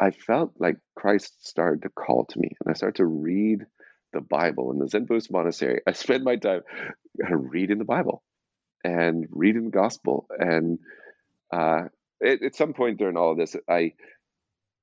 I 0.00 0.10
felt 0.10 0.54
like 0.58 0.78
Christ 0.96 1.46
started 1.46 1.82
to 1.82 1.90
call 1.90 2.24
to 2.24 2.40
me. 2.40 2.56
And 2.60 2.72
I 2.72 2.76
started 2.76 2.96
to 2.96 3.06
read 3.06 3.66
the 4.12 4.20
Bible 4.20 4.72
in 4.72 4.80
the 4.80 4.88
Zen 4.88 5.04
Buddhist 5.04 5.30
monastery. 5.30 5.80
I 5.86 5.92
spent 5.92 6.24
my 6.24 6.34
time 6.34 6.62
reading 7.30 7.78
the 7.78 7.84
Bible 7.84 8.24
and 8.84 9.26
reading 9.30 9.64
the 9.64 9.70
gospel. 9.70 10.26
And 10.38 10.78
uh, 11.52 11.84
it, 12.20 12.42
at 12.42 12.54
some 12.54 12.74
point 12.74 12.98
during 12.98 13.16
all 13.16 13.32
of 13.32 13.38
this, 13.38 13.56
I 13.68 13.92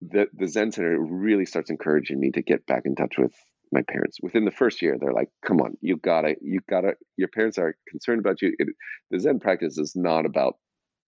the 0.01 0.27
the 0.33 0.47
Zen 0.47 0.71
Center 0.71 0.99
really 0.99 1.45
starts 1.45 1.69
encouraging 1.69 2.19
me 2.19 2.31
to 2.31 2.41
get 2.41 2.65
back 2.65 2.83
in 2.85 2.95
touch 2.95 3.17
with 3.17 3.33
my 3.71 3.81
parents. 3.81 4.17
Within 4.21 4.45
the 4.45 4.51
first 4.51 4.81
year, 4.81 4.97
they're 4.99 5.13
like, 5.13 5.29
"Come 5.45 5.61
on, 5.61 5.77
you 5.81 5.97
gotta, 5.97 6.35
you 6.41 6.59
gotta. 6.69 6.93
Your 7.17 7.29
parents 7.29 7.57
are 7.57 7.75
concerned 7.89 8.19
about 8.19 8.41
you." 8.41 8.53
It, 8.57 8.69
the 9.11 9.19
Zen 9.19 9.39
practice 9.39 9.77
is 9.77 9.93
not 9.95 10.25
about, 10.25 10.57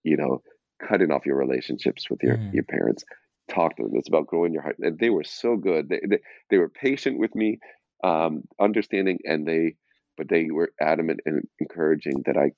you 0.04 0.18
know, 0.18 0.42
cutting 0.88 1.12
off 1.12 1.26
your 1.26 1.38
relationships 1.38 2.10
with 2.10 2.24
your 2.24 2.38
mm. 2.38 2.54
your 2.54 2.64
parents. 2.64 3.04
Talk 3.50 3.78
to 3.78 3.84
them. 3.84 3.94
It's 3.96 4.10
about 4.10 4.28
growing 4.28 4.54
your 4.54 4.62
heart. 4.62 4.78
And 4.80 5.00
they 5.00 5.10
were 5.10 5.24
so 5.24 5.56
good. 5.56 5.90
They 5.90 6.02
they, 6.08 6.20
they 6.50 6.58
were 6.58 6.70
patient 6.70 7.18
with 7.20 7.34
me, 7.36 7.60
um, 8.04 8.44
understanding, 8.60 9.20
and 9.24 9.48
they, 9.48 9.76
but 10.18 10.28
they 10.28 10.48
were 10.52 10.72
adamant 10.82 11.22
and 11.26 11.48
encouraging 11.60 12.24
that 12.26 12.38
I 12.38 12.52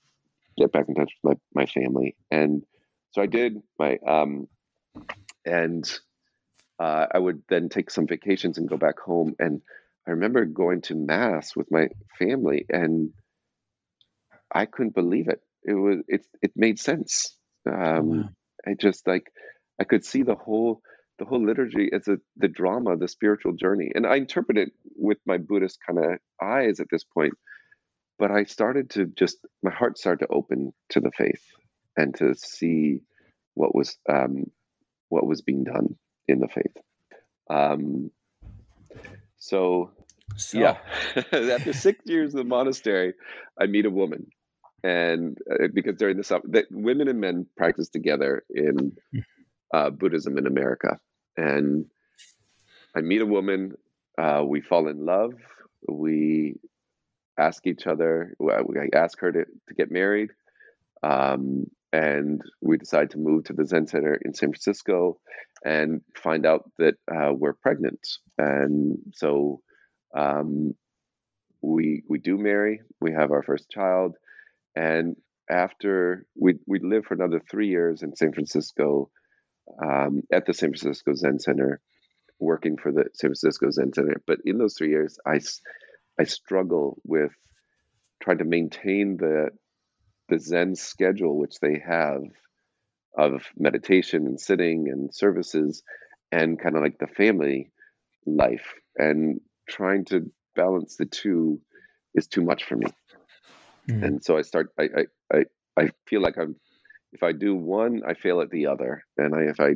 get 0.59 0.71
back 0.71 0.85
in 0.87 0.95
touch 0.95 1.11
with 1.23 1.37
my, 1.53 1.61
my 1.61 1.65
family. 1.65 2.15
And 2.29 2.63
so 3.11 3.21
I 3.21 3.25
did 3.25 3.57
my, 3.79 3.97
um, 4.05 4.47
and 5.45 5.89
uh, 6.79 7.07
I 7.11 7.17
would 7.17 7.41
then 7.49 7.69
take 7.69 7.89
some 7.89 8.07
vacations 8.07 8.57
and 8.57 8.69
go 8.69 8.77
back 8.77 8.99
home. 8.99 9.35
And 9.39 9.61
I 10.07 10.11
remember 10.11 10.45
going 10.45 10.81
to 10.83 10.95
mass 10.95 11.55
with 11.55 11.71
my 11.71 11.89
family 12.17 12.65
and 12.69 13.11
I 14.53 14.65
couldn't 14.65 14.95
believe 14.95 15.27
it. 15.27 15.41
It 15.63 15.73
was, 15.73 15.97
it, 16.07 16.25
it 16.41 16.51
made 16.55 16.79
sense. 16.79 17.35
Oh, 17.67 17.73
um, 17.73 18.09
wow. 18.09 18.29
I 18.67 18.73
just 18.73 19.07
like, 19.07 19.31
I 19.79 19.83
could 19.83 20.05
see 20.05 20.23
the 20.23 20.35
whole, 20.35 20.81
the 21.19 21.25
whole 21.25 21.45
liturgy 21.45 21.89
as 21.93 22.07
a, 22.07 22.17
the 22.37 22.47
drama, 22.47 22.97
the 22.97 23.07
spiritual 23.07 23.53
journey. 23.53 23.91
And 23.93 24.05
I 24.05 24.15
interpret 24.15 24.57
it 24.57 24.71
with 24.95 25.17
my 25.25 25.37
Buddhist 25.37 25.79
kind 25.85 25.99
of 25.99 26.19
eyes 26.41 26.79
at 26.79 26.87
this 26.91 27.03
point 27.03 27.33
but 28.19 28.31
I 28.31 28.43
started 28.43 28.91
to 28.91 29.05
just 29.05 29.37
my 29.63 29.71
heart 29.71 29.97
started 29.97 30.25
to 30.25 30.31
open 30.31 30.73
to 30.89 30.99
the 30.99 31.11
faith 31.11 31.41
and 31.97 32.13
to 32.15 32.35
see 32.35 32.99
what 33.55 33.73
was 33.73 33.97
um, 34.07 34.51
what 35.07 35.25
was 35.25 35.41
being 35.41 35.63
done 35.63 35.95
in 36.27 36.39
the 36.39 36.47
faith. 36.47 36.77
Um, 37.49 38.11
so, 39.37 39.91
so, 40.35 40.59
yeah, 40.59 40.77
after 41.33 41.73
six 41.73 42.05
years 42.05 42.33
in 42.33 42.37
the 42.37 42.43
monastery, 42.43 43.13
I 43.59 43.65
meet 43.65 43.85
a 43.85 43.89
woman, 43.89 44.27
and 44.83 45.37
uh, 45.51 45.67
because 45.73 45.95
during 45.95 46.17
the 46.17 46.23
summer, 46.23 46.43
that 46.49 46.65
women 46.69 47.07
and 47.07 47.21
men 47.21 47.47
practice 47.57 47.89
together 47.89 48.43
in 48.49 48.97
uh, 49.73 49.89
Buddhism 49.89 50.37
in 50.37 50.45
America, 50.45 50.99
and 51.37 51.85
I 52.95 53.01
meet 53.01 53.21
a 53.21 53.25
woman. 53.25 53.75
Uh, 54.17 54.43
we 54.45 54.59
fall 54.59 54.89
in 54.89 55.05
love. 55.05 55.33
We 55.87 56.59
ask 57.39 57.65
each 57.65 57.87
other. 57.87 58.33
I 58.41 58.97
ask 58.97 59.19
her 59.21 59.31
to, 59.31 59.45
to 59.45 59.73
get 59.73 59.91
married. 59.91 60.29
Um, 61.01 61.65
and 61.91 62.41
we 62.61 62.77
decide 62.77 63.11
to 63.11 63.17
move 63.17 63.45
to 63.45 63.53
the 63.53 63.65
Zen 63.65 63.87
Center 63.87 64.19
in 64.23 64.33
San 64.33 64.49
Francisco 64.49 65.19
and 65.65 66.01
find 66.15 66.45
out 66.45 66.69
that 66.77 66.95
uh, 67.11 67.31
we're 67.33 67.53
pregnant. 67.53 67.99
And 68.37 68.99
so 69.13 69.61
um, 70.15 70.73
we 71.61 72.03
we 72.07 72.19
do 72.19 72.37
marry. 72.37 72.81
We 73.01 73.11
have 73.13 73.31
our 73.31 73.43
first 73.43 73.69
child, 73.69 74.15
and 74.75 75.15
after 75.49 76.25
we 76.35 76.55
we 76.67 76.79
live 76.79 77.05
for 77.05 77.15
another 77.15 77.41
three 77.49 77.67
years 77.67 78.03
in 78.03 78.15
San 78.15 78.33
Francisco 78.33 79.09
um, 79.83 80.21
at 80.31 80.45
the 80.45 80.53
San 80.53 80.69
Francisco 80.69 81.13
Zen 81.15 81.39
Center, 81.39 81.81
working 82.39 82.77
for 82.77 82.91
the 82.91 83.05
San 83.13 83.29
Francisco 83.29 83.71
Zen 83.71 83.93
Center. 83.93 84.21
But 84.27 84.39
in 84.45 84.57
those 84.57 84.75
three 84.77 84.89
years, 84.89 85.17
I 85.25 85.39
I 86.19 86.23
struggle 86.25 86.99
with 87.03 87.31
trying 88.21 88.39
to 88.39 88.45
maintain 88.45 89.17
the 89.17 89.49
the 90.27 90.39
Zen 90.39 90.75
schedule 90.75 91.37
which 91.37 91.59
they 91.59 91.81
have 91.85 92.21
of 93.17 93.43
meditation 93.57 94.27
and 94.27 94.39
sitting 94.39 94.87
and 94.89 95.13
services 95.13 95.81
and 96.31 96.59
kind 96.59 96.75
of 96.75 96.83
like 96.83 96.99
the 96.99 97.07
family 97.07 97.71
life 98.27 98.75
and 98.97 99.41
trying 99.67 100.05
to 100.05 100.31
balance 100.55 100.97
the 100.97 101.05
two 101.05 101.59
is 102.13 102.27
too 102.27 102.43
much 102.43 102.63
for 102.65 102.75
me. 102.75 102.87
Mm. 103.89 104.03
And 104.03 104.23
so 104.23 104.37
I 104.37 104.43
start 104.43 104.69
I, 104.77 104.83
I 104.83 105.37
I 105.37 105.45
I 105.77 105.89
feel 106.05 106.21
like 106.21 106.37
I'm 106.37 106.55
if 107.13 107.23
I 107.23 107.31
do 107.31 107.55
one, 107.55 108.01
I 108.07 108.13
fail 108.13 108.41
at 108.41 108.51
the 108.51 108.67
other, 108.67 109.03
and 109.17 109.33
I, 109.33 109.41
if 109.49 109.59
I 109.59 109.75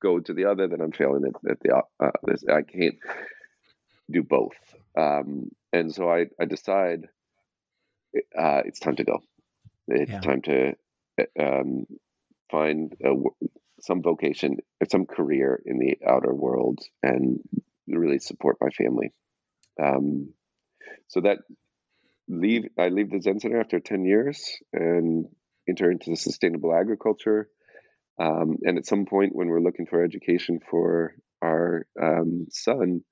go 0.00 0.20
to 0.20 0.32
the 0.32 0.44
other, 0.44 0.68
then 0.68 0.80
I'm 0.80 0.92
failing 0.92 1.24
at, 1.24 1.50
at 1.50 1.60
the 1.60 1.82
uh, 2.00 2.10
this, 2.24 2.44
I 2.48 2.62
can't 2.62 2.94
do 4.10 4.22
both. 4.22 4.56
Um, 4.98 5.50
and 5.72 5.94
so 5.94 6.08
I, 6.08 6.26
I 6.40 6.44
decide 6.44 7.08
uh, 8.16 8.62
it's 8.64 8.80
time 8.80 8.96
to 8.96 9.04
go. 9.04 9.20
It's 9.88 10.10
yeah. 10.10 10.20
time 10.20 10.42
to 10.42 10.74
um, 11.40 11.86
find 12.50 12.94
a, 13.04 13.14
some 13.80 14.02
vocation, 14.02 14.58
some 14.88 15.06
career 15.06 15.60
in 15.64 15.78
the 15.78 15.96
outer 16.06 16.32
world, 16.32 16.80
and 17.02 17.40
really 17.88 18.18
support 18.18 18.58
my 18.60 18.70
family. 18.70 19.12
Um, 19.82 20.34
so 21.08 21.22
that 21.22 21.38
leave, 22.28 22.68
I 22.78 22.88
leave 22.88 23.10
the 23.10 23.20
Zen 23.20 23.40
Center 23.40 23.60
after 23.60 23.80
ten 23.80 24.04
years 24.04 24.44
and 24.72 25.26
enter 25.68 25.90
into 25.90 26.10
the 26.10 26.16
sustainable 26.16 26.74
agriculture. 26.74 27.48
Um, 28.20 28.58
and 28.62 28.78
at 28.78 28.86
some 28.86 29.06
point, 29.06 29.34
when 29.34 29.48
we're 29.48 29.62
looking 29.62 29.86
for 29.86 30.04
education 30.04 30.60
for 30.70 31.14
our 31.42 31.86
um, 32.00 32.46
son, 32.50 33.02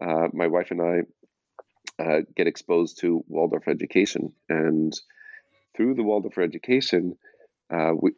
uh, 0.00 0.28
my 0.32 0.46
wife 0.46 0.70
and 0.70 0.80
I 0.80 2.02
uh, 2.02 2.20
get 2.36 2.46
exposed 2.46 3.00
to 3.00 3.24
Waldorf 3.28 3.68
education. 3.68 4.32
And 4.48 4.92
through 5.76 5.94
the 5.94 6.02
Waldorf 6.02 6.38
education, 6.38 7.16
uh, 7.72 7.92
we 8.00 8.12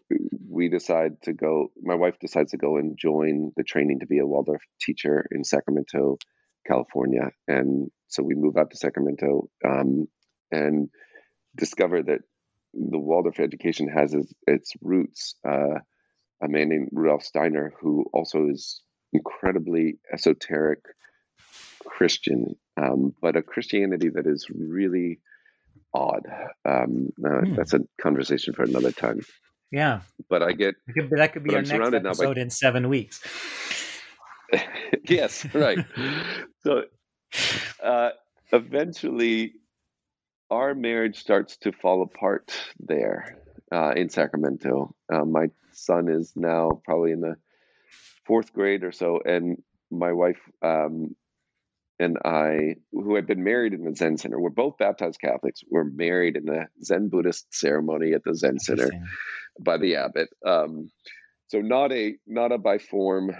we 0.48 0.68
decide 0.68 1.20
to 1.22 1.32
go. 1.32 1.72
My 1.82 1.94
wife 1.94 2.18
decides 2.20 2.52
to 2.52 2.56
go 2.56 2.76
and 2.76 2.96
join 2.96 3.52
the 3.56 3.64
training 3.64 4.00
to 4.00 4.06
be 4.06 4.18
a 4.18 4.26
Waldorf 4.26 4.62
teacher 4.80 5.26
in 5.30 5.44
Sacramento, 5.44 6.16
California, 6.66 7.30
and 7.46 7.90
so 8.08 8.22
we 8.22 8.34
move 8.34 8.56
out 8.56 8.70
to 8.70 8.76
Sacramento 8.76 9.48
um, 9.64 10.06
and 10.50 10.88
discover 11.56 12.02
that 12.02 12.20
the 12.74 12.98
Waldorf 12.98 13.40
education 13.40 13.88
has 13.88 14.14
its, 14.14 14.32
its 14.46 14.72
roots. 14.80 15.34
Uh, 15.46 15.80
a 16.42 16.48
man 16.48 16.70
named 16.70 16.88
Rudolf 16.92 17.22
Steiner, 17.22 17.72
who 17.80 18.04
also 18.12 18.48
is 18.48 18.82
incredibly 19.12 19.98
esoteric 20.12 20.80
Christian, 21.84 22.56
um, 22.76 23.14
but 23.20 23.36
a 23.36 23.42
Christianity 23.42 24.08
that 24.10 24.26
is 24.26 24.46
really 24.50 25.20
odd. 25.94 26.26
Um, 26.64 27.10
uh, 27.24 27.40
hmm. 27.40 27.54
That's 27.54 27.74
a 27.74 27.80
conversation 28.00 28.54
for 28.54 28.62
another 28.62 28.92
time. 28.92 29.20
Yeah, 29.70 30.00
but 30.28 30.42
I 30.42 30.52
get 30.52 30.74
that 30.86 30.92
could 30.94 31.10
be, 31.10 31.16
that 31.16 31.32
could 31.32 31.44
be 31.44 31.54
our 31.54 31.62
next 31.62 31.94
episode 31.94 32.34
by... 32.34 32.40
in 32.42 32.50
seven 32.50 32.88
weeks. 32.88 33.20
yes, 35.08 35.46
right. 35.54 35.78
so 36.62 36.82
uh, 37.82 38.10
eventually, 38.52 39.54
our 40.50 40.74
marriage 40.74 41.18
starts 41.18 41.56
to 41.58 41.72
fall 41.72 42.02
apart 42.02 42.52
there 42.78 43.38
uh, 43.72 43.94
in 43.96 44.10
Sacramento. 44.10 44.94
Uh, 45.10 45.24
my 45.24 45.46
son 45.72 46.08
is 46.08 46.34
now 46.36 46.82
probably 46.84 47.12
in 47.12 47.20
the 47.20 47.36
fourth 48.26 48.52
grade 48.52 48.84
or 48.84 48.92
so, 48.92 49.20
and 49.24 49.56
my 49.90 50.12
wife 50.12 50.40
um, 50.62 51.16
and 52.02 52.18
I, 52.24 52.76
who 52.92 53.14
had 53.14 53.26
been 53.26 53.44
married 53.44 53.72
in 53.72 53.84
the 53.84 53.94
Zen 53.94 54.18
Center, 54.18 54.40
we're 54.40 54.50
both 54.50 54.76
baptized 54.78 55.20
Catholics. 55.20 55.62
We're 55.70 55.84
married 55.84 56.36
in 56.36 56.44
the 56.44 56.66
Zen 56.82 57.08
Buddhist 57.08 57.46
ceremony 57.54 58.12
at 58.12 58.24
the 58.24 58.34
Zen 58.34 58.58
Center 58.58 58.90
by 59.60 59.78
the 59.78 59.96
abbot. 59.96 60.28
Um, 60.44 60.90
so 61.48 61.60
not 61.60 61.92
a 61.92 62.16
not 62.26 62.52
a 62.52 62.58
by 62.58 62.78
form 62.78 63.30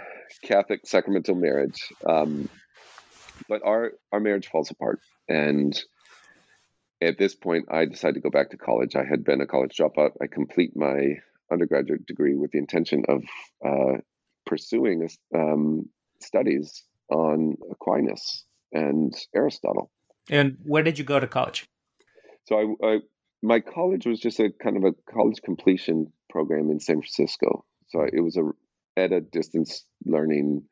Catholic 0.43 0.81
sacramental 0.85 1.35
marriage, 1.35 1.91
um, 2.07 2.47
but 3.49 3.61
our 3.65 3.93
our 4.11 4.19
marriage 4.19 4.47
falls 4.47 4.71
apart. 4.71 4.99
And 5.27 5.77
at 7.01 7.17
this 7.17 7.35
point, 7.35 7.65
I 7.71 7.85
decided 7.85 8.15
to 8.15 8.21
go 8.21 8.29
back 8.29 8.51
to 8.51 8.57
college. 8.57 8.95
I 8.95 9.03
had 9.03 9.23
been 9.23 9.41
a 9.41 9.47
college 9.47 9.75
dropout. 9.77 10.11
I 10.21 10.27
complete 10.27 10.75
my 10.75 11.17
undergraduate 11.51 12.05
degree 12.05 12.35
with 12.35 12.51
the 12.51 12.59
intention 12.59 13.03
of 13.09 13.23
uh, 13.65 13.97
pursuing 14.45 15.09
um, 15.35 15.89
studies 16.21 16.83
on 17.09 17.57
Aquinas 17.69 18.45
and 18.73 19.13
Aristotle. 19.35 19.91
And 20.29 20.57
where 20.63 20.83
did 20.83 20.97
you 20.97 21.05
go 21.05 21.19
to 21.19 21.27
college? 21.27 21.67
So 22.45 22.75
I, 22.83 22.87
I 22.87 22.99
my 23.41 23.59
college 23.59 24.05
was 24.05 24.19
just 24.19 24.39
a 24.39 24.49
kind 24.49 24.77
of 24.77 24.83
a 24.83 24.93
college 25.11 25.41
completion 25.43 26.11
program 26.29 26.69
in 26.71 26.79
San 26.79 26.97
Francisco. 26.97 27.65
So 27.87 28.05
it 28.11 28.21
was 28.21 28.37
a 28.37 28.51
at 28.97 29.11
a 29.11 29.21
distance 29.21 29.85
learning 30.05 30.63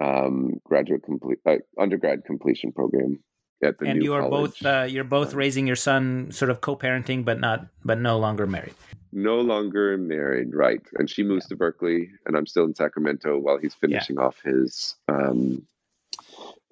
um, 0.00 0.60
graduate 0.64 1.02
complete 1.02 1.38
uh, 1.46 1.56
undergrad 1.78 2.24
completion 2.24 2.72
program 2.72 3.18
at 3.62 3.78
the 3.78 3.86
and 3.86 4.02
you 4.02 4.14
are 4.14 4.22
college. 4.22 4.60
both 4.60 4.66
uh, 4.66 4.86
you're 4.88 5.04
both 5.04 5.34
raising 5.34 5.66
your 5.66 5.76
son 5.76 6.30
sort 6.32 6.50
of 6.50 6.60
co-parenting 6.60 7.24
but 7.24 7.38
not 7.38 7.66
but 7.84 8.00
no 8.00 8.18
longer 8.18 8.46
married 8.46 8.74
no 9.12 9.40
longer 9.40 9.96
married 9.96 10.54
right 10.54 10.80
and 10.94 11.08
she 11.08 11.22
moves 11.22 11.44
yeah. 11.44 11.50
to 11.50 11.56
berkeley 11.56 12.10
and 12.26 12.36
i'm 12.36 12.46
still 12.46 12.64
in 12.64 12.74
sacramento 12.74 13.38
while 13.38 13.58
he's 13.58 13.74
finishing 13.74 14.16
yeah. 14.16 14.22
off 14.22 14.40
his 14.42 14.96
um, 15.08 15.64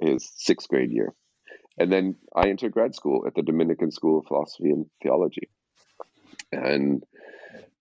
his 0.00 0.30
sixth 0.36 0.68
grade 0.68 0.90
year 0.90 1.14
and 1.78 1.92
then 1.92 2.16
i 2.34 2.48
entered 2.48 2.72
grad 2.72 2.94
school 2.94 3.24
at 3.26 3.34
the 3.34 3.42
dominican 3.42 3.90
school 3.90 4.18
of 4.18 4.26
philosophy 4.26 4.70
and 4.70 4.86
theology 5.02 5.48
and 6.52 7.04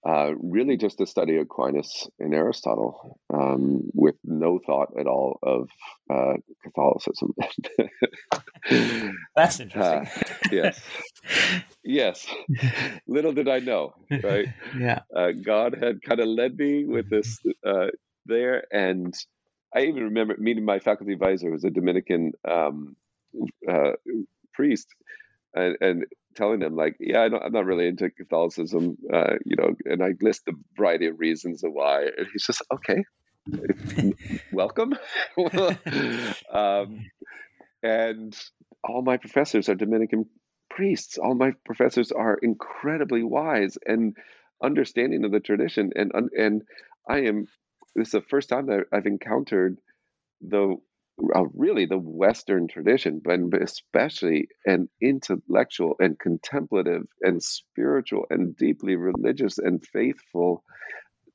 uh, 0.07 0.31
really 0.41 0.77
just 0.77 0.97
to 0.97 1.05
study 1.05 1.37
Aquinas 1.37 2.07
and 2.19 2.33
Aristotle 2.33 3.19
um, 3.33 3.89
with 3.93 4.15
no 4.23 4.59
thought 4.65 4.93
at 4.97 5.07
all 5.07 5.39
of 5.43 5.69
uh, 6.09 6.33
Catholicism. 6.63 7.33
That's 9.35 9.59
interesting. 9.59 9.81
Uh, 9.81 10.05
yes. 10.51 10.81
yes. 11.83 12.27
Little 13.07 13.33
did 13.33 13.49
I 13.49 13.59
know, 13.59 13.93
right? 14.23 14.47
yeah. 14.77 14.99
Uh, 15.13 15.31
God 15.31 15.77
had 15.81 16.01
kind 16.01 16.21
of 16.21 16.27
led 16.27 16.57
me 16.57 16.85
with 16.85 17.09
this 17.09 17.37
uh, 17.65 17.87
there. 18.25 18.63
And 18.71 19.13
I 19.75 19.81
even 19.81 20.03
remember 20.03 20.35
meeting 20.37 20.65
my 20.65 20.79
faculty 20.79 21.13
advisor, 21.13 21.47
who 21.47 21.53
was 21.53 21.63
a 21.63 21.69
Dominican 21.69 22.31
um, 22.47 22.95
uh, 23.69 23.91
priest. 24.53 24.87
And, 25.55 25.77
and 25.81 26.05
telling 26.35 26.61
him 26.61 26.75
like, 26.75 26.95
yeah, 26.99 27.19
I 27.19 27.25
am 27.25 27.51
not 27.51 27.65
really 27.65 27.87
into 27.87 28.09
Catholicism, 28.09 28.97
uh, 29.13 29.35
you 29.45 29.55
know, 29.57 29.75
and 29.85 30.03
I 30.03 30.09
list 30.21 30.43
a 30.47 30.53
variety 30.77 31.07
of 31.07 31.19
reasons 31.19 31.63
of 31.63 31.71
why, 31.73 32.03
and 32.03 32.27
he's 32.31 32.45
just 32.45 32.63
okay, 32.73 33.03
welcome. 34.51 34.93
um, 36.53 37.05
and 37.83 38.37
all 38.83 39.01
my 39.01 39.17
professors 39.17 39.69
are 39.69 39.75
Dominican 39.75 40.25
priests. 40.69 41.17
All 41.17 41.35
my 41.35 41.51
professors 41.65 42.11
are 42.11 42.37
incredibly 42.41 43.23
wise 43.23 43.77
and 43.85 44.15
understanding 44.63 45.25
of 45.25 45.31
the 45.31 45.39
tradition, 45.39 45.91
and 45.95 46.11
and 46.13 46.61
I 47.07 47.19
am. 47.23 47.47
This 47.95 48.09
is 48.09 48.11
the 48.11 48.21
first 48.21 48.49
time 48.49 48.67
that 48.67 48.85
I've 48.91 49.05
encountered 49.05 49.77
the 50.41 50.77
uh, 51.35 51.43
really 51.53 51.85
the 51.85 51.97
Western 51.97 52.67
tradition, 52.67 53.21
but 53.23 53.61
especially 53.61 54.47
an 54.65 54.87
intellectual 55.01 55.95
and 55.99 56.17
contemplative 56.17 57.03
and 57.21 57.43
spiritual 57.43 58.25
and 58.29 58.55
deeply 58.55 58.95
religious 58.95 59.57
and 59.57 59.85
faithful 59.85 60.63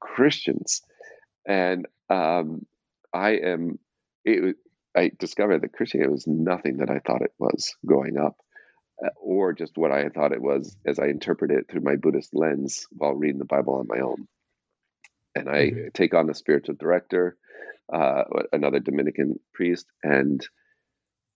Christians. 0.00 0.82
And 1.46 1.86
um, 2.08 2.64
I 3.12 3.32
am, 3.32 3.78
it, 4.24 4.56
I 4.96 5.10
discovered 5.18 5.62
that 5.62 5.72
Christianity 5.72 6.12
was 6.12 6.26
nothing 6.26 6.78
that 6.78 6.90
I 6.90 7.00
thought 7.00 7.22
it 7.22 7.34
was 7.38 7.74
growing 7.84 8.16
up, 8.16 8.36
uh, 9.04 9.10
or 9.20 9.52
just 9.52 9.76
what 9.76 9.90
I 9.90 10.08
thought 10.08 10.32
it 10.32 10.42
was 10.42 10.76
as 10.86 10.98
I 10.98 11.06
interpret 11.06 11.50
it 11.50 11.66
through 11.68 11.82
my 11.82 11.96
Buddhist 11.96 12.30
lens 12.34 12.86
while 12.90 13.14
reading 13.14 13.38
the 13.38 13.44
Bible 13.44 13.74
on 13.74 13.86
my 13.88 14.00
own. 14.00 14.28
And 15.34 15.48
I 15.48 15.70
mm-hmm. 15.70 15.88
take 15.94 16.14
on 16.14 16.26
the 16.26 16.34
spiritual 16.34 16.76
director 16.78 17.36
uh, 17.92 18.24
another 18.52 18.80
Dominican 18.80 19.38
priest, 19.52 19.86
and 20.02 20.46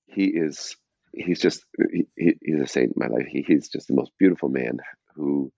he 0.06 0.24
is 0.24 0.76
he's 1.12 1.40
just 1.40 1.64
he, 1.90 2.06
he's 2.40 2.60
a 2.60 2.66
saint 2.66 2.92
in 2.92 2.94
my 2.96 3.08
life. 3.08 3.26
He, 3.26 3.42
he's 3.46 3.68
just 3.68 3.88
the 3.88 3.94
most 3.94 4.12
beautiful 4.18 4.48
man 4.48 4.78
who 5.14 5.52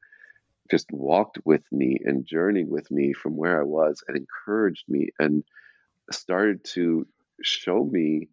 just 0.71 0.87
walked 0.93 1.39
with 1.45 1.63
me 1.73 1.99
and 2.05 2.27
journeyed 2.27 2.69
with 2.69 2.91
me 2.91 3.13
from 3.13 3.37
where 3.37 3.61
I 3.61 3.65
was 3.65 4.03
and 4.07 4.17
encouraged 4.17 4.85
me 4.89 5.09
and 5.19 5.45
started 6.13 6.65
to 6.75 7.07
show 7.43 7.85
me 7.85 8.29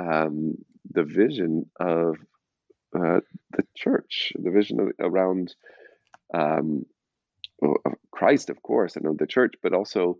um, 0.00 0.54
the 0.90 1.04
vision 1.04 1.70
of 1.78 2.16
uh, 2.96 3.20
the 3.52 3.64
church, 3.76 4.32
the 4.36 4.50
vision 4.50 4.80
of, 4.80 4.88
around 5.00 5.54
um, 6.34 6.84
Christ, 8.10 8.50
of 8.50 8.62
course, 8.62 8.96
and 8.96 9.06
of 9.06 9.18
the 9.18 9.26
church, 9.26 9.54
but 9.62 9.72
also 9.72 10.18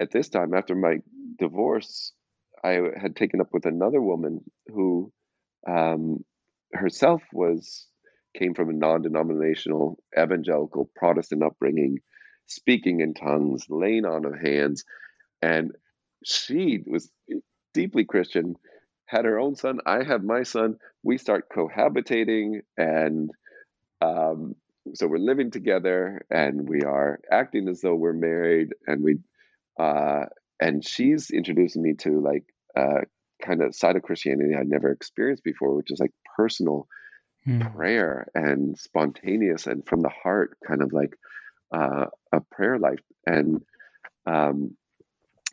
at 0.00 0.10
this 0.10 0.28
time, 0.28 0.54
after 0.54 0.74
my 0.74 0.96
divorce, 1.38 2.12
I 2.64 2.80
had 3.00 3.16
taken 3.16 3.40
up 3.40 3.48
with 3.52 3.66
another 3.66 4.00
woman 4.00 4.44
who 4.68 5.12
um, 5.68 6.24
herself 6.72 7.22
was 7.32 7.86
came 8.36 8.54
from 8.54 8.70
a 8.70 8.72
non-denominational 8.72 9.98
evangelical 10.18 10.90
Protestant 10.96 11.42
upbringing, 11.42 11.98
speaking 12.46 13.00
in 13.00 13.14
tongues, 13.14 13.66
laying 13.68 14.04
on 14.06 14.24
of 14.24 14.40
hands, 14.40 14.84
and 15.40 15.72
she 16.24 16.82
was 16.86 17.10
deeply 17.74 18.04
Christian. 18.04 18.56
Had 19.06 19.26
her 19.26 19.38
own 19.38 19.56
son. 19.56 19.78
I 19.84 20.02
have 20.04 20.24
my 20.24 20.42
son. 20.42 20.76
We 21.02 21.18
start 21.18 21.48
cohabitating, 21.54 22.62
and 22.78 23.30
um, 24.00 24.54
so 24.94 25.06
we're 25.06 25.18
living 25.18 25.50
together, 25.50 26.24
and 26.30 26.68
we 26.68 26.82
are 26.82 27.20
acting 27.30 27.68
as 27.68 27.80
though 27.80 27.94
we're 27.94 28.12
married, 28.12 28.70
and 28.86 29.02
we 29.02 29.18
uh, 29.78 30.26
and 30.60 30.84
she's 30.84 31.30
introducing 31.30 31.82
me 31.82 31.94
to 31.94 32.20
like 32.20 32.44
uh, 32.76 33.02
kind 33.42 33.62
of 33.62 33.74
side 33.74 33.96
of 33.96 34.02
Christianity 34.02 34.54
I'd 34.54 34.68
never 34.68 34.90
experienced 34.90 35.44
before, 35.44 35.74
which 35.76 35.90
is 35.90 36.00
like 36.00 36.12
personal 36.36 36.86
mm. 37.46 37.74
prayer 37.74 38.28
and 38.34 38.78
spontaneous 38.78 39.66
and 39.66 39.86
from 39.86 40.02
the 40.02 40.10
heart, 40.10 40.56
kind 40.66 40.82
of 40.82 40.92
like 40.92 41.16
uh, 41.74 42.06
a 42.32 42.40
prayer 42.40 42.78
life. 42.78 43.00
And 43.26 43.62
um, 44.26 44.76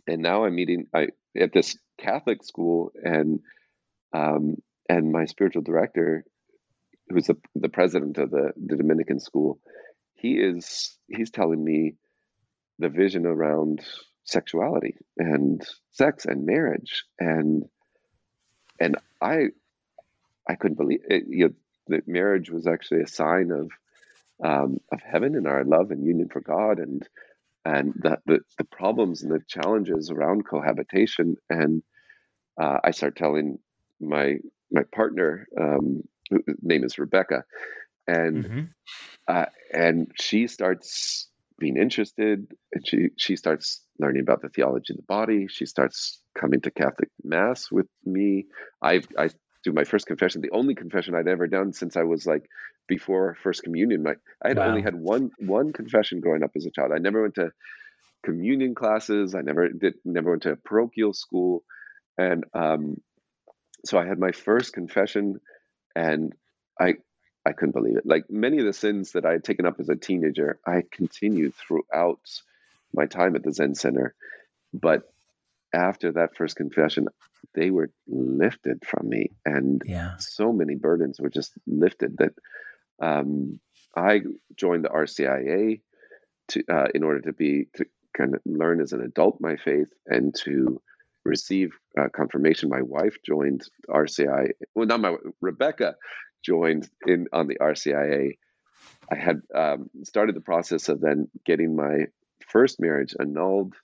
and 0.07 0.21
now 0.21 0.45
I'm 0.45 0.55
meeting 0.55 0.87
I, 0.93 1.09
at 1.39 1.53
this 1.53 1.77
Catholic 1.99 2.43
school, 2.43 2.91
and 3.03 3.39
um, 4.13 4.57
and 4.87 5.11
my 5.11 5.25
spiritual 5.25 5.61
director, 5.61 6.25
who's 7.09 7.27
the 7.27 7.37
the 7.55 7.69
president 7.69 8.17
of 8.17 8.31
the, 8.31 8.51
the 8.55 8.77
Dominican 8.77 9.19
school, 9.19 9.59
he 10.13 10.33
is 10.33 10.97
he's 11.07 11.31
telling 11.31 11.63
me 11.63 11.95
the 12.79 12.89
vision 12.89 13.25
around 13.25 13.81
sexuality 14.23 14.95
and 15.17 15.65
sex 15.91 16.25
and 16.25 16.45
marriage 16.45 17.03
and 17.19 17.63
and 18.79 18.97
I 19.21 19.47
I 20.47 20.55
couldn't 20.55 20.77
believe 20.77 21.01
it. 21.07 21.23
You 21.27 21.45
know, 21.45 21.53
that 21.87 22.07
marriage 22.07 22.49
was 22.49 22.67
actually 22.67 23.01
a 23.01 23.07
sign 23.07 23.51
of 23.51 23.71
um, 24.43 24.79
of 24.91 25.01
heaven 25.01 25.35
and 25.35 25.47
our 25.47 25.63
love 25.63 25.91
and 25.91 26.05
union 26.05 26.29
for 26.29 26.41
God 26.41 26.79
and 26.79 27.07
and 27.65 27.93
the, 28.01 28.17
the, 28.25 28.39
the 28.57 28.63
problems 28.63 29.21
and 29.21 29.31
the 29.31 29.43
challenges 29.47 30.09
around 30.09 30.47
cohabitation 30.47 31.35
and 31.49 31.83
uh, 32.59 32.77
I 32.83 32.91
start 32.91 33.15
telling 33.15 33.59
my 33.99 34.37
my 34.71 34.83
partner 34.93 35.47
um, 35.59 36.03
name 36.61 36.83
is 36.83 36.97
Rebecca. 36.97 37.43
And 38.07 38.43
mm-hmm. 38.45 38.61
uh, 39.27 39.45
and 39.73 40.11
she 40.19 40.47
starts 40.47 41.27
being 41.59 41.77
interested 41.77 42.47
and 42.73 42.87
she 42.87 43.09
she 43.17 43.35
starts 43.35 43.81
learning 43.99 44.21
about 44.21 44.41
the 44.41 44.49
theology 44.49 44.93
of 44.93 44.97
the 44.97 45.03
body. 45.03 45.47
She 45.49 45.65
starts 45.65 46.21
coming 46.37 46.61
to 46.61 46.71
catholic 46.71 47.09
mass 47.23 47.71
with 47.71 47.87
me. 48.05 48.45
I 48.81 49.01
i 49.17 49.29
do 49.63 49.73
my 49.73 49.83
first 49.83 50.07
confession 50.07 50.41
the 50.41 50.51
only 50.51 50.73
confession 50.73 51.13
i'd 51.15 51.27
ever 51.27 51.45
done 51.45 51.73
since 51.73 51.97
i 51.97 52.03
was 52.03 52.25
like 52.25 52.45
before 52.89 53.37
first 53.41 53.63
communion. 53.63 54.03
My 54.03 54.15
i 54.43 54.49
had 54.49 54.57
wow. 54.57 54.67
only 54.67 54.81
had 54.81 54.95
one 54.95 55.29
one 55.37 55.71
confession 55.71 56.19
growing 56.19 56.43
up 56.43 56.51
as 56.57 56.65
a 56.65 56.71
child. 56.71 56.91
I 56.93 56.97
never 56.97 57.21
went 57.21 57.35
to 57.35 57.51
communion 58.25 58.75
classes. 58.75 59.35
I 59.35 59.41
never 59.41 59.69
did 59.69 59.93
never 60.03 60.31
went 60.31 60.43
to 60.43 60.57
parochial 60.57 61.13
school. 61.13 61.63
And 62.17 62.43
um 62.53 62.97
so 63.85 63.97
I 63.97 64.05
had 64.05 64.19
my 64.19 64.33
first 64.33 64.73
confession, 64.73 65.39
and 65.99 66.33
I 66.79 66.95
I 67.45 67.51
couldn't 67.53 67.73
believe 67.73 67.97
it. 67.97 68.05
Like 68.05 68.29
many 68.29 68.59
of 68.59 68.65
the 68.65 68.73
sins 68.73 69.13
that 69.13 69.25
I 69.25 69.33
had 69.33 69.43
taken 69.43 69.65
up 69.65 69.79
as 69.79 69.89
a 69.89 69.95
teenager, 69.95 70.59
I 70.65 70.83
continued 70.91 71.53
throughout 71.55 72.19
my 72.93 73.05
time 73.05 73.35
at 73.35 73.43
the 73.43 73.53
Zen 73.53 73.75
Center. 73.75 74.13
But 74.73 75.11
after 75.73 76.11
that 76.13 76.35
first 76.35 76.55
confession, 76.55 77.07
they 77.53 77.69
were 77.69 77.89
lifted 78.07 78.85
from 78.85 79.09
me, 79.09 79.31
and 79.45 79.81
Yeah. 79.85 80.17
so 80.17 80.51
many 80.53 80.75
burdens 80.75 81.19
were 81.19 81.29
just 81.29 81.53
lifted 81.65 82.17
that 82.17 82.33
um, 82.99 83.59
I 83.95 84.21
joined 84.55 84.83
the 84.85 84.89
RCIA 84.89 85.81
to 86.49 86.63
uh, 86.69 86.87
in 86.93 87.03
order 87.03 87.21
to 87.21 87.33
be 87.33 87.67
to 87.75 87.85
kind 88.17 88.35
of 88.35 88.41
learn 88.45 88.81
as 88.81 88.93
an 88.93 89.01
adult 89.01 89.39
my 89.39 89.55
faith 89.55 89.91
and 90.05 90.35
to 90.43 90.81
receive 91.29 91.71
uh, 91.97 92.09
confirmation. 92.09 92.69
My 92.69 92.81
wife 92.81 93.17
joined 93.25 93.61
RCI. 93.87 94.51
Well, 94.75 94.87
not 94.87 94.99
my 94.99 95.15
Rebecca 95.39 95.95
joined 96.43 96.89
in 97.05 97.27
on 97.31 97.47
the 97.47 97.57
RCIA. 97.61 98.37
I 99.11 99.15
had 99.15 99.41
um, 99.55 99.89
started 100.03 100.35
the 100.35 100.41
process 100.41 100.89
of 100.89 100.99
then 100.99 101.29
getting 101.45 101.75
my 101.75 102.07
first 102.47 102.79
marriage 102.79 103.15
annulled, 103.19 103.75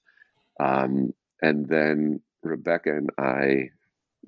um, 0.60 1.14
and 1.42 1.68
then 1.68 2.22
Rebecca 2.44 2.90
and 2.90 3.10
I 3.18 3.70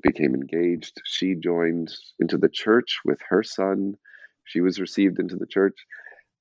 became 0.01 0.35
engaged. 0.35 1.01
She 1.05 1.35
joined 1.35 1.91
into 2.19 2.37
the 2.37 2.49
church 2.49 2.99
with 3.03 3.19
her 3.29 3.43
son. 3.43 3.95
She 4.43 4.61
was 4.61 4.79
received 4.79 5.19
into 5.19 5.35
the 5.35 5.47
church, 5.47 5.77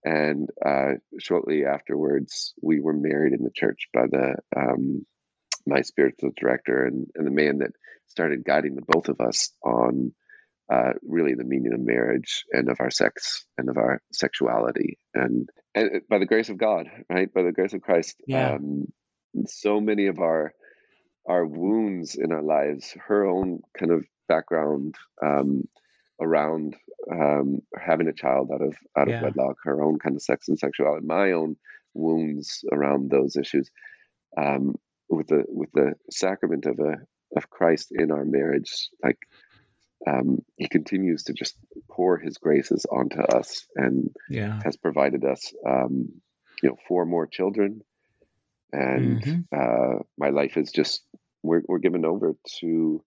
and 0.04 0.48
uh, 0.64 0.94
shortly 1.18 1.64
afterwards, 1.64 2.54
we 2.62 2.80
were 2.80 2.92
married 2.92 3.32
in 3.32 3.42
the 3.42 3.50
church 3.50 3.88
by 3.92 4.06
the 4.10 4.36
um, 4.56 5.06
my 5.66 5.82
spiritual 5.82 6.30
director 6.36 6.84
and, 6.84 7.06
and 7.14 7.26
the 7.26 7.30
man 7.30 7.58
that 7.58 7.72
started 8.08 8.44
guiding 8.44 8.74
the 8.76 8.82
both 8.86 9.08
of 9.08 9.20
us 9.20 9.50
on 9.64 10.12
uh, 10.72 10.92
really 11.02 11.34
the 11.34 11.44
meaning 11.44 11.72
of 11.72 11.80
marriage 11.80 12.44
and 12.52 12.68
of 12.68 12.78
our 12.80 12.90
sex 12.90 13.44
and 13.58 13.68
of 13.68 13.76
our 13.76 14.00
sexuality 14.12 14.98
and, 15.14 15.48
and 15.74 16.02
by 16.10 16.18
the 16.18 16.26
grace 16.26 16.48
of 16.48 16.58
God, 16.58 16.86
right? 17.08 17.32
By 17.32 17.42
the 17.42 17.52
grace 17.52 17.72
of 17.72 17.82
Christ, 17.82 18.16
Yeah. 18.26 18.54
um, 18.54 18.86
so 19.46 19.80
many 19.80 20.06
of 20.06 20.18
our 20.18 20.52
our 21.28 21.44
wounds 21.44 22.14
in 22.14 22.32
our 22.32 22.42
lives, 22.42 22.94
her 23.08 23.26
own 23.26 23.60
kind 23.78 23.90
of 23.90 24.04
background 24.28 24.94
um, 25.24 25.64
around 26.20 26.76
um, 27.12 27.58
having 27.76 28.08
a 28.08 28.12
child 28.12 28.50
out 28.52 28.62
of 28.62 28.76
out 28.96 29.08
Yeah. 29.08 29.16
of 29.16 29.22
wedlock, 29.22 29.56
her 29.64 29.82
own 29.82 29.98
kind 29.98 30.16
of 30.16 30.22
sex 30.22 30.48
and 30.48 30.58
sexuality, 30.58 31.04
my 31.06 31.32
own 31.32 31.56
wounds 31.94 32.64
around 32.72 33.10
those 33.10 33.36
issues, 33.36 33.70
um, 34.36 34.76
with 35.08 35.28
the 35.28 35.44
with 35.48 35.70
the 35.72 35.94
sacrament 36.10 36.66
of 36.66 36.78
a 36.78 36.94
of 37.36 37.50
Christ 37.50 37.88
in 37.92 38.10
our 38.10 38.24
marriage, 38.24 38.88
like 39.02 39.18
um, 40.06 40.40
He 40.56 40.68
continues 40.68 41.24
to 41.24 41.32
just 41.32 41.56
pour 41.90 42.18
His 42.18 42.38
graces 42.38 42.86
onto 42.90 43.20
us 43.20 43.66
and 43.76 44.14
Yeah. 44.30 44.60
has 44.64 44.76
provided 44.76 45.24
us, 45.24 45.52
um, 45.68 46.20
you 46.62 46.68
know, 46.70 46.76
four 46.88 47.04
more 47.06 47.26
children, 47.26 47.82
and 48.72 49.22
Mhm. 49.22 49.44
uh, 49.52 50.02
my 50.18 50.30
life 50.30 50.56
is 50.56 50.72
just 50.72 51.02
we're 51.42 51.62
we're 51.68 51.78
given 51.78 52.04
over 52.04 52.34
to 52.60 53.04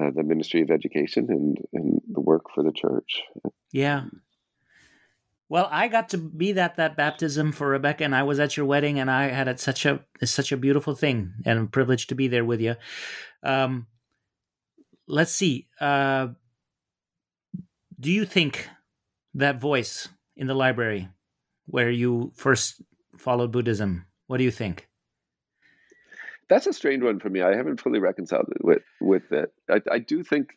uh, 0.00 0.10
the 0.14 0.22
ministry 0.22 0.62
of 0.62 0.70
education 0.70 1.26
and 1.30 1.58
and 1.72 2.00
the 2.12 2.20
work 2.20 2.44
for 2.54 2.62
the 2.62 2.72
church. 2.72 3.22
Yeah. 3.72 4.04
Well, 5.50 5.68
I 5.68 5.88
got 5.88 6.10
to 6.10 6.18
be 6.18 6.52
that 6.52 6.76
that 6.76 6.96
baptism 6.96 7.50
for 7.50 7.66
Rebecca, 7.66 8.04
and 8.04 8.14
I 8.14 8.22
was 8.22 8.38
at 8.38 8.56
your 8.56 8.66
wedding, 8.66 9.00
and 9.00 9.10
I 9.10 9.30
had 9.30 9.48
it 9.48 9.58
such 9.58 9.84
a 9.84 9.98
it's 10.20 10.30
such 10.30 10.52
a 10.52 10.56
beautiful 10.56 10.94
thing, 10.94 11.34
and 11.44 11.58
I'm 11.58 11.66
privileged 11.66 12.08
to 12.10 12.14
be 12.14 12.28
there 12.28 12.44
with 12.44 12.60
you. 12.60 12.76
Um, 13.42 13.88
let's 15.08 15.32
see. 15.32 15.66
Uh, 15.80 16.28
do 17.98 18.12
you 18.12 18.24
think 18.24 18.68
that 19.34 19.60
voice 19.60 20.08
in 20.36 20.46
the 20.46 20.54
library 20.54 21.08
where 21.66 21.90
you 21.90 22.30
first 22.36 22.80
followed 23.18 23.50
Buddhism? 23.50 24.06
What 24.28 24.36
do 24.38 24.44
you 24.44 24.52
think? 24.52 24.88
That's 26.48 26.68
a 26.68 26.72
strange 26.72 27.02
one 27.02 27.18
for 27.18 27.28
me. 27.28 27.42
I 27.42 27.56
haven't 27.56 27.80
fully 27.80 27.98
reconciled 27.98 28.50
it 28.54 28.64
with 28.64 28.84
with 29.00 29.32
it. 29.32 29.52
I, 29.68 29.82
I 29.90 29.98
do 29.98 30.22
think. 30.22 30.56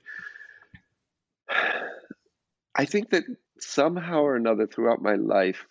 I 2.76 2.86
think 2.86 3.10
that 3.10 3.24
somehow 3.64 4.22
or 4.22 4.36
another 4.36 4.68
throughout 4.68 5.02
my 5.02 5.16
life, 5.16 5.66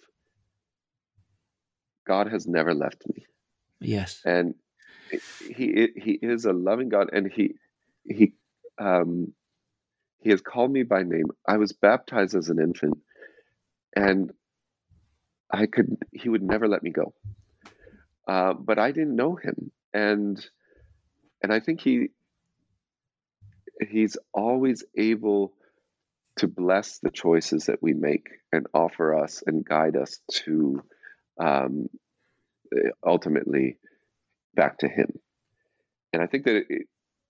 God 2.07 2.29
has 2.29 2.47
never 2.47 2.75
left 2.75 3.03
me. 3.09 3.27
Yes. 3.81 4.21
and 4.25 4.55
he 5.11 5.89
he 5.97 6.19
is 6.23 6.45
a 6.45 6.53
loving 6.53 6.89
God, 6.89 7.11
and 7.13 7.31
he 7.31 7.55
he 8.05 8.33
um, 8.79 9.33
he 10.21 10.31
has 10.31 10.41
called 10.41 10.71
me 10.71 10.85
by 10.85 11.03
name. 11.03 11.27
I 11.47 11.57
was 11.57 11.73
baptized 11.73 12.35
as 12.35 12.49
an 12.49 12.59
infant, 12.59 12.99
and 13.95 14.33
I 15.51 15.67
could 15.67 15.97
he 16.13 16.29
would 16.29 16.43
never 16.43 16.69
let 16.69 16.83
me 16.83 16.91
go, 16.91 17.13
uh, 18.27 18.55
but 18.55 18.79
I 18.79 18.93
didn't 18.93 19.17
know 19.17 19.37
him, 19.37 19.71
and 19.93 20.45
and 21.43 21.53
I 21.53 21.61
think 21.61 21.81
he 21.81 22.09
he's 23.91 24.17
always 24.33 24.85
able 24.97 25.53
to 26.37 26.49
bless 26.49 26.99
the 26.99 27.11
choices 27.11 27.67
that 27.67 27.83
we 27.83 27.93
make 27.93 28.29
and 28.53 28.67
offer 28.73 29.15
us 29.15 29.43
and 29.47 29.65
guide 29.65 29.97
us 29.97 30.19
to 30.31 30.83
um, 31.39 31.89
ultimately 33.07 33.79
back 34.55 34.79
to 34.79 34.89
him. 34.89 35.13
And 36.13 36.23
I 36.23 36.27
think 36.27 36.45
that 36.45 36.57
it, 36.69 36.87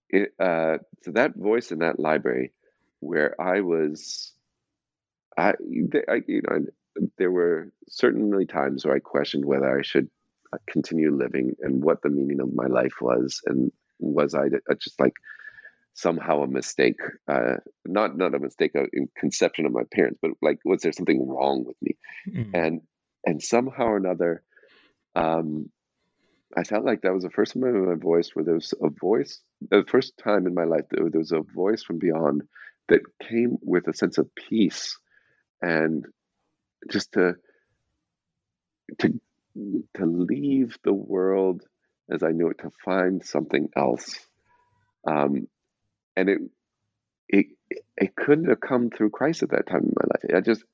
it 0.08 0.32
uh, 0.38 0.78
so 1.02 1.12
that 1.12 1.34
voice 1.36 1.70
in 1.70 1.80
that 1.80 1.98
library 1.98 2.52
where 3.00 3.40
I 3.40 3.60
was, 3.60 4.32
I, 5.36 5.54
I 6.08 6.20
you 6.26 6.42
know, 6.48 6.64
there 7.18 7.30
were 7.30 7.72
certainly 7.88 8.46
times 8.46 8.84
where 8.84 8.94
I 8.94 9.00
questioned 9.00 9.44
whether 9.44 9.78
I 9.78 9.82
should 9.82 10.08
uh, 10.52 10.58
continue 10.68 11.14
living 11.14 11.56
and 11.60 11.82
what 11.82 12.02
the 12.02 12.10
meaning 12.10 12.40
of 12.40 12.54
my 12.54 12.66
life 12.66 13.00
was, 13.00 13.40
and 13.46 13.72
was 13.98 14.34
I 14.34 14.46
uh, 14.46 14.74
just 14.80 15.00
like 15.00 15.14
somehow 15.94 16.42
a 16.42 16.46
mistake, 16.46 17.00
uh, 17.28 17.56
not 17.84 18.16
not 18.16 18.34
a 18.34 18.38
mistake 18.38 18.72
in 18.92 19.08
conception 19.16 19.66
of 19.66 19.72
my 19.72 19.82
parents, 19.92 20.18
but 20.22 20.32
like 20.40 20.58
was 20.64 20.82
there 20.82 20.92
something 20.92 21.26
wrong 21.28 21.64
with 21.66 21.76
me? 21.82 21.96
Mm. 22.28 22.50
And 22.54 22.80
and 23.24 23.42
somehow 23.42 23.84
or 23.84 23.96
another, 23.96 24.42
um, 25.14 25.70
I 26.56 26.64
felt 26.64 26.84
like 26.84 27.02
that 27.02 27.14
was 27.14 27.22
the 27.22 27.30
first 27.30 27.54
time 27.54 27.64
in 27.64 27.88
my 27.88 27.94
voice 27.94 28.30
where 28.32 28.44
there 28.44 28.54
was 28.54 28.74
a 28.80 28.88
voice, 28.88 29.40
the 29.70 29.84
first 29.88 30.18
time 30.18 30.46
in 30.46 30.54
my 30.54 30.64
life 30.64 30.84
that 30.90 31.10
there 31.10 31.20
was 31.20 31.32
a 31.32 31.40
voice 31.40 31.82
from 31.82 31.98
beyond 31.98 32.42
that 32.88 33.00
came 33.28 33.58
with 33.62 33.86
a 33.88 33.94
sense 33.94 34.18
of 34.18 34.34
peace 34.34 34.98
and 35.60 36.04
just 36.90 37.12
to 37.12 37.36
to 38.98 39.20
to 39.96 40.06
leave 40.06 40.76
the 40.84 40.92
world 40.92 41.62
as 42.10 42.22
I 42.22 42.30
knew 42.30 42.50
it 42.50 42.58
to 42.58 42.70
find 42.84 43.24
something 43.24 43.68
else. 43.76 44.18
Um, 45.06 45.48
and 46.16 46.28
it 46.28 46.38
it 47.28 47.46
it 47.96 48.14
couldn't 48.16 48.48
have 48.48 48.60
come 48.60 48.90
through 48.90 49.10
Christ 49.10 49.42
at 49.42 49.50
that 49.50 49.66
time 49.66 49.82
in 49.84 49.94
my 49.96 50.06
life. 50.14 50.36
I 50.36 50.40
just 50.40 50.64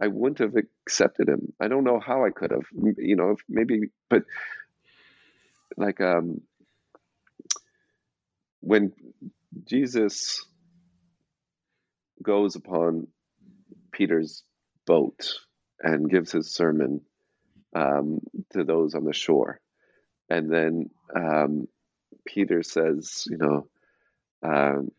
I 0.00 0.08
wouldn't 0.08 0.38
have 0.40 0.54
accepted 0.56 1.28
him. 1.28 1.52
I 1.60 1.68
don't 1.68 1.84
know 1.84 2.00
how 2.00 2.24
I 2.24 2.30
could 2.30 2.50
have. 2.50 2.64
You 2.72 3.16
know, 3.16 3.30
if 3.30 3.40
maybe, 3.48 3.90
but 4.08 4.24
like 5.76 6.00
um, 6.00 6.40
when 8.60 8.92
Jesus 9.68 10.44
goes 12.22 12.56
upon 12.56 13.08
Peter's 13.92 14.42
boat 14.86 15.34
and 15.80 16.10
gives 16.10 16.32
his 16.32 16.52
sermon 16.52 17.02
um, 17.74 18.20
to 18.52 18.64
those 18.64 18.94
on 18.94 19.04
the 19.04 19.12
shore, 19.12 19.60
and 20.28 20.50
then 20.50 20.90
um, 21.14 21.68
Peter 22.26 22.62
says, 22.62 23.24
you 23.28 23.36
know, 23.36 23.68
um, 24.44 24.90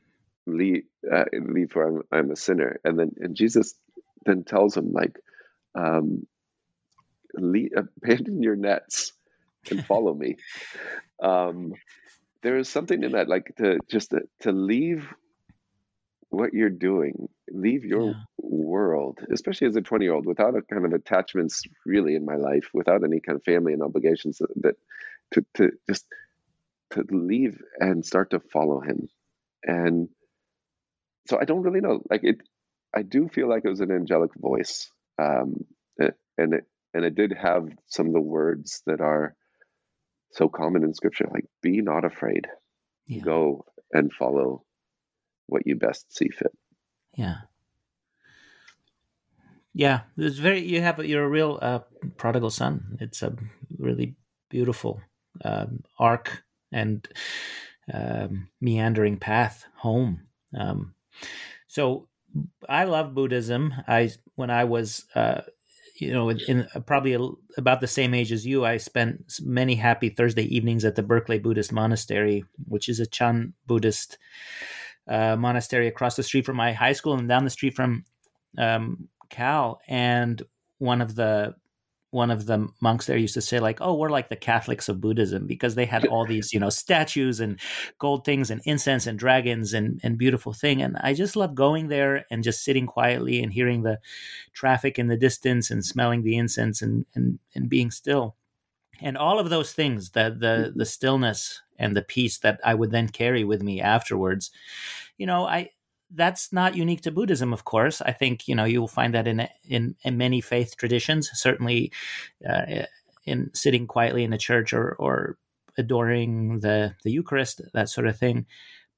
leave, 0.48 0.84
uh, 1.12 1.26
leave 1.34 1.72
for 1.72 1.88
I'm, 1.88 2.04
I'm 2.12 2.32
a 2.32 2.36
sinner, 2.38 2.80
and 2.84 3.00
then 3.00 3.12
and 3.18 3.36
Jesus 3.36 3.76
then 4.26 4.43
tells 4.46 4.78
him 4.78 4.91
like, 4.93 5.18
um, 5.76 6.28
leave, 7.36 7.72
abandon 7.78 8.41
your 8.43 8.56
nets 8.58 9.14
and 9.72 9.86
follow 9.86 10.14
me. 10.14 10.38
Um, 11.24 11.74
there 12.43 12.58
is 12.58 12.70
something 12.70 13.04
in 13.04 13.14
that, 13.14 13.30
like 13.30 13.54
to 13.58 13.80
just 13.89 14.12
to, 14.12 14.22
to 14.41 14.52
leave 14.52 15.08
what 16.30 16.54
you're 16.54 16.70
doing, 16.70 17.30
leave 17.52 17.86
your 17.86 18.16
Yeah. 18.16 18.24
world, 18.38 19.20
especially 19.34 19.68
as 19.68 19.76
a 19.78 19.82
20 19.82 20.06
year 20.06 20.14
old, 20.14 20.26
without 20.26 20.56
a 20.56 20.62
kind 20.62 20.86
of 20.86 20.93
attachments 20.93 21.64
really 21.86 22.16
in 22.16 22.26
my 22.26 22.36
life, 22.36 22.66
without 22.74 23.04
any 23.04 23.20
kind 23.22 23.38
of 23.38 23.43
family 23.43 23.74
and 23.74 23.82
obligations 23.84 24.39
that, 24.39 24.50
that 24.62 24.76
to, 25.34 25.46
to 25.56 25.72
just 25.89 26.06
to 26.91 27.04
leave 27.12 27.60
and 27.80 28.06
start 28.06 28.32
to 28.32 28.39
follow 28.39 28.80
him. 28.82 29.08
And 29.66 30.09
so 31.28 31.39
I 31.39 31.45
don't 31.45 31.63
really 31.63 31.82
know, 31.82 32.01
like 32.09 32.24
it, 32.24 32.38
I 32.95 33.01
do 33.01 33.28
feel 33.28 33.49
like 33.49 33.63
it 33.66 33.70
was 33.70 33.82
an 33.82 33.91
angelic 33.91 34.32
voice. 34.36 34.89
Um, 35.18 35.66
and 36.38 36.53
it, 36.53 36.66
and 36.93 37.05
it 37.05 37.16
did 37.16 37.34
have 37.34 37.68
some 37.88 38.07
of 38.07 38.13
the 38.13 38.22
words 38.22 38.82
that 38.86 39.01
are 39.01 39.36
so 40.32 40.49
common 40.49 40.84
in 40.84 40.93
scripture, 40.93 41.28
like 41.34 41.45
be 41.61 41.82
not 41.82 42.05
afraid, 42.05 42.47
Yeah. 43.07 43.22
go 43.22 43.66
and 43.91 44.11
follow 44.11 44.63
what 45.47 45.66
you 45.66 45.76
best 45.76 46.16
see 46.16 46.30
fit. 46.30 46.51
Yeah. 47.16 47.38
Yeah, 49.74 50.01
it's 50.18 50.38
very. 50.38 50.61
You 50.61 50.82
have 50.82 51.05
you're 51.05 51.26
a 51.26 51.30
real 51.30 51.59
uh, 51.61 51.80
prodigal 52.16 52.49
son. 52.49 52.97
It's 53.01 53.22
a 53.22 53.36
really 53.78 54.16
beautiful 54.49 55.01
um, 55.43 55.84
arc 55.99 56.43
and 56.72 57.05
um, 57.93 58.49
meandering 58.61 59.17
path 59.17 59.65
home. 59.75 60.21
Um, 60.57 60.95
so 61.67 62.07
I 62.67 62.86
love 62.86 63.15
Buddhism. 63.15 63.73
I 63.88 64.11
when 64.36 64.49
I 64.49 64.63
was 64.65 65.05
uh, 65.15 65.41
you 65.97 66.11
know 66.11 66.29
in, 66.29 66.67
probably 66.86 67.17
about 67.57 67.81
the 67.81 67.88
same 67.88 68.13
age 68.13 68.31
as 68.31 68.45
you, 68.45 68.65
I 68.65 68.77
spent 68.77 69.39
many 69.41 69.75
happy 69.75 70.09
Thursday 70.09 70.43
evenings 70.55 70.86
at 70.86 70.95
the 70.95 71.03
Berkeley 71.03 71.39
Buddhist 71.39 71.71
Monastery, 71.71 72.43
which 72.67 72.89
is 72.89 72.99
a 72.99 73.05
Chan 73.05 73.53
Buddhist 73.65 74.17
uh, 75.07 75.36
monastery 75.36 75.88
across 75.88 76.15
the 76.15 76.23
street 76.23 76.45
from 76.45 76.57
my 76.57 76.73
high 76.73 76.93
school 76.93 77.13
and 77.13 77.29
down 77.29 77.43
the 77.43 77.49
street 77.49 77.75
from 77.75 78.03
um, 78.57 79.07
Cal, 79.29 79.79
and 79.88 80.41
one 80.79 81.01
of 81.01 81.15
the 81.15 81.55
one 82.16 82.32
of 82.32 82.45
the 82.45 82.68
monks 82.80 83.05
there 83.05 83.18
used 83.18 83.34
to 83.34 83.41
say 83.41 83.59
like, 83.59 83.80
"Oh, 83.82 83.93
we're 83.93 84.09
like 84.09 84.30
the 84.30 84.38
Catholics 84.38 84.88
of 84.88 85.01
Buddhism," 85.01 85.45
because 85.45 85.76
they 85.76 85.86
had 85.86 86.07
all 86.07 86.26
these 86.26 86.53
you 86.53 86.59
know 86.59 86.70
statues 86.70 87.41
and 87.41 87.59
gold 87.99 88.24
things 88.24 88.49
and 88.49 88.61
incense 88.66 89.05
and 89.05 89.20
dragons 89.20 89.74
and 89.74 89.99
and 90.01 90.18
beautiful 90.18 90.53
thing. 90.53 90.82
And 90.82 90.97
I 91.01 91.13
just 91.13 91.36
love 91.36 91.53
going 91.53 91.89
there 91.89 92.26
and 92.32 92.43
just 92.43 92.63
sitting 92.63 92.88
quietly 92.88 93.43
and 93.43 93.51
hearing 93.51 93.84
the 93.84 93.99
traffic 94.53 94.97
in 94.97 95.07
the 95.07 95.18
distance 95.18 95.70
and 95.70 95.86
smelling 95.86 96.24
the 96.24 96.38
incense 96.38 96.82
and 96.82 97.05
and 97.13 97.38
and 97.53 97.70
being 97.70 97.91
still. 97.91 98.36
And 99.01 99.18
all 99.18 99.39
of 99.39 99.49
those 99.49 99.74
things, 99.74 100.11
the 100.11 100.36
the 100.39 100.70
mm-hmm. 100.70 100.80
the 100.80 100.86
stillness 100.86 101.61
and 101.78 101.95
the 101.95 102.01
peace 102.01 102.38
that 102.39 102.61
I 102.63 102.74
would 102.74 102.91
then 102.91 103.09
carry 103.09 103.43
with 103.43 103.61
me 103.61 103.82
afterwards. 103.82 104.51
You 105.18 105.28
know, 105.28 105.45
I 105.45 105.72
that's 106.14 106.53
not 106.53 106.76
unique 106.76 107.01
to 107.01 107.12
Buddhism, 107.12 107.53
of 107.53 107.64
course. 107.64 108.01
I 108.01 108.12
think 108.12 108.47
you 108.47 108.56
know 108.56 108.66
you 108.66 108.80
will 108.80 108.88
find 108.88 109.14
that 109.14 109.28
in 109.28 109.47
in, 109.68 109.95
in 110.03 110.18
many 110.18 110.41
faith 110.41 110.78
traditions. 110.78 111.30
Certainly, 111.34 111.91
uh, 112.47 112.86
in 113.26 113.51
sitting 113.53 113.88
quietly 113.88 114.24
in 114.24 114.34
a 114.34 114.38
church 114.38 114.74
or 114.74 114.95
or 114.99 115.38
adoring 115.78 116.60
the 116.60 116.95
the 117.03 117.12
Eucharist, 117.12 117.62
that 117.74 117.89
sort 117.89 118.08
of 118.08 118.18
thing. 118.18 118.45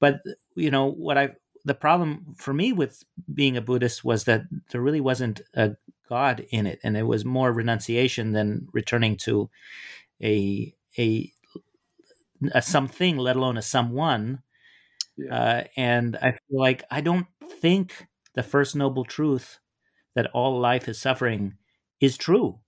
But 0.00 0.20
you 0.54 0.70
know 0.70 0.86
what 0.86 1.18
I 1.18 1.30
the 1.64 1.74
problem 1.74 2.34
for 2.36 2.52
me 2.54 2.72
with 2.72 3.04
being 3.32 3.56
a 3.56 3.62
Buddhist 3.62 4.04
was 4.04 4.24
that 4.24 4.42
there 4.70 4.80
really 4.80 5.00
wasn't 5.00 5.40
a 5.54 5.76
God 6.08 6.46
in 6.50 6.66
it, 6.66 6.78
and 6.82 6.96
it 6.96 7.04
was 7.06 7.24
more 7.24 7.52
renunciation 7.52 8.32
than 8.32 8.68
returning 8.72 9.16
to 9.18 9.50
a 10.22 10.74
a, 10.98 11.32
a 12.52 12.62
something, 12.62 13.16
let 13.16 13.36
alone 13.36 13.56
a 13.56 13.62
someone 13.62 14.42
yeah. 15.18 15.34
Uh, 15.34 15.64
and 15.76 16.16
I 16.16 16.32
feel 16.32 16.60
like 16.60 16.84
I 16.90 17.00
don't 17.00 17.26
think 17.60 18.06
the 18.34 18.42
first 18.42 18.76
noble 18.76 19.04
truth 19.04 19.58
that 20.14 20.30
all 20.32 20.58
life 20.60 20.88
is 20.88 21.00
suffering 21.00 21.54
is 22.00 22.16
true. 22.16 22.58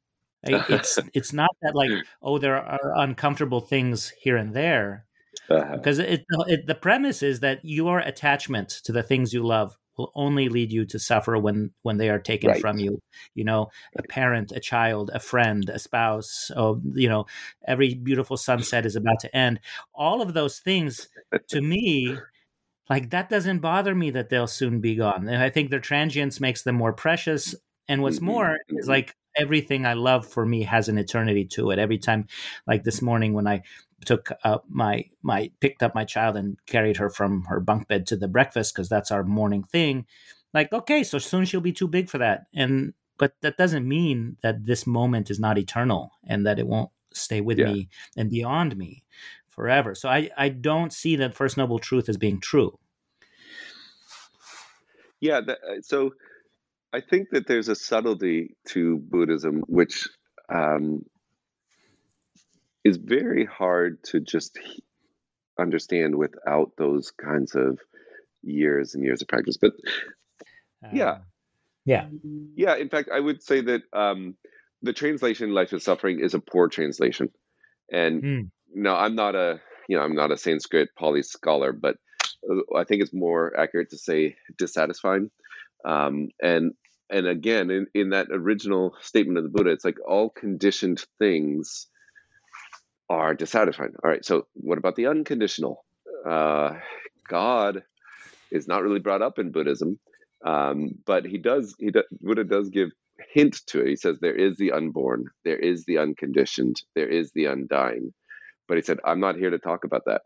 It's 0.42 0.98
it's 1.14 1.32
not 1.32 1.50
that 1.62 1.74
like 1.74 1.90
oh 2.22 2.38
there 2.38 2.56
are 2.56 2.94
uncomfortable 2.96 3.60
things 3.60 4.12
here 4.20 4.36
and 4.36 4.54
there 4.54 5.06
uh-huh. 5.48 5.76
because 5.76 5.98
it, 5.98 6.24
it, 6.48 6.66
the 6.66 6.74
premise 6.74 7.22
is 7.22 7.40
that 7.40 7.60
your 7.62 7.98
attachment 7.98 8.68
to 8.84 8.92
the 8.92 9.02
things 9.02 9.32
you 9.32 9.44
love 9.44 9.76
will 9.96 10.12
only 10.14 10.48
lead 10.48 10.72
you 10.72 10.86
to 10.86 10.98
suffer 10.98 11.36
when 11.36 11.70
when 11.82 11.98
they 11.98 12.08
are 12.08 12.18
taken 12.18 12.50
right. 12.50 12.60
from 12.60 12.78
you 12.78 13.00
you 13.34 13.44
know 13.44 13.68
a 13.98 14.02
parent 14.04 14.50
a 14.52 14.60
child 14.60 15.10
a 15.12 15.20
friend 15.20 15.68
a 15.68 15.78
spouse 15.78 16.50
oh 16.56 16.80
you 16.94 17.08
know 17.08 17.26
every 17.66 17.94
beautiful 17.94 18.36
sunset 18.36 18.86
is 18.86 18.96
about 18.96 19.20
to 19.20 19.36
end 19.36 19.60
all 19.94 20.22
of 20.22 20.32
those 20.32 20.58
things 20.58 21.08
to 21.48 21.60
me 21.60 22.16
like 22.90 23.10
that 23.10 23.30
doesn't 23.30 23.60
bother 23.60 23.94
me 23.94 24.10
that 24.10 24.28
they'll 24.28 24.48
soon 24.48 24.80
be 24.80 24.96
gone. 24.96 25.28
And 25.28 25.42
I 25.42 25.48
think 25.48 25.70
their 25.70 25.80
transience 25.80 26.40
makes 26.40 26.62
them 26.62 26.74
more 26.74 26.92
precious. 26.92 27.54
And 27.88 28.02
what's 28.02 28.16
mm-hmm. 28.16 28.26
more 28.26 28.58
is 28.68 28.84
mm-hmm. 28.84 28.90
like 28.90 29.16
everything 29.36 29.86
I 29.86 29.94
love 29.94 30.26
for 30.26 30.44
me 30.44 30.64
has 30.64 30.88
an 30.88 30.98
eternity 30.98 31.44
to 31.52 31.70
it. 31.70 31.78
Every 31.78 31.98
time, 31.98 32.26
like 32.66 32.82
this 32.82 33.00
morning 33.00 33.32
when 33.32 33.46
I 33.46 33.62
took 34.04 34.30
up 34.44 34.64
my 34.68 35.04
my 35.22 35.50
picked 35.60 35.82
up 35.82 35.94
my 35.94 36.04
child 36.04 36.36
and 36.36 36.58
carried 36.66 36.96
her 36.96 37.08
from 37.08 37.44
her 37.44 37.60
bunk 37.60 37.86
bed 37.86 38.06
to 38.08 38.16
the 38.16 38.28
breakfast 38.28 38.74
because 38.74 38.88
that's 38.88 39.12
our 39.12 39.22
morning 39.22 39.62
thing. 39.62 40.06
Like 40.52 40.72
okay, 40.72 41.04
so 41.04 41.18
soon 41.18 41.44
she'll 41.44 41.60
be 41.60 41.72
too 41.72 41.88
big 41.88 42.10
for 42.10 42.18
that, 42.18 42.46
and 42.52 42.92
but 43.18 43.34
that 43.42 43.56
doesn't 43.56 43.86
mean 43.86 44.36
that 44.42 44.64
this 44.64 44.86
moment 44.86 45.30
is 45.30 45.38
not 45.38 45.58
eternal 45.58 46.10
and 46.26 46.44
that 46.46 46.58
it 46.58 46.66
won't 46.66 46.90
stay 47.12 47.40
with 47.40 47.58
yeah. 47.58 47.66
me 47.66 47.88
and 48.16 48.30
beyond 48.30 48.76
me 48.76 49.04
forever. 49.50 49.94
So 49.94 50.08
I, 50.08 50.30
I 50.38 50.48
don't 50.48 50.92
see 50.92 51.16
that 51.16 51.34
First 51.34 51.58
Noble 51.58 51.78
Truth 51.78 52.08
as 52.08 52.16
being 52.16 52.40
true. 52.40 52.78
Yeah, 55.20 55.40
that, 55.46 55.58
uh, 55.58 55.80
so 55.82 56.12
I 56.92 57.00
think 57.00 57.28
that 57.30 57.46
there's 57.46 57.68
a 57.68 57.74
subtlety 57.74 58.56
to 58.68 58.98
Buddhism 58.98 59.62
which 59.68 60.08
um, 60.52 61.04
is 62.84 62.96
very 62.96 63.44
hard 63.44 64.02
to 64.04 64.20
just 64.20 64.58
understand 65.58 66.16
without 66.16 66.72
those 66.76 67.10
kinds 67.10 67.54
of 67.54 67.78
years 68.42 68.94
and 68.94 69.04
years 69.04 69.22
of 69.22 69.28
practice. 69.28 69.58
But 69.60 69.72
yeah, 70.92 71.10
um, 71.10 71.22
yeah, 71.84 72.06
yeah. 72.56 72.76
In 72.76 72.88
fact, 72.88 73.10
I 73.12 73.20
would 73.20 73.42
say 73.42 73.60
that 73.60 73.82
um, 73.92 74.36
the 74.82 74.92
translation 74.92 75.52
"life 75.52 75.72
is 75.72 75.84
suffering" 75.84 76.20
is 76.20 76.34
a 76.34 76.40
poor 76.40 76.68
translation, 76.68 77.30
and 77.92 78.22
mm 78.22 78.50
no, 78.72 78.94
I'm 78.94 79.16
not 79.16 79.34
a 79.34 79.60
you 79.88 79.96
know 79.96 80.02
I'm 80.04 80.14
not 80.14 80.30
a 80.30 80.36
Sanskrit 80.36 80.90
Pali 80.96 81.22
scholar, 81.22 81.72
but 81.72 81.96
I 82.76 82.84
think 82.84 83.02
it's 83.02 83.14
more 83.14 83.58
accurate 83.58 83.90
to 83.90 83.98
say 83.98 84.36
dissatisfying. 84.58 85.30
Um, 85.84 86.28
and 86.42 86.72
and 87.10 87.26
again, 87.26 87.70
in, 87.70 87.86
in 87.94 88.10
that 88.10 88.28
original 88.30 88.94
statement 89.00 89.38
of 89.38 89.44
the 89.44 89.50
Buddha, 89.50 89.70
it's 89.70 89.84
like 89.84 89.98
all 90.06 90.30
conditioned 90.30 91.04
things 91.18 91.86
are 93.08 93.34
dissatisfying. 93.34 93.94
All 94.02 94.10
right, 94.10 94.24
so 94.24 94.46
what 94.54 94.78
about 94.78 94.96
the 94.96 95.06
unconditional? 95.06 95.84
Uh, 96.28 96.74
God 97.28 97.82
is 98.50 98.68
not 98.68 98.82
really 98.82 99.00
brought 99.00 99.22
up 99.22 99.38
in 99.38 99.52
Buddhism, 99.52 99.98
um, 100.44 100.92
but 101.06 101.24
he 101.24 101.38
does. 101.38 101.74
He 101.78 101.90
does, 101.90 102.04
Buddha 102.20 102.44
does 102.44 102.70
give 102.70 102.90
hint 103.32 103.60
to 103.66 103.80
it. 103.80 103.88
He 103.88 103.96
says 103.96 104.18
there 104.20 104.34
is 104.34 104.56
the 104.56 104.72
unborn, 104.72 105.26
there 105.44 105.58
is 105.58 105.84
the 105.84 105.98
unconditioned, 105.98 106.76
there 106.94 107.08
is 107.08 107.32
the 107.34 107.46
undying. 107.46 108.12
But 108.68 108.78
he 108.78 108.82
said, 108.82 108.98
I'm 109.04 109.20
not 109.20 109.36
here 109.36 109.50
to 109.50 109.58
talk 109.58 109.84
about 109.84 110.04
that. 110.06 110.22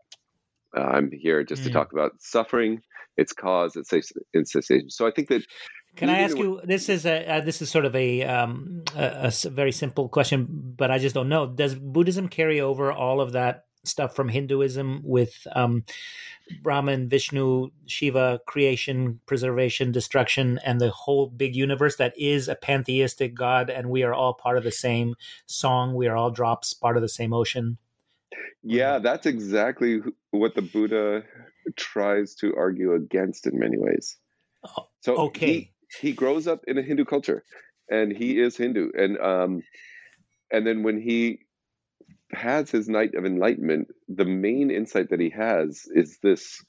Uh, 0.75 0.81
I'm 0.81 1.11
here 1.11 1.43
just 1.43 1.61
mm. 1.61 1.65
to 1.65 1.71
talk 1.71 1.93
about 1.93 2.11
suffering, 2.19 2.81
its 3.17 3.33
cause, 3.33 3.75
its 3.75 4.51
cessation. 4.51 4.89
So 4.89 5.07
I 5.07 5.11
think 5.11 5.29
that. 5.29 5.43
Can 5.95 6.09
I 6.09 6.19
ask 6.19 6.37
you? 6.37 6.59
This 6.65 6.89
is 6.89 7.05
a 7.05 7.25
uh, 7.25 7.41
this 7.41 7.61
is 7.61 7.69
sort 7.69 7.85
of 7.85 7.95
a, 7.95 8.23
um, 8.23 8.83
a, 8.97 9.31
a 9.45 9.49
very 9.49 9.71
simple 9.71 10.09
question, 10.09 10.47
but 10.49 10.91
I 10.91 10.97
just 10.97 11.15
don't 11.15 11.29
know. 11.29 11.47
Does 11.47 11.75
Buddhism 11.75 12.27
carry 12.27 12.59
over 12.59 12.91
all 12.91 13.21
of 13.21 13.31
that 13.31 13.65
stuff 13.85 14.13
from 14.13 14.27
Hinduism 14.27 15.01
with 15.05 15.47
um, 15.53 15.85
Brahman, 16.61 17.09
Vishnu, 17.09 17.69
Shiva, 17.85 18.39
creation, 18.45 19.19
preservation, 19.25 19.91
destruction, 19.91 20.59
and 20.65 20.79
the 20.79 20.91
whole 20.91 21.27
big 21.27 21.55
universe 21.55 21.95
that 21.95 22.13
is 22.17 22.47
a 22.47 22.55
pantheistic 22.55 23.33
God, 23.33 23.69
and 23.69 23.89
we 23.89 24.03
are 24.03 24.13
all 24.13 24.33
part 24.33 24.57
of 24.57 24.63
the 24.63 24.71
same 24.71 25.15
song. 25.45 25.95
We 25.95 26.07
are 26.07 26.17
all 26.17 26.31
drops, 26.31 26.73
part 26.73 26.97
of 26.97 27.01
the 27.01 27.09
same 27.09 27.33
ocean. 27.33 27.77
Yeah, 28.63 28.99
that's 28.99 29.25
exactly 29.25 30.01
what 30.31 30.55
the 30.55 30.61
Buddha 30.61 31.23
tries 31.75 32.35
to 32.35 32.55
argue 32.55 32.93
against 32.93 33.47
in 33.47 33.59
many 33.59 33.77
ways. 33.77 34.17
Oh, 34.63 34.87
so 35.01 35.17
okay. 35.27 35.45
he, 35.45 35.71
he 36.01 36.13
grows 36.13 36.47
up 36.47 36.61
in 36.67 36.77
a 36.77 36.81
Hindu 36.81 37.05
culture 37.05 37.43
and 37.89 38.11
he 38.11 38.39
is 38.39 38.57
Hindu. 38.57 38.91
And 38.95 39.17
um 39.19 39.61
and 40.51 40.65
then 40.65 40.83
when 40.83 40.99
he 40.99 41.39
has 42.31 42.69
his 42.71 42.89
night 42.89 43.15
of 43.15 43.25
enlightenment, 43.25 43.89
the 44.07 44.25
main 44.25 44.71
insight 44.71 45.09
that 45.09 45.19
he 45.19 45.29
has 45.31 45.83
is 45.93 46.17
this 46.21 46.63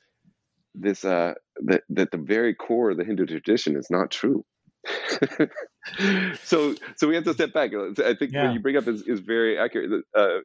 this 0.75 1.05
uh 1.05 1.35
that 1.65 1.83
that 1.91 2.11
the 2.11 2.19
very 2.19 2.55
core 2.55 2.91
of 2.91 2.99
the 2.99 3.05
Hindu 3.05 3.27
tradition 3.27 3.77
is 3.77 3.89
not 3.91 4.11
true. 4.11 4.45
so 6.45 6.75
so 6.97 7.09
we 7.09 7.15
have 7.15 7.25
to 7.25 7.35
step 7.35 7.53
back. 7.53 7.71
I 7.75 8.15
think 8.15 8.33
yeah. 8.33 8.45
what 8.45 8.55
you 8.55 8.61
bring 8.61 8.77
up 8.77 8.87
is, 8.87 9.03
is 9.03 9.21
very 9.21 9.59
accurate. 9.59 10.05
Uh, 10.15 10.39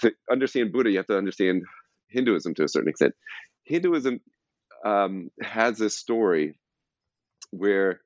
to 0.00 0.12
understand 0.30 0.72
Buddha, 0.72 0.90
you 0.90 0.98
have 0.98 1.06
to 1.06 1.18
understand 1.18 1.62
Hinduism 2.10 2.54
to 2.54 2.64
a 2.64 2.68
certain 2.68 2.88
extent. 2.88 3.14
Hinduism 3.64 4.20
um, 4.84 5.30
has 5.42 5.78
this 5.78 5.96
story 5.96 6.58
where 7.50 8.00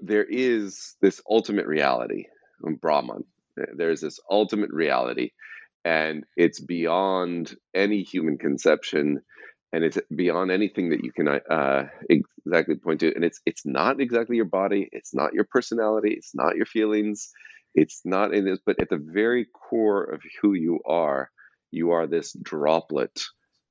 there 0.00 0.24
is 0.24 0.96
this 1.00 1.20
ultimate 1.28 1.66
reality, 1.66 2.26
Brahman. 2.80 3.24
There's 3.76 4.00
this 4.00 4.20
ultimate 4.30 4.70
reality, 4.72 5.30
and 5.84 6.24
it's 6.36 6.60
beyond 6.60 7.56
any 7.74 8.02
human 8.02 8.38
conception, 8.38 9.20
and 9.72 9.84
it's 9.84 9.98
beyond 10.14 10.50
anything 10.52 10.90
that 10.90 11.04
you 11.04 11.12
can 11.12 11.28
uh, 11.28 11.88
exactly 12.08 12.76
point 12.76 13.00
to. 13.00 13.12
And 13.14 13.24
it's 13.24 13.40
it's 13.44 13.66
not 13.66 14.00
exactly 14.00 14.36
your 14.36 14.44
body, 14.44 14.88
it's 14.92 15.12
not 15.12 15.34
your 15.34 15.44
personality, 15.50 16.14
it's 16.16 16.34
not 16.34 16.56
your 16.56 16.66
feelings, 16.66 17.30
it's 17.78 18.00
not 18.04 18.34
in 18.34 18.44
this, 18.44 18.58
but 18.64 18.80
at 18.80 18.90
the 18.90 19.00
very 19.00 19.46
core 19.46 20.02
of 20.02 20.20
who 20.42 20.54
you 20.54 20.80
are, 20.84 21.30
you 21.70 21.92
are 21.92 22.06
this 22.06 22.32
droplet 22.42 23.22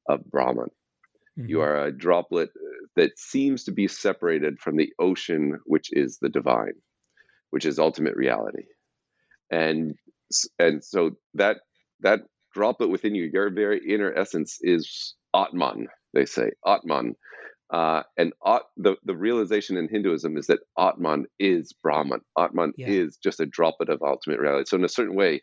of 0.07 0.23
Brahman. 0.31 0.69
Mm-hmm. 1.37 1.49
You 1.49 1.61
are 1.61 1.85
a 1.85 1.91
droplet 1.91 2.49
that 2.95 3.19
seems 3.19 3.65
to 3.65 3.71
be 3.71 3.87
separated 3.87 4.59
from 4.59 4.77
the 4.77 4.93
ocean, 4.97 5.59
which 5.65 5.89
is 5.91 6.19
the 6.21 6.29
divine, 6.29 6.73
which 7.49 7.65
is 7.65 7.79
ultimate 7.79 8.15
reality. 8.15 8.63
And 9.51 9.95
and 10.57 10.83
so 10.83 11.11
that 11.33 11.57
that 12.01 12.21
droplet 12.53 12.89
within 12.89 13.13
you, 13.13 13.29
your 13.31 13.49
very 13.49 13.81
inner 13.93 14.13
essence, 14.13 14.57
is 14.61 15.15
Atman. 15.35 15.87
They 16.13 16.25
say 16.25 16.51
Atman, 16.65 17.15
uh, 17.69 18.03
and 18.17 18.33
At, 18.45 18.63
the 18.77 18.95
the 19.03 19.15
realization 19.15 19.77
in 19.77 19.87
Hinduism 19.87 20.37
is 20.37 20.47
that 20.47 20.59
Atman 20.77 21.25
is 21.39 21.73
Brahman. 21.73 22.21
Atman 22.37 22.73
yeah. 22.77 22.87
is 22.87 23.17
just 23.17 23.39
a 23.39 23.45
droplet 23.45 23.89
of 23.89 24.01
ultimate 24.01 24.39
reality. 24.39 24.69
So 24.69 24.77
in 24.77 24.85
a 24.85 24.89
certain 24.89 25.15
way, 25.15 25.41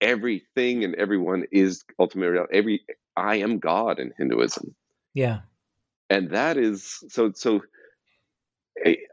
everything 0.00 0.84
and 0.84 0.94
everyone 0.94 1.44
is 1.50 1.84
ultimate 1.98 2.30
reality. 2.30 2.56
Every 2.56 2.80
I 3.16 3.36
am 3.36 3.58
God 3.58 3.98
in 3.98 4.12
Hinduism. 4.16 4.74
Yeah 5.12 5.40
and 6.10 6.30
that 6.30 6.56
is 6.56 7.02
so 7.08 7.32
so 7.34 7.62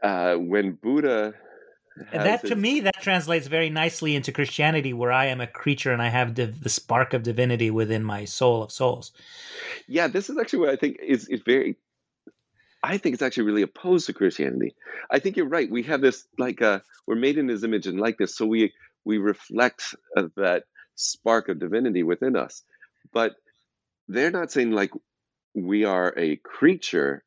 uh, 0.02 0.34
when 0.34 0.72
buddha 0.72 1.34
and 2.10 2.22
that 2.22 2.40
his, 2.40 2.50
to 2.50 2.56
me 2.56 2.80
that 2.80 3.00
translates 3.00 3.46
very 3.46 3.70
nicely 3.70 4.14
into 4.16 4.32
christianity 4.32 4.92
where 4.92 5.12
i 5.12 5.26
am 5.26 5.40
a 5.40 5.46
creature 5.46 5.92
and 5.92 6.02
i 6.02 6.08
have 6.08 6.34
the 6.34 6.68
spark 6.68 7.12
of 7.12 7.22
divinity 7.22 7.70
within 7.70 8.02
my 8.02 8.24
soul 8.24 8.62
of 8.62 8.72
souls 8.72 9.12
yeah 9.86 10.06
this 10.06 10.30
is 10.30 10.38
actually 10.38 10.58
what 10.58 10.70
i 10.70 10.76
think 10.76 10.96
is, 11.02 11.28
is 11.28 11.40
very 11.44 11.76
i 12.82 12.98
think 12.98 13.14
it's 13.14 13.22
actually 13.22 13.44
really 13.44 13.62
opposed 13.62 14.06
to 14.06 14.12
christianity. 14.12 14.74
I 15.10 15.18
think 15.18 15.36
you're 15.36 15.48
right 15.48 15.70
we 15.70 15.84
have 15.84 16.00
this 16.00 16.24
like 16.38 16.62
uh 16.62 16.80
we're 17.06 17.16
made 17.16 17.38
in 17.38 17.48
his 17.48 17.64
image 17.64 17.86
and 17.86 18.00
likeness 18.00 18.36
so 18.36 18.46
we 18.46 18.72
we 19.04 19.18
reflect 19.18 19.94
uh, 20.16 20.28
that 20.36 20.64
spark 20.94 21.48
of 21.48 21.58
divinity 21.58 22.02
within 22.02 22.36
us. 22.36 22.62
But 23.12 23.34
they're 24.08 24.30
not 24.30 24.52
saying 24.52 24.70
like 24.70 24.92
we 25.54 25.84
are 25.84 26.14
a 26.16 26.36
creature 26.36 27.24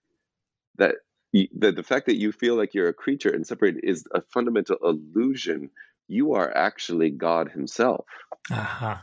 that 0.78 0.96
the, 1.34 1.50
the 1.54 1.84
fact 1.84 2.06
that 2.06 2.18
you 2.18 2.32
feel 2.32 2.56
like 2.56 2.74
you're 2.74 2.88
a 2.88 2.94
creature 2.94 3.30
and 3.30 3.46
separated 3.46 3.84
is 3.84 4.06
a 4.14 4.22
fundamental 4.22 4.78
illusion. 4.82 5.70
You 6.08 6.34
are 6.34 6.56
actually 6.56 7.10
god 7.10 7.52
himself. 7.52 8.06
Uh-huh 8.50 8.98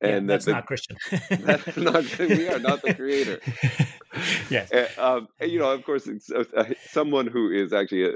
and 0.00 0.28
yeah, 0.28 0.34
that's 0.34 0.44
the, 0.44 0.52
not 0.52 0.66
Christian. 0.66 0.96
that's 1.30 1.76
not 1.76 2.18
we 2.18 2.48
are 2.48 2.58
not 2.58 2.82
the 2.82 2.94
creator. 2.94 3.40
yes, 4.50 4.70
and, 4.70 4.88
um, 4.98 5.28
and, 5.40 5.50
you 5.50 5.58
know, 5.58 5.70
of 5.70 5.84
course, 5.84 6.08
uh, 6.08 6.44
uh, 6.56 6.64
someone 6.90 7.26
who 7.26 7.50
is 7.50 7.72
actually 7.72 8.04
a, 8.04 8.12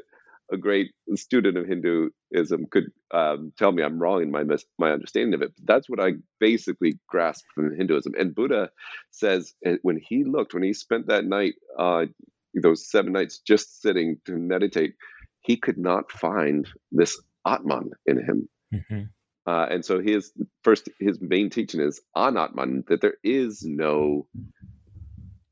a 0.53 0.57
great 0.57 0.93
student 1.15 1.57
of 1.57 1.67
Hinduism 1.67 2.67
could 2.71 2.93
um, 3.13 3.53
tell 3.59 3.73
me 3.73 3.83
I'm 3.83 3.99
wrong 3.99 4.23
in 4.23 4.31
my 4.31 4.45
mis- 4.45 4.67
my 4.79 4.93
understanding 4.93 5.35
of 5.35 5.43
it. 5.43 5.53
But 5.57 5.67
that's 5.67 5.89
what 5.89 6.01
I 6.01 6.13
basically 6.39 6.99
grasped 7.09 7.47
from 7.55 7.77
Hinduism. 7.77 8.15
And 8.19 8.35
Buddha 8.35 8.71
says 9.11 9.55
eh, 9.65 9.77
when 9.83 9.99
he 9.99 10.25
looked, 10.25 10.55
when 10.55 10.63
he 10.63 10.75
spent 10.75 11.09
that 11.09 11.25
night, 11.25 11.55
uh, 11.79 12.07
those 12.55 12.89
seven 12.89 13.13
nights 13.13 13.39
just 13.39 13.81
sitting 13.83 14.19
to 14.27 14.33
meditate, 14.33 14.95
he 15.41 15.57
could 15.57 15.79
not 15.79 16.13
find 16.13 16.69
this 16.93 17.21
Atman 17.47 17.91
in 18.07 18.19
him. 18.19 18.49
Mm-hmm. 18.73 19.03
Uh, 19.47 19.67
and 19.71 19.85
so 19.85 20.01
his 20.01 20.33
first, 20.63 20.89
his 21.01 21.21
main 21.21 21.51
teaching 21.51 21.81
is 21.81 22.01
anatman, 22.17 22.87
that 22.87 23.01
there 23.01 23.17
is 23.25 23.63
no 23.65 24.27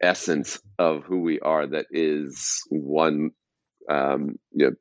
essence 0.01 0.61
of 0.78 1.05
who 1.05 1.20
we 1.20 1.41
are 1.41 1.66
that 1.66 1.86
is 1.91 2.62
one 2.70 3.30
um, 3.88 4.36
you 4.53 4.66
know, 4.66 4.72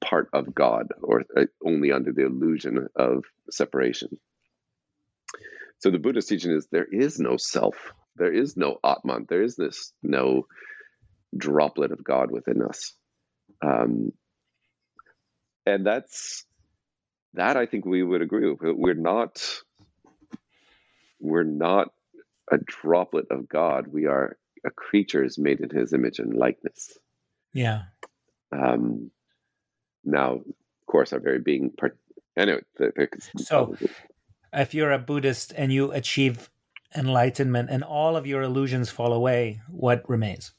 part 0.00 0.28
of 0.32 0.54
God 0.54 0.88
or 1.02 1.24
uh, 1.36 1.44
only 1.64 1.92
under 1.92 2.12
the 2.12 2.26
illusion 2.26 2.88
of 2.96 3.24
separation. 3.50 4.08
So 5.78 5.90
the 5.90 5.98
Buddhist 5.98 6.28
teaching 6.28 6.52
is 6.52 6.66
there 6.70 6.86
is 6.90 7.18
no 7.18 7.36
self, 7.36 7.92
there 8.16 8.32
is 8.32 8.56
no 8.56 8.78
Atman, 8.84 9.26
there 9.28 9.42
is 9.42 9.56
this 9.56 9.92
no 10.02 10.46
droplet 11.36 11.92
of 11.92 12.02
God 12.02 12.30
within 12.30 12.62
us. 12.62 12.94
Um, 13.62 14.12
and 15.66 15.86
that's 15.86 16.44
that 17.34 17.56
I 17.56 17.66
think 17.66 17.84
we 17.84 18.02
would 18.02 18.22
agree 18.22 18.50
with. 18.50 18.60
We're 18.62 18.94
not 18.94 19.62
we're 21.20 21.42
not 21.42 21.88
a 22.50 22.58
droplet 22.58 23.26
of 23.30 23.48
God. 23.48 23.86
We 23.88 24.06
are 24.06 24.36
a 24.64 24.70
creatures 24.70 25.38
made 25.38 25.60
in 25.60 25.70
his 25.70 25.92
image 25.92 26.18
and 26.18 26.34
likeness. 26.34 26.98
Yeah. 27.52 27.82
Um, 28.52 29.10
now, 30.04 30.34
of 30.34 30.86
course, 30.86 31.12
our 31.12 31.20
very 31.20 31.38
being 31.38 31.70
part. 31.70 31.96
Anyway, 32.36 32.60
so 33.36 33.76
if 34.52 34.74
you're 34.74 34.92
a 34.92 34.98
Buddhist 34.98 35.52
and 35.56 35.72
you 35.72 35.92
achieve 35.92 36.50
enlightenment 36.96 37.70
and 37.70 37.82
all 37.82 38.16
of 38.16 38.26
your 38.26 38.42
illusions 38.42 38.90
fall 38.90 39.12
away, 39.12 39.60
what 39.68 40.08
remains? 40.08 40.52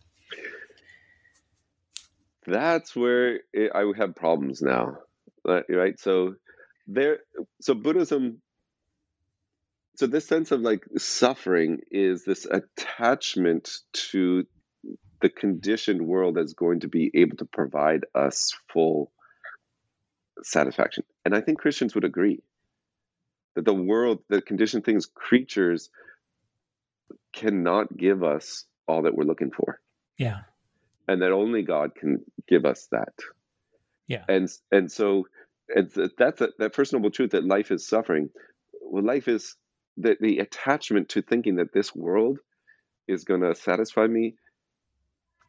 That's 2.48 2.96
where 2.96 3.40
it, 3.54 3.72
I 3.74 3.92
have 3.98 4.16
problems 4.16 4.62
now, 4.62 4.98
right? 5.46 6.00
So 6.00 6.36
there, 6.88 7.20
so 7.62 7.74
Buddhism. 7.74 8.42
So 9.98 10.08
this 10.08 10.28
sense 10.28 10.52
of 10.52 10.60
like 10.60 10.84
suffering 10.98 11.80
is 11.90 12.26
this 12.26 12.46
attachment 12.46 13.70
to 14.12 14.46
the 15.22 15.30
conditioned 15.30 16.06
world 16.06 16.36
that's 16.36 16.54
going 16.54 16.82
to 16.82 16.90
be 16.90 17.10
able 17.14 17.38
to 17.38 17.46
provide 17.46 18.06
us 18.14 18.54
full 18.74 19.12
satisfaction. 20.44 21.06
And 21.24 21.34
I 21.34 21.42
think 21.42 21.60
Christians 21.60 21.96
would 21.96 22.04
agree 22.04 22.44
that 23.56 23.66
the 23.66 23.74
world, 23.74 24.20
the 24.30 24.42
conditioned 24.42 24.84
things, 24.84 25.06
creatures 25.06 25.90
cannot 27.34 27.96
give 27.96 28.24
us 28.24 28.66
all 28.88 29.04
that 29.04 29.16
we're 29.16 29.24
looking 29.24 29.52
for. 29.52 29.80
Yeah. 30.18 30.42
And 31.08 31.22
that 31.22 31.32
only 31.32 31.62
God 31.62 31.96
can 31.96 32.24
give 32.48 32.66
us 32.66 32.88
that. 32.92 33.14
Yeah. 34.08 34.24
And 34.28 34.50
and 34.72 34.92
so 34.92 35.28
it's, 35.70 35.98
uh, 35.98 36.08
that's 36.18 36.42
a, 36.42 36.50
that 36.60 36.76
first 36.76 36.94
noble 36.94 37.12
truth 37.12 37.32
that 37.32 37.46
life 37.46 37.72
is 37.72 37.88
suffering. 37.88 38.30
Well, 38.82 39.04
life 39.04 39.28
is 39.28 39.56
the, 39.98 40.18
the 40.20 40.40
attachment 40.40 41.10
to 41.10 41.22
thinking 41.22 41.56
that 41.56 41.74
this 41.74 41.96
world 41.96 42.40
is 43.08 43.24
going 43.24 43.42
to 43.42 43.56
satisfy 43.56 44.08
me 44.08 44.36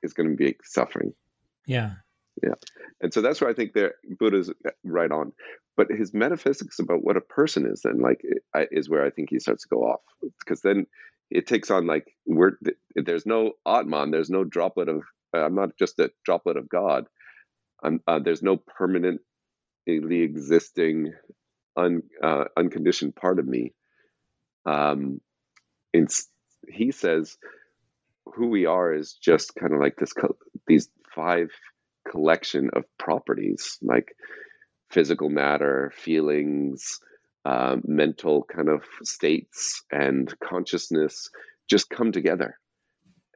is 0.03 0.13
going 0.13 0.31
to 0.31 0.37
be 0.37 0.57
suffering. 0.63 1.13
Yeah. 1.67 1.93
Yeah. 2.43 2.55
And 3.01 3.13
so 3.13 3.23
that's 3.23 3.41
where 3.41 3.51
I 3.51 3.55
think 3.55 3.73
that 3.75 3.93
Buddha's 4.19 4.51
uh, 4.51 4.71
right 4.85 5.11
on. 5.11 5.33
But 5.77 5.89
his 5.91 6.15
metaphysics 6.15 6.79
about 6.79 7.05
what 7.05 7.17
a 7.17 7.21
person 7.21 7.67
is 7.67 7.83
then 7.83 7.99
like 7.99 8.23
is 8.71 8.89
where 8.89 9.05
I 9.05 9.11
think 9.11 9.29
he 9.31 9.39
starts 9.39 9.63
to 9.65 9.69
go 9.69 9.83
off 9.83 10.01
because 10.41 10.63
then 10.63 10.87
it 11.31 11.47
takes 11.47 11.71
on 11.71 11.87
like 11.87 12.15
we're 12.25 12.53
there's 12.95 13.27
no 13.27 13.53
Atman, 13.67 14.11
there's 14.11 14.31
no 14.31 14.45
droplet 14.45 14.89
of 14.89 15.03
uh, 15.35 15.45
I'm 15.45 15.55
not 15.55 15.77
just 15.79 15.99
a 15.99 16.11
droplet 16.25 16.57
of 16.57 16.69
God. 16.69 17.07
Uh, 17.83 18.19
there's 18.19 18.43
no 18.43 18.57
permanently 19.87 20.23
existing 20.23 21.13
un, 21.77 22.03
uh, 22.23 22.45
unconditioned 22.57 23.15
part 23.15 23.39
of 23.39 23.47
me. 23.47 23.73
Um, 24.65 25.21
he 26.69 26.91
says 26.91 27.39
who 28.35 28.49
we 28.49 28.67
are 28.67 28.93
is 28.93 29.15
just 29.15 29.55
kind 29.55 29.73
of 29.73 29.81
like 29.81 29.97
this 29.97 30.13
these 30.67 30.89
five 31.15 31.51
collection 32.11 32.71
of 32.75 32.85
properties 32.99 33.79
like 33.83 34.15
physical 34.91 35.31
matter 35.31 35.93
feelings 35.97 36.99
uh, 37.45 37.77
mental 37.85 38.45
kind 38.45 38.69
of 38.69 38.83
states 39.05 39.83
and 39.93 40.35
consciousness 40.41 41.31
just 41.71 41.89
come 41.89 42.13
together 42.13 42.59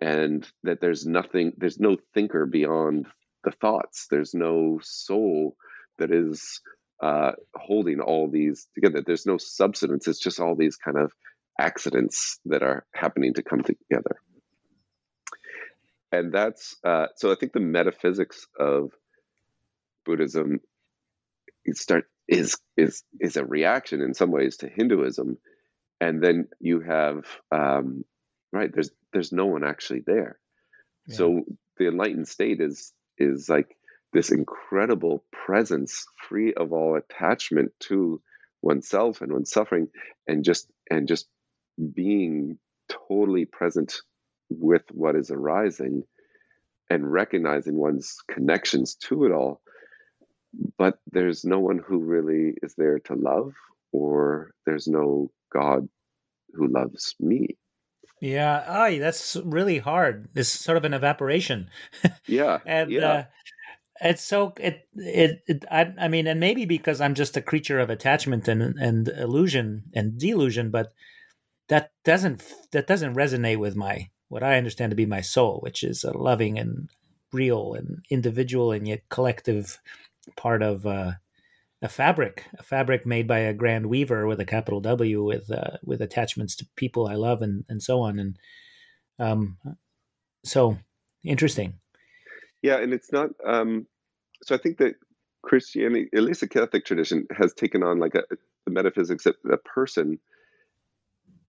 and 0.01 0.49
that 0.65 0.81
there's 0.81 1.07
nothing 1.07 1.53
there's 1.57 1.79
no 1.79 1.97
thinker 2.15 2.47
beyond 2.47 3.07
the 3.45 3.53
thoughts 3.53 4.07
there's 4.11 4.35
no 4.35 4.79
soul 4.83 5.57
that 6.01 6.13
is 6.13 6.61
uh, 7.03 7.33
holding 7.55 8.01
all 8.01 8.29
these 8.29 8.67
together 8.75 9.03
there's 9.07 9.27
no 9.27 9.39
substance 9.39 10.07
it's 10.07 10.21
just 10.21 10.41
all 10.41 10.55
these 10.55 10.77
kind 10.77 10.99
of 10.99 11.13
accidents 11.59 12.39
that 12.45 12.63
are 12.63 12.85
happening 12.95 13.33
to 13.33 13.43
come 13.43 13.63
together 13.63 14.21
and 16.13 16.33
that's 16.33 16.77
uh, 16.85 17.07
so. 17.17 17.31
I 17.31 17.35
think 17.37 17.53
the 17.53 17.61
metaphysics 17.61 18.47
of 18.59 18.91
Buddhism 20.05 20.61
start 21.73 22.07
is 22.27 22.57
is 22.77 23.03
is 23.21 23.37
a 23.37 23.45
reaction 23.45 24.01
in 24.01 24.15
some 24.15 24.31
ways 24.31 24.59
to 24.59 24.69
Hinduism, 24.69 25.39
and 26.01 26.23
then 26.23 26.49
you 26.59 26.81
have 26.81 27.27
um, 27.53 28.05
right. 28.53 28.71
There's 28.73 28.91
there's 29.13 29.33
no 29.33 29.47
one 29.47 29.65
actually 29.65 30.03
there. 30.07 30.39
Yeah. 31.07 31.17
So 31.17 31.43
the 31.79 31.89
enlightened 31.89 32.29
state 32.29 32.61
is 32.61 32.93
is 33.17 33.49
like 33.49 33.77
this 34.13 34.31
incredible 34.31 35.25
presence, 35.33 36.07
free 36.29 36.53
of 36.55 36.73
all 36.73 36.97
attachment 36.97 37.73
to 37.81 38.21
oneself 38.63 39.21
and 39.21 39.33
one's 39.33 39.51
suffering, 39.51 39.89
and 40.27 40.45
just 40.45 40.71
and 40.91 41.09
just 41.09 41.29
being 41.95 42.59
totally 43.09 43.45
present 43.45 44.01
with 44.51 44.83
what 44.91 45.15
is 45.15 45.31
arising 45.31 46.03
and 46.91 47.11
recognizing 47.11 47.77
one's 47.77 48.17
connections 48.29 48.97
to 48.97 49.25
it 49.25 49.33
all 49.33 49.61
but 50.77 50.99
there's 51.13 51.45
no 51.45 51.61
one 51.61 51.79
who 51.79 51.99
really 51.99 52.55
is 52.63 52.75
there 52.77 52.99
to 52.99 53.15
love 53.15 53.53
or 53.93 54.53
there's 54.67 54.89
no 54.89 55.31
god 55.53 55.89
who 56.53 56.67
loves 56.67 57.15
me 57.21 57.57
Yeah, 58.23 58.65
oh, 58.69 58.99
that's 58.99 59.37
really 59.45 59.79
hard. 59.79 60.29
It's 60.35 60.51
sort 60.51 60.77
of 60.77 60.85
an 60.85 60.93
evaporation. 60.93 61.71
Yeah, 62.27 62.59
and 62.67 62.91
yeah. 62.91 63.09
uh, 63.09 63.25
it's 64.01 64.23
so 64.23 64.53
it, 64.59 64.89
it 64.95 65.43
it 65.47 65.65
I 65.71 65.93
I 65.99 66.09
mean, 66.09 66.27
and 66.27 66.41
maybe 66.41 66.65
because 66.65 67.01
I'm 67.01 67.15
just 67.15 67.37
a 67.37 67.43
creature 67.43 67.79
of 67.79 67.91
attachment 67.91 68.49
and 68.49 68.63
and 68.79 69.09
illusion 69.09 69.85
and 69.95 70.19
delusion, 70.19 70.71
but 70.71 70.93
that 71.69 71.93
doesn't 72.05 72.43
that 72.73 72.87
doesn't 72.87 73.15
resonate 73.15 73.59
with 73.59 73.77
my 73.77 74.11
what 74.29 74.43
I 74.43 74.57
understand 74.57 74.91
to 74.91 74.97
be 74.97 75.07
my 75.07 75.21
soul, 75.21 75.61
which 75.63 75.83
is 75.83 76.05
a 76.05 76.17
loving 76.17 76.59
and 76.59 76.89
real 77.33 77.75
and 77.75 78.05
individual 78.11 78.73
and 78.73 78.87
yet 78.89 79.09
collective 79.09 79.79
part 80.37 80.63
of 80.63 80.87
uh, 80.87 81.13
a 81.83 81.89
fabric, 81.89 82.45
a 82.59 82.63
fabric 82.63 83.07
made 83.07 83.27
by 83.27 83.39
a 83.39 83.55
grand 83.55 83.87
weaver 83.87 84.27
with 84.27 84.41
a 84.41 84.45
capital 84.45 84.81
W, 84.81 85.25
with 85.25 85.51
uh, 85.51 85.77
with 85.85 86.01
attachments 86.01 86.57
to 86.57 86.69
people 86.77 87.07
I 87.07 87.15
love 87.15 87.43
and 87.43 87.65
and 87.69 87.83
so 87.83 88.01
on. 88.01 88.19
And 88.19 88.39
um, 89.19 89.59
so 90.45 90.79
interesting. 91.25 91.75
Yeah, 92.63 92.79
and 92.79 92.93
it's 92.93 93.13
not. 93.13 93.31
Um, 93.45 93.87
so 94.43 94.55
I 94.55 94.59
think 94.59 94.79
that 94.79 94.95
Christianity, 95.43 96.09
at 96.15 96.23
least 96.23 96.41
the 96.41 96.49
Catholic 96.49 96.85
tradition, 96.85 97.27
has 97.37 97.55
taken 97.55 97.83
on 97.83 97.99
like 97.99 98.15
a, 98.15 98.23
the 98.67 98.73
metaphysics 98.73 99.25
that 99.25 99.37
a 99.51 99.57
person 99.57 100.19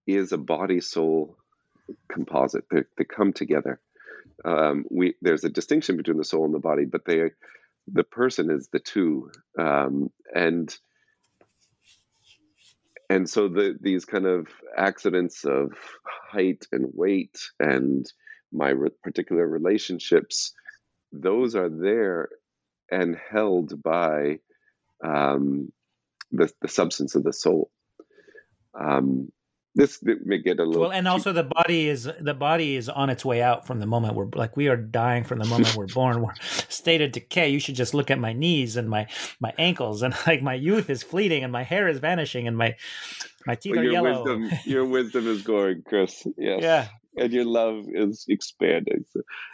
is 0.07 0.31
a 0.31 0.37
body 0.37 0.81
soul 0.81 1.37
composite. 2.09 2.65
They, 2.71 2.83
they 2.97 3.03
come 3.03 3.33
together. 3.33 3.79
Um, 4.43 4.85
we 4.89 5.15
there's 5.21 5.43
a 5.43 5.49
distinction 5.49 5.97
between 5.97 6.17
the 6.17 6.23
soul 6.23 6.45
and 6.45 6.53
the 6.53 6.59
body, 6.59 6.85
but 6.85 7.05
they 7.05 7.31
the 7.87 8.03
person 8.03 8.49
is 8.49 8.69
the 8.71 8.79
two, 8.79 9.31
um, 9.59 10.09
and 10.33 10.75
and 13.09 13.29
so 13.29 13.47
the 13.47 13.77
these 13.79 14.05
kind 14.05 14.25
of 14.25 14.47
accidents 14.77 15.43
of 15.43 15.73
height 16.31 16.65
and 16.71 16.87
weight 16.93 17.39
and 17.59 18.11
my 18.51 18.69
re- 18.69 18.89
particular 19.03 19.47
relationships, 19.47 20.53
those 21.11 21.55
are 21.55 21.69
there 21.69 22.29
and 22.91 23.17
held 23.31 23.81
by 23.81 24.39
um, 25.03 25.71
the 26.31 26.51
the 26.61 26.67
substance 26.67 27.15
of 27.15 27.23
the 27.23 27.33
soul. 27.33 27.71
Um, 28.73 29.31
this 29.73 30.03
may 30.03 30.39
get 30.39 30.59
a 30.59 30.65
little 30.65 30.81
well 30.81 30.91
and 30.91 31.07
also 31.07 31.31
the 31.31 31.43
body 31.43 31.87
is 31.87 32.09
the 32.19 32.33
body 32.33 32.75
is 32.75 32.89
on 32.89 33.09
its 33.09 33.23
way 33.23 33.41
out 33.41 33.65
from 33.65 33.79
the 33.79 33.85
moment 33.85 34.15
we're 34.15 34.27
like 34.35 34.57
we 34.57 34.67
are 34.67 34.75
dying 34.75 35.23
from 35.23 35.39
the 35.39 35.45
moment 35.45 35.75
we're 35.75 35.87
born. 35.87 36.21
We're 36.21 36.33
state 36.41 37.01
of 37.01 37.13
decay. 37.13 37.49
You 37.49 37.59
should 37.59 37.75
just 37.75 37.93
look 37.93 38.11
at 38.11 38.19
my 38.19 38.33
knees 38.33 38.75
and 38.75 38.89
my 38.89 39.07
my 39.39 39.53
ankles 39.57 40.01
and 40.01 40.13
like 40.27 40.41
my 40.41 40.55
youth 40.55 40.89
is 40.89 41.03
fleeting 41.03 41.43
and 41.43 41.53
my 41.53 41.63
hair 41.63 41.87
is 41.87 41.99
vanishing 41.99 42.47
and 42.47 42.57
my 42.57 42.75
my 43.45 43.55
teeth 43.55 43.71
well, 43.71 43.79
are 43.79 43.83
your 43.83 43.93
yellow. 43.93 44.23
wisdom 44.23 44.59
your 44.65 44.85
wisdom 44.85 45.27
is 45.27 45.41
going 45.41 45.83
chris. 45.87 46.27
Yes. 46.37 46.59
Yeah. 46.61 46.87
And 47.17 47.31
your 47.31 47.45
love 47.45 47.85
is 47.87 48.25
expanding. 48.27 49.05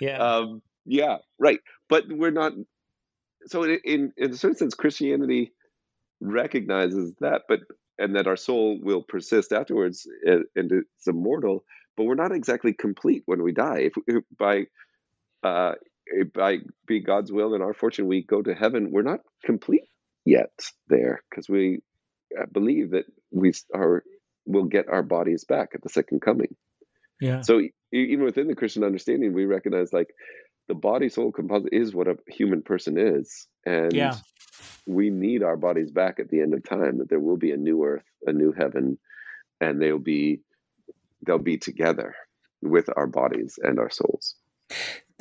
Yeah. 0.02 0.18
Um, 0.18 0.62
yeah 0.86 1.18
right. 1.38 1.60
But 1.90 2.06
we're 2.10 2.32
not 2.32 2.54
so 3.48 3.64
in, 3.64 4.12
in 4.18 4.32
a 4.32 4.38
certain 4.38 4.58
sense 4.58 4.74
christianity 4.74 5.52
recognizes 6.22 7.14
that 7.20 7.44
but 7.48 7.60
and 8.00 8.16
that 8.16 8.28
our 8.28 8.36
soul 8.38 8.80
will 8.82 9.02
persist 9.02 9.52
afterwards 9.52 10.08
and, 10.24 10.46
and 10.56 10.72
it's 10.72 11.08
immortal 11.08 11.64
but 11.98 12.04
we're 12.04 12.16
not 12.16 12.32
exactly 12.32 12.74
complete 12.74 13.24
when 13.26 13.42
we 13.42 13.52
die. 13.52 13.80
If, 13.80 13.94
if 14.06 14.24
by 14.38 14.68
uh 15.44 15.74
by 16.34 16.60
be 16.88 17.02
god's 17.02 17.32
will 17.32 17.54
and 17.54 17.62
our 17.62 17.74
fortune 17.74 18.08
we 18.08 18.24
go 18.24 18.42
to 18.42 18.56
heaven 18.56 18.92
we're 18.92 19.02
not 19.02 19.20
complete 19.44 19.84
yet 20.24 20.52
there 20.88 21.22
because 21.30 21.50
we 21.50 21.80
uh, 22.40 22.46
believe 22.52 22.92
that 22.92 23.06
we 23.32 23.52
are 23.74 24.04
will 24.46 24.64
get 24.64 24.88
our 24.88 25.04
bodies 25.04 25.44
back 25.44 25.72
at 25.76 25.82
the 25.84 25.90
second 25.90 26.22
coming. 26.22 26.56
Yeah. 27.20 27.42
So 27.42 27.62
even 27.92 28.24
within 28.24 28.48
the 28.48 28.56
christian 28.56 28.84
understanding 28.84 29.34
we 29.34 29.46
recognize 29.46 29.92
like 29.92 30.10
the 30.68 30.76
body 30.76 31.10
soul 31.10 31.32
composite 31.32 31.74
is 31.74 31.94
what 31.94 32.08
a 32.08 32.18
human 32.28 32.62
person 32.62 32.98
is 32.98 33.48
and 33.66 33.94
yeah 33.94 34.18
we 34.86 35.10
need 35.10 35.44
our 35.44 35.58
bodies 35.58 35.92
back 35.92 36.18
at 36.18 36.30
the 36.30 36.40
end 36.40 36.54
of 36.54 36.64
time 36.64 37.00
that 37.00 37.10
there 37.10 37.20
will 37.20 37.36
be 37.38 37.52
a 37.52 37.58
new 37.58 37.84
earth 37.84 38.06
a 38.26 38.34
new 38.34 38.54
heaven 38.54 38.98
and 39.60 39.82
they'll 39.82 40.00
be 40.00 40.40
they'll 41.26 41.38
be 41.38 41.58
together 41.58 42.16
with 42.62 42.90
our 42.96 43.08
bodies 43.08 43.60
and 43.62 43.80
our 43.80 43.90
souls 43.90 44.36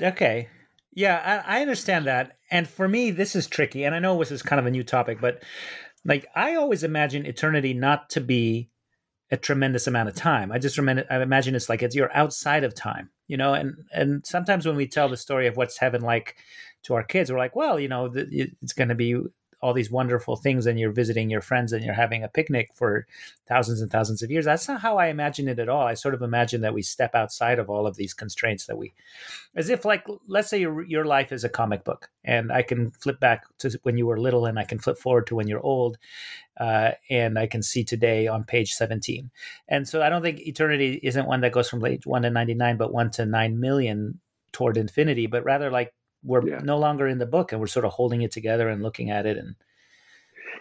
Okay. 0.01 0.49
Yeah, 0.95 1.43
I, 1.47 1.59
I 1.59 1.63
understand 1.63 2.07
that. 2.07 2.39
And 2.51 2.67
for 2.69 2.89
me, 2.89 3.11
this 3.11 3.37
is 3.37 3.47
tricky. 3.47 3.85
And 3.85 3.95
I 3.95 3.99
know 3.99 4.19
this 4.19 4.31
is 4.31 4.43
kind 4.43 4.61
of 4.61 4.67
a 4.67 4.71
new 4.71 4.83
topic, 4.83 5.21
but 5.21 5.43
like 6.05 6.27
I 6.35 6.55
always 6.55 6.83
imagine 6.83 7.27
eternity 7.27 7.75
not 7.75 8.11
to 8.11 8.21
be 8.21 8.71
a 9.31 9.37
tremendous 9.37 9.87
amount 9.87 10.09
of 10.09 10.15
time. 10.15 10.53
I 10.53 10.59
just 10.59 10.79
remember, 10.79 11.05
I 11.11 11.21
imagine 11.21 11.55
it's 11.55 11.69
like 11.69 11.83
it's 11.83 11.97
you're 11.97 12.15
outside 12.17 12.65
of 12.65 12.75
time, 12.75 13.11
you 13.27 13.37
know. 13.37 13.55
And 13.55 13.75
and 13.93 14.25
sometimes 14.27 14.67
when 14.67 14.77
we 14.77 14.87
tell 14.87 15.09
the 15.09 15.17
story 15.17 15.47
of 15.47 15.57
what's 15.57 15.79
heaven 15.79 16.03
like 16.03 16.37
to 16.85 16.95
our 16.95 17.03
kids, 17.03 17.31
we're 17.31 17.39
like, 17.39 17.57
well, 17.57 17.81
you 17.81 17.89
know, 17.89 18.11
it's 18.15 18.73
going 18.73 18.89
to 18.89 18.95
be 18.95 19.21
all 19.63 19.73
these 19.73 19.91
wonderful 19.91 20.37
things, 20.37 20.67
and 20.67 20.79
you're 20.79 20.93
visiting 20.93 21.31
your 21.31 21.41
friends 21.41 21.73
and 21.73 21.85
you're 21.85 21.95
having 21.95 22.23
a 22.23 22.29
picnic 22.29 22.71
for 22.75 23.07
thousands 23.49 23.81
and 23.81 23.91
thousands 23.91 24.23
of 24.23 24.31
years. 24.31 24.45
That's 24.45 24.69
not 24.69 24.81
how 24.81 24.99
I 24.99 25.07
imagine 25.07 25.49
it 25.49 25.59
at 25.59 25.69
all. 25.69 25.87
I 25.87 25.95
sort 25.95 26.15
of 26.15 26.23
imagine 26.23 26.61
that 26.61 26.75
we 26.75 26.83
step 26.83 27.15
outside 27.15 27.59
of 27.59 27.71
all 27.71 27.87
of 27.87 27.97
these 27.97 28.15
constraints 28.15 28.67
that 28.67 28.77
we, 28.77 28.93
as 29.55 29.71
if 29.71 29.85
like 29.85 30.07
let's 30.29 30.49
say 30.49 30.59
your 30.59 30.83
your 30.87 31.05
life 31.05 31.33
is 31.33 31.45
a 31.45 31.49
comic 31.49 31.85
book, 31.85 32.11
and 32.25 32.53
I 32.53 32.63
can 32.63 32.91
flip 32.91 33.19
back 33.21 33.45
to 33.59 33.79
when 33.83 33.97
you 33.97 34.07
were 34.07 34.19
little, 34.19 34.47
and 34.47 34.59
I 34.59 34.65
can 34.65 34.79
flip 34.79 34.99
forward 34.99 35.27
to 35.29 35.35
when 35.35 35.49
you're 35.49 35.65
old, 35.65 35.99
uh, 36.59 36.93
and 37.11 37.39
I 37.39 37.47
can 37.47 37.63
see 37.63 37.85
today 37.85 38.27
on 38.27 38.45
page 38.45 38.73
17. 38.73 39.31
And 39.69 39.89
so 39.89 40.03
I 40.03 40.09
don't 40.09 40.23
think 40.23 40.41
eternity 40.41 41.01
isn't 41.03 41.27
one 41.27 41.41
that 41.41 41.53
goes 41.53 41.69
from 41.69 41.81
one 42.05 42.23
to 42.23 42.31
99, 42.31 42.77
but 42.77 42.93
one 42.93 43.11
to 43.13 43.27
nine 43.27 43.59
million 43.61 44.21
toward 44.53 44.77
infinity, 44.79 45.27
but 45.27 45.45
rather 45.45 45.71
like 45.71 45.93
we're 46.27 46.47
Yeah. 46.47 46.61
no 46.63 46.79
longer 46.79 47.07
in 47.07 47.19
the 47.19 47.27
book 47.27 47.53
and 47.53 47.61
we're 47.61 47.67
sort 47.67 47.85
of 47.85 47.93
holding 47.93 48.23
it 48.23 48.33
together 48.33 48.69
and 48.69 48.83
looking 48.83 49.11
at 49.11 49.27
it 49.27 49.37
and 49.37 49.55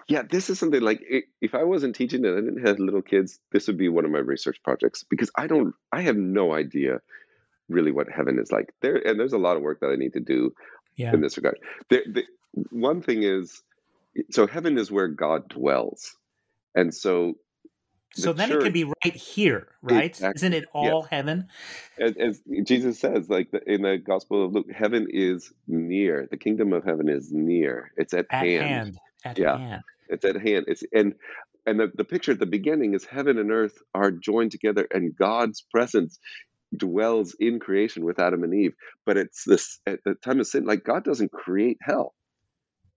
yeah 0.08 0.22
this 0.30 0.50
is 0.50 0.60
something 0.60 0.82
like 0.82 1.02
if 1.42 1.56
i 1.56 1.64
wasn't 1.64 1.96
teaching 1.96 2.26
and 2.26 2.38
i 2.38 2.42
didn't 2.42 2.66
have 2.66 2.80
little 2.80 3.02
kids 3.02 3.40
this 3.52 3.68
would 3.68 3.78
be 3.78 3.90
one 3.90 4.06
of 4.06 4.12
my 4.12 4.20
research 4.20 4.62
projects 4.64 5.04
because 5.04 5.32
i 5.36 5.48
don't 5.48 5.74
i 5.92 6.02
have 6.02 6.16
no 6.16 6.54
idea 6.54 7.02
really 7.70 7.92
what 7.92 8.08
heaven 8.10 8.40
is 8.40 8.52
like. 8.52 8.74
There 8.82 8.96
and 8.96 9.20
there's 9.20 9.34
a 9.34 9.38
lot 9.38 9.58
of 9.58 9.64
work 9.64 9.80
that 9.80 9.90
i 9.90 9.96
need 9.96 10.14
to 10.14 10.20
do 10.20 10.54
yeah. 10.96 11.14
in 11.14 11.22
this 11.22 11.38
regard. 11.38 11.60
The, 11.90 12.04
the, 12.06 12.24
one 12.70 13.02
thing 13.02 13.24
is 13.24 13.62
so 14.32 14.48
heaven 14.48 14.78
is 14.78 14.92
where 14.92 15.08
god 15.08 15.50
dwells. 15.50 16.16
And 16.74 16.94
so 16.94 17.36
so 18.16 18.34
the 18.34 18.34
then 18.34 18.52
it 18.52 18.62
can 18.62 18.74
be 18.74 18.84
right 18.84 19.16
here 19.16 19.68
right 19.82 20.06
Exactly. 20.06 20.38
isn't 20.38 20.54
it 20.54 20.66
all 20.74 21.04
heaven 21.04 21.48
as, 22.00 22.14
as 22.18 22.42
Jesus 22.66 23.00
says, 23.00 23.30
like 23.30 23.52
the, 23.52 23.62
in 23.72 23.82
the 23.82 23.98
Gospel 23.98 24.46
of 24.46 24.54
Luke, 24.54 24.68
heaven 24.74 25.08
is 25.10 25.54
near. 25.68 26.28
The 26.30 26.38
kingdom 26.38 26.74
of 26.74 26.84
heaven 26.84 27.08
is 27.10 27.32
near. 27.32 27.92
It's 27.96 28.14
at, 28.14 28.26
hand. 28.30 28.44
at 28.52 28.62
hand. 28.62 28.68
hand, 28.68 29.00
at 29.24 29.40
Yeah. 29.40 29.58
hand 29.58 29.84
It's 30.10 30.26
at 30.26 30.36
hand. 30.36 30.66
It's 30.68 30.84
and 30.94 31.14
and 31.66 31.80
the, 31.80 31.92
the 31.96 32.04
picture 32.04 32.34
at 32.34 32.40
the 32.40 32.46
beginning 32.46 32.94
is 32.94 33.06
heaven 33.06 33.38
and 33.40 33.52
earth 33.52 33.78
are 33.94 34.12
joined 34.12 34.52
together, 34.52 34.88
and 34.92 35.16
God's 35.16 35.62
presence 35.72 36.20
dwells 36.76 37.36
in 37.40 37.60
creation 37.60 38.06
with 38.06 38.20
Adam 38.20 38.44
and 38.44 38.54
Eve. 38.54 38.74
But 39.06 39.18
it's 39.18 39.44
this 39.46 39.80
at 39.88 40.00
the 40.04 40.16
time 40.16 40.40
of 40.40 40.48
sin, 40.48 40.66
like 40.66 40.84
God 40.84 41.04
doesn't 41.04 41.32
create 41.32 41.78
hell. 41.82 42.14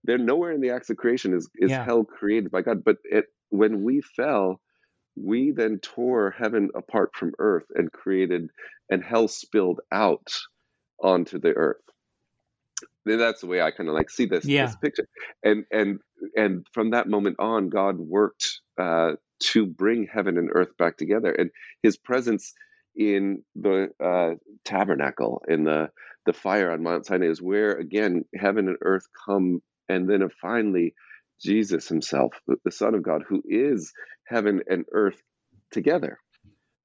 They're 0.03 0.17
nowhere 0.17 0.51
in 0.51 0.61
the 0.61 0.71
acts 0.71 0.89
of 0.89 0.97
creation 0.97 1.33
is 1.33 1.49
is 1.55 1.71
Yeah. 1.71 1.83
hell 1.83 2.03
created 2.03 2.51
by 2.51 2.61
God. 2.61 2.83
But 2.83 2.97
it, 3.05 3.25
when 3.49 3.83
we 3.83 4.01
fell, 4.01 4.61
we 5.15 5.51
then 5.51 5.79
tore 5.79 6.31
heaven 6.31 6.69
apart 6.75 7.11
from 7.15 7.33
earth 7.39 7.65
and 7.75 7.91
created, 7.91 8.49
and 8.89 9.03
hell 9.03 9.27
spilled 9.27 9.81
out 9.91 10.27
onto 11.01 11.39
the 11.39 11.53
earth. 11.53 11.81
And 13.05 13.19
that's 13.19 13.41
the 13.41 13.47
way 13.47 13.61
I 13.61 13.71
kind 13.71 13.89
of 13.89 13.95
like 13.95 14.09
see 14.09 14.25
this, 14.25 14.45
Yeah. 14.45 14.65
this 14.65 14.75
picture. 14.75 15.07
And 15.43 15.65
and 15.71 15.99
and 16.35 16.65
from 16.73 16.91
that 16.91 17.07
moment 17.07 17.37
on, 17.39 17.69
God 17.69 17.97
worked 17.97 18.59
uh, 18.79 19.13
to 19.39 19.65
bring 19.65 20.07
heaven 20.11 20.37
and 20.37 20.49
earth 20.53 20.75
back 20.77 20.97
together, 20.97 21.31
and 21.31 21.49
His 21.81 21.97
presence 21.97 22.53
in 22.95 23.43
the 23.55 23.89
uh, 24.03 24.35
tabernacle, 24.65 25.41
in 25.47 25.63
the 25.63 25.89
the 26.25 26.33
fire 26.33 26.71
on 26.71 26.83
Mount 26.83 27.05
Sinai, 27.05 27.27
is 27.27 27.41
where 27.41 27.71
again 27.71 28.25
heaven 28.35 28.67
and 28.67 28.77
earth 28.81 29.07
come, 29.25 29.61
and 29.87 30.09
then 30.09 30.27
finally 30.41 30.93
Jesus 31.41 31.87
Himself, 31.87 32.33
the, 32.47 32.71
Son 32.71 32.95
of 32.95 33.03
God, 33.03 33.23
who 33.27 33.41
is 33.45 33.93
heaven 34.25 34.61
and 34.67 34.85
earth 34.93 35.21
together, 35.71 36.19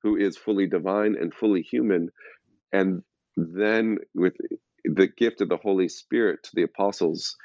who 0.02 0.16
is 0.16 0.36
fully 0.36 0.66
divine 0.66 1.16
and 1.20 1.34
fully 1.34 1.62
human, 1.62 2.10
and 2.72 3.02
then 3.36 3.98
with 4.14 4.34
the 4.84 5.08
gift 5.08 5.40
of 5.40 5.48
the 5.48 5.56
Holy 5.56 5.88
Spirit 5.88 6.42
to 6.44 6.50
the 6.54 6.62
apostles 6.64 7.36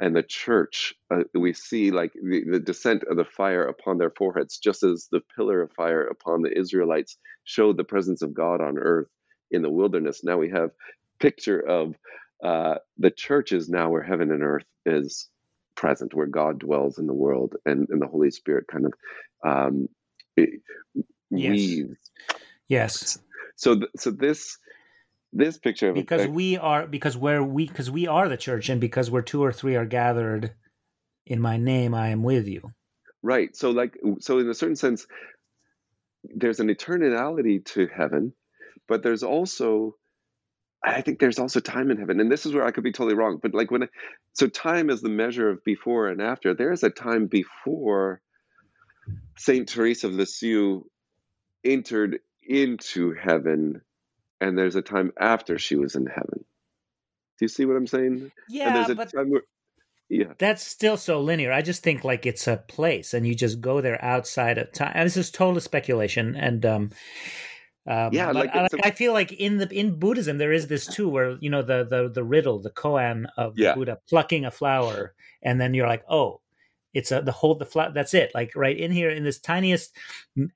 and 0.00 0.16
the 0.16 0.22
church, 0.22 0.94
uh, 1.12 1.24
we 1.34 1.52
see 1.52 1.90
like 1.90 2.12
the, 2.14 2.44
the 2.50 2.60
descent 2.60 3.04
of 3.10 3.16
the 3.16 3.24
fire 3.24 3.64
upon 3.64 3.98
their 3.98 4.10
foreheads, 4.10 4.58
just 4.58 4.82
as 4.82 5.08
the 5.12 5.20
pillar 5.36 5.62
of 5.62 5.72
fire 5.72 6.04
upon 6.04 6.42
the 6.42 6.56
Israelites 6.58 7.16
showed 7.44 7.76
the 7.76 7.84
presence 7.84 8.22
of 8.22 8.34
God 8.34 8.60
on 8.60 8.78
earth 8.78 9.08
in 9.50 9.62
the 9.62 9.70
wilderness. 9.70 10.22
Now 10.24 10.38
we 10.38 10.50
have 10.50 10.70
picture 11.20 11.60
of 11.60 11.94
uh, 12.44 12.76
the 12.98 13.10
church 13.10 13.52
is 13.52 13.68
now 13.68 13.90
where 13.90 14.02
heaven 14.02 14.30
and 14.32 14.42
earth 14.42 14.66
is 14.86 15.28
present, 15.78 16.14
where 16.14 16.26
God 16.26 16.60
dwells 16.60 16.98
in 16.98 17.06
the 17.08 17.14
world, 17.14 17.56
and, 17.66 17.88
and 17.90 18.02
the 18.02 18.08
Holy 18.08 18.32
Spirit 18.32 18.66
kind 18.72 18.86
of 18.86 18.94
um, 19.46 19.88
Yes. 21.30 21.58
weaves 21.58 21.98
yes. 22.68 23.18
So 23.56 23.76
th- 23.76 23.90
so 23.96 24.10
this 24.10 24.58
this 25.32 25.58
picture 25.58 25.90
of 25.90 25.96
because 25.96 26.22
a, 26.24 26.30
we 26.30 26.58
are 26.58 26.86
because 26.86 27.16
where 27.16 27.42
we 27.42 27.66
because 27.66 27.90
we 27.90 28.06
are 28.06 28.28
the 28.28 28.36
church 28.38 28.68
and 28.68 28.80
because 28.80 29.10
where 29.10 29.22
two 29.22 29.44
or 29.44 29.52
three 29.52 29.76
are 29.76 29.86
gathered 29.86 30.52
in 31.26 31.40
my 31.40 31.58
name 31.58 31.94
i 31.94 32.08
am 32.10 32.22
with 32.22 32.48
you. 32.48 32.72
Right. 33.22 33.54
So 33.56 33.70
like 33.70 33.98
so 34.20 34.38
in 34.38 34.48
a 34.48 34.54
certain 34.54 34.76
sense 34.76 35.06
there's 36.24 36.60
an 36.60 36.68
eternality 36.68 37.64
to 37.64 37.88
heaven 37.88 38.32
but 38.88 39.02
there's 39.02 39.22
also 39.22 39.96
I 40.84 41.00
think 41.00 41.18
there's 41.18 41.38
also 41.38 41.60
time 41.60 41.90
in 41.90 41.96
heaven, 41.96 42.20
and 42.20 42.30
this 42.30 42.46
is 42.46 42.54
where 42.54 42.64
I 42.64 42.70
could 42.70 42.84
be 42.84 42.92
totally 42.92 43.16
wrong. 43.16 43.38
But 43.42 43.54
like 43.54 43.70
when, 43.70 43.84
I, 43.84 43.88
so 44.32 44.46
time 44.46 44.90
is 44.90 45.00
the 45.00 45.08
measure 45.08 45.50
of 45.50 45.64
before 45.64 46.08
and 46.08 46.22
after. 46.22 46.54
There 46.54 46.72
is 46.72 46.82
a 46.82 46.90
time 46.90 47.26
before 47.26 48.20
Saint 49.36 49.68
Teresa 49.68 50.06
of 50.06 50.14
Lisieux 50.14 50.82
entered 51.64 52.20
into 52.42 53.12
heaven, 53.12 53.82
and 54.40 54.56
there's 54.56 54.76
a 54.76 54.82
time 54.82 55.12
after 55.18 55.58
she 55.58 55.76
was 55.76 55.96
in 55.96 56.06
heaven. 56.06 56.44
Do 57.38 57.44
you 57.44 57.48
see 57.48 57.64
what 57.64 57.76
I'm 57.76 57.86
saying? 57.86 58.30
Yeah, 58.48 58.86
but 58.94 59.12
where, 59.12 59.42
yeah, 60.08 60.32
that's 60.38 60.64
still 60.64 60.96
so 60.96 61.20
linear. 61.20 61.52
I 61.52 61.62
just 61.62 61.82
think 61.82 62.04
like 62.04 62.24
it's 62.24 62.46
a 62.46 62.56
place, 62.68 63.14
and 63.14 63.26
you 63.26 63.34
just 63.34 63.60
go 63.60 63.80
there 63.80 64.02
outside 64.02 64.58
of 64.58 64.72
time. 64.72 64.92
And 64.94 65.06
this 65.06 65.16
is 65.16 65.30
total 65.30 65.60
speculation, 65.60 66.34
and 66.34 66.64
um, 66.64 66.90
um, 67.88 68.12
yeah, 68.12 68.30
like, 68.32 68.54
I, 68.54 68.68
I 68.84 68.90
feel 68.90 69.14
like 69.14 69.32
in 69.32 69.56
the 69.56 69.68
in 69.72 69.98
Buddhism 69.98 70.36
there 70.36 70.52
is 70.52 70.66
this 70.66 70.86
too, 70.86 71.08
where 71.08 71.38
you 71.40 71.48
know 71.48 71.62
the 71.62 71.84
the 71.84 72.10
the 72.10 72.22
riddle, 72.22 72.58
the 72.58 72.70
koan 72.70 73.26
of 73.38 73.58
yeah. 73.58 73.74
Buddha 73.74 73.98
plucking 74.08 74.44
a 74.44 74.50
flower, 74.50 75.14
and 75.42 75.58
then 75.58 75.72
you're 75.72 75.86
like, 75.86 76.04
oh, 76.08 76.42
it's 76.92 77.10
a 77.12 77.22
the 77.22 77.32
whole 77.32 77.54
the 77.54 77.64
flower. 77.64 77.90
That's 77.94 78.12
it. 78.12 78.32
Like 78.34 78.52
right 78.54 78.76
in 78.76 78.92
here, 78.92 79.08
in 79.08 79.24
this 79.24 79.38
tiniest 79.38 79.96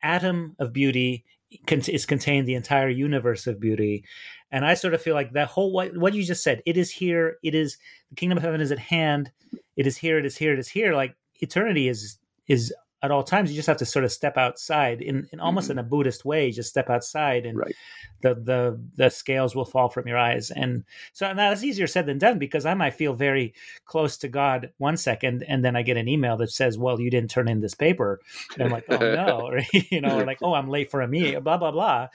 atom 0.03 0.57
of 0.59 0.75
beauty, 0.75 1.25
is 1.71 2.05
contained 2.05 2.47
the 2.47 2.55
entire 2.55 2.91
universe 2.91 3.47
of 3.47 3.59
beauty. 3.59 4.05
And 4.51 4.67
I 4.67 4.75
sort 4.75 4.93
of 4.93 5.01
feel 5.01 5.15
like 5.15 5.33
that 5.33 5.49
whole 5.49 5.73
what 5.73 5.97
what 5.97 6.13
you 6.13 6.25
just 6.25 6.45
said. 6.45 6.63
It 6.67 6.77
is 6.77 6.91
here. 6.91 7.39
It 7.43 7.55
is 7.55 7.79
the 8.11 8.17
kingdom 8.17 8.37
of 8.37 8.45
heaven 8.45 8.61
is 8.61 8.73
at 8.73 8.79
hand. 8.79 9.33
It 9.77 9.87
is 9.87 9.97
here. 9.97 10.19
It 10.19 10.27
is 10.27 10.37
here. 10.37 10.53
It 10.53 10.59
is 10.59 10.69
here. 10.69 10.95
Like 10.95 11.17
eternity 11.41 11.89
is 11.89 12.19
is 12.47 12.75
at 13.03 13.11
all 13.11 13.25
times 13.25 13.51
you 13.51 13.57
just 13.57 13.67
have 13.67 13.79
to 13.79 13.85
sort 13.85 14.05
of 14.05 14.13
step 14.13 14.39
outside 14.39 15.03
in, 15.03 15.29
in 15.33 15.41
almost 15.41 15.65
mm-hmm. 15.65 15.79
in 15.79 15.85
a 15.85 15.89
buddhist 15.89 16.25
way 16.25 16.51
just 16.51 16.69
step 16.69 16.89
outside 16.89 17.45
and 17.45 17.59
right. 17.59 17.75
the 18.23 18.35
the 18.35 18.81
the 18.97 19.11
scales 19.11 19.57
will 19.57 19.65
fall 19.65 19.89
from 19.89 20.07
your 20.07 20.17
eyes. 20.17 20.51
And 20.51 20.85
so 21.13 21.27
and 21.27 21.39
that's 21.39 21.65
easier 21.65 21.87
said 21.87 22.07
than 22.07 22.19
done 22.19 22.39
because 22.39 22.65
i 22.65 22.75
might 22.75 22.95
feel 22.95 23.15
very 23.15 23.55
close 23.85 24.17
to 24.19 24.29
god 24.29 24.71
one 24.79 24.97
second 24.97 25.45
and 25.49 25.65
then 25.65 25.75
i 25.75 25.83
get 25.83 25.97
an 25.97 26.09
email 26.09 26.37
that 26.37 26.51
says 26.51 26.79
well 26.79 27.01
you 27.01 27.11
didn't 27.11 27.31
turn 27.31 27.49
in 27.49 27.61
this 27.61 27.75
paper. 27.75 28.21
And 28.55 28.63
i'm 28.63 28.71
like 28.71 28.85
oh 28.89 28.99
no 28.99 29.41
or, 29.47 29.61
you 29.73 30.01
know 30.01 30.21
or 30.21 30.25
like 30.25 30.39
oh 30.43 30.55
i'm 30.55 30.69
late 30.69 30.91
for 30.91 31.01
a 31.01 31.09
meeting 31.09 31.41
blah 31.43 31.57
blah 31.57 31.73
blah. 31.73 32.09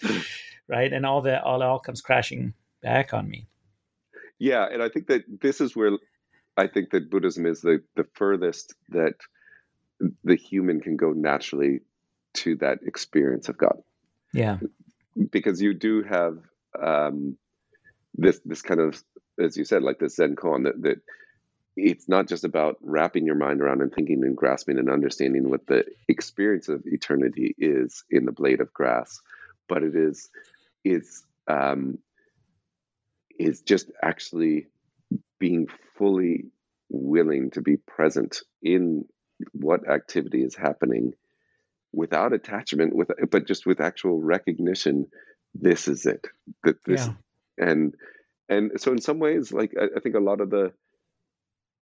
Right? 0.70 0.92
And 0.92 1.06
all 1.06 1.22
the 1.22 1.42
all 1.44 1.62
all 1.64 1.80
comes 1.80 2.02
crashing 2.02 2.54
back 2.82 3.14
on 3.14 3.30
me. 3.30 3.48
Yeah. 4.40 4.66
And 4.72 4.82
i 4.82 4.90
think 4.90 5.08
that 5.08 5.24
this 5.42 5.60
is 5.60 5.76
where 5.76 5.92
i 6.56 6.68
think 6.68 6.92
that 6.92 7.10
buddhism 7.10 7.46
is 7.46 7.62
the 7.62 7.84
the 7.96 8.06
furthest 8.14 8.74
that 8.90 9.16
the 10.24 10.36
human 10.36 10.82
can 10.82 10.98
go 10.98 11.12
naturally 11.12 11.82
to 12.36 12.56
that 12.58 12.80
experience 12.86 13.50
of 13.50 13.58
God. 13.58 13.82
Yeah, 14.34 14.58
because 15.32 15.62
you 15.62 15.74
do 15.74 16.04
have 16.04 16.38
um, 16.80 17.38
this 18.16 18.40
this 18.46 18.62
kind 18.62 18.80
of, 18.80 19.02
as 19.40 19.58
you 19.58 19.66
said, 19.66 19.84
like 19.84 20.00
this 20.00 20.16
Zen 20.16 20.36
koan 20.36 20.64
that 20.64 20.82
that 20.84 21.02
it's 21.76 22.10
not 22.10 22.28
just 22.28 22.44
about 22.44 22.78
wrapping 22.82 23.26
your 23.26 23.36
mind 23.36 23.62
around 23.62 23.82
and 23.82 23.94
thinking 23.94 24.24
and 24.24 24.36
grasping 24.36 24.80
and 24.80 24.90
understanding 24.90 25.50
what 25.50 25.68
the 25.68 25.86
experience 26.08 26.70
of 26.70 26.82
eternity 26.86 27.56
is 27.58 28.04
in 28.10 28.26
the 28.26 28.32
blade 28.32 28.62
of 28.62 28.74
grass, 28.74 29.22
but 29.70 29.84
it 29.84 29.96
is 29.96 30.30
is 30.84 31.24
um, 31.48 32.00
is 33.40 33.62
just 33.62 33.92
actually 34.02 34.68
being 35.40 35.68
fully 35.96 36.46
willing 36.90 37.52
to 37.52 37.62
be 37.62 37.78
present 37.78 38.42
in 38.62 39.06
what 39.52 39.90
activity 39.90 40.44
is 40.44 40.56
happening 40.56 41.14
without 41.94 42.34
attachment 42.34 42.96
with 42.96 43.10
but 43.32 43.48
just 43.48 43.66
with 43.66 43.82
actual 43.82 44.22
recognition 44.22 45.06
this 45.56 45.88
is 45.88 46.06
it 46.06 46.28
that 46.64 46.84
this 46.86 47.08
yeah. 47.08 47.14
and 47.70 47.94
and 48.50 48.72
so 48.80 48.92
in 48.92 49.02
some 49.02 49.20
ways 49.20 49.52
like 49.52 49.74
I, 49.80 49.86
I, 49.98 50.00
think 50.00 50.16
a 50.16 50.20
lot 50.20 50.42
of 50.42 50.50
the 50.50 50.72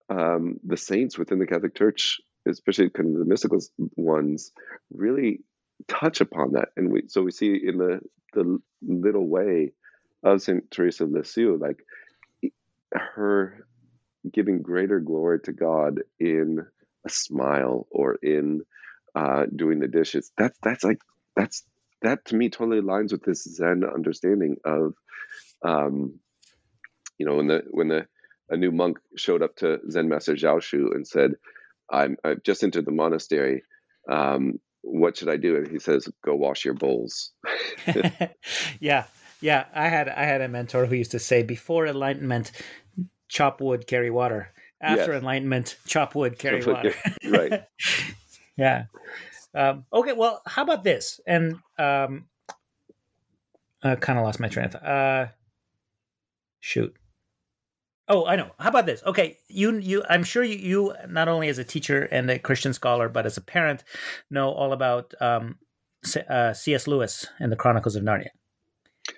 um 0.09 0.61
the 0.65 0.77
saints 0.77 1.19
within 1.19 1.39
the 1.39 1.47
catholic 1.47 1.75
church 1.75 2.21
especially 2.47 2.91
kind 2.91 3.15
of 3.15 3.19
the 3.19 3.25
mystical 3.25 3.61
ones 3.97 4.53
really 4.93 5.41
touch 5.89 6.21
upon 6.21 6.53
that 6.53 6.69
and 6.77 6.93
we 6.93 7.05
so 7.09 7.23
we 7.23 7.31
see 7.31 7.55
in 7.55 7.79
the 7.79 8.01
the 8.35 8.59
little 8.83 9.27
way 9.27 9.73
of 10.23 10.43
saint 10.43 10.71
teresa 10.71 11.05
of 11.05 11.11
lisieux 11.11 11.57
like 11.57 11.85
her 12.93 13.67
giving 14.33 14.63
greater 14.63 15.01
glory 15.01 15.41
to 15.41 15.53
god 15.53 16.01
in 16.21 16.65
a 17.07 17.11
smile 17.11 17.87
or 17.91 18.17
in 18.17 18.63
uh, 19.15 19.47
doing 19.55 19.81
the 19.81 19.89
dishes. 19.89 20.31
That's 20.37 20.59
that's 20.63 20.85
like 20.85 20.99
that's 21.37 21.65
that 22.03 22.25
to 22.27 22.37
me 22.37 22.51
totally 22.51 22.81
aligns 22.81 23.13
with 23.13 23.23
this 23.23 23.45
Zen 23.45 23.83
understanding 23.85 24.57
of, 24.65 24.95
um, 25.65 26.19
you 27.19 27.27
know, 27.27 27.37
when 27.37 27.47
the 27.47 27.63
when 27.71 27.89
the 27.89 28.07
a 28.51 28.57
new 28.57 28.71
monk 28.71 28.99
showed 29.17 29.43
up 29.43 29.57
to 29.57 29.81
Zen 29.91 30.09
Master 30.09 30.35
Zhaozhou 30.35 30.95
and 30.95 31.07
said, 31.07 31.33
"I'm 31.91 32.17
I've 32.25 32.43
just 32.43 32.63
entered 32.63 32.85
the 32.85 32.93
monastery. 32.93 33.63
Um, 34.09 34.61
what 34.83 35.17
should 35.17 35.29
I 35.29 35.37
do?" 35.37 35.57
And 35.57 35.69
he 35.69 35.79
says, 35.79 36.09
"Go 36.25 36.35
wash 36.35 36.65
your 36.65 36.75
bowls." 36.75 37.33
yeah, 38.81 39.05
yeah. 39.41 39.67
I 39.75 39.89
had 39.89 40.09
I 40.09 40.25
had 40.25 40.41
a 40.41 40.49
mentor 40.49 40.87
who 40.87 40.95
used 40.95 41.13
to 41.13 41.19
say, 41.19 41.43
"Before 41.43 41.87
enlightenment, 41.87 42.53
chop 43.29 43.61
wood, 43.61 43.87
carry 43.87 44.11
water." 44.11 44.53
After 44.81 45.13
yes. 45.13 45.21
enlightenment 45.21 45.77
chop 45.87 46.15
wood 46.15 46.39
carry 46.39 46.61
chop 46.61 46.85
water. 46.85 46.95
right. 47.29 47.65
Yeah. 48.57 48.85
Um, 49.53 49.85
okay 49.93 50.13
well 50.13 50.41
how 50.47 50.63
about 50.63 50.85
this? 50.85 51.21
And 51.27 51.57
um, 51.77 52.27
i 53.83 53.95
kind 53.97 54.19
of 54.19 54.25
lost 54.25 54.39
my 54.39 54.49
train 54.49 54.67
of 54.67 54.73
thought. 54.73 54.85
Uh, 54.85 55.27
shoot. 56.61 56.95
Oh 58.07 58.27
i 58.27 58.37
know. 58.37 58.51
How 58.59 58.69
about 58.69 58.87
this? 58.87 59.03
Okay 59.05 59.39
you 59.49 59.77
you 59.79 60.05
i'm 60.09 60.25
sure 60.25 60.45
you, 60.45 60.57
you 60.57 60.95
not 61.09 61.29
only 61.29 61.49
as 61.49 61.59
a 61.59 61.65
teacher 61.65 62.03
and 62.05 62.31
a 62.31 62.39
christian 62.39 62.73
scholar 62.73 63.09
but 63.09 63.27
as 63.27 63.37
a 63.37 63.41
parent 63.41 63.83
know 64.31 64.51
all 64.51 64.73
about 64.73 65.15
um, 65.21 65.59
C- 66.05 66.21
uh, 66.29 66.53
cs 66.53 66.87
lewis 66.87 67.27
and 67.41 67.51
the 67.51 67.57
chronicles 67.57 67.97
of 67.97 68.03
narnia 68.03 68.29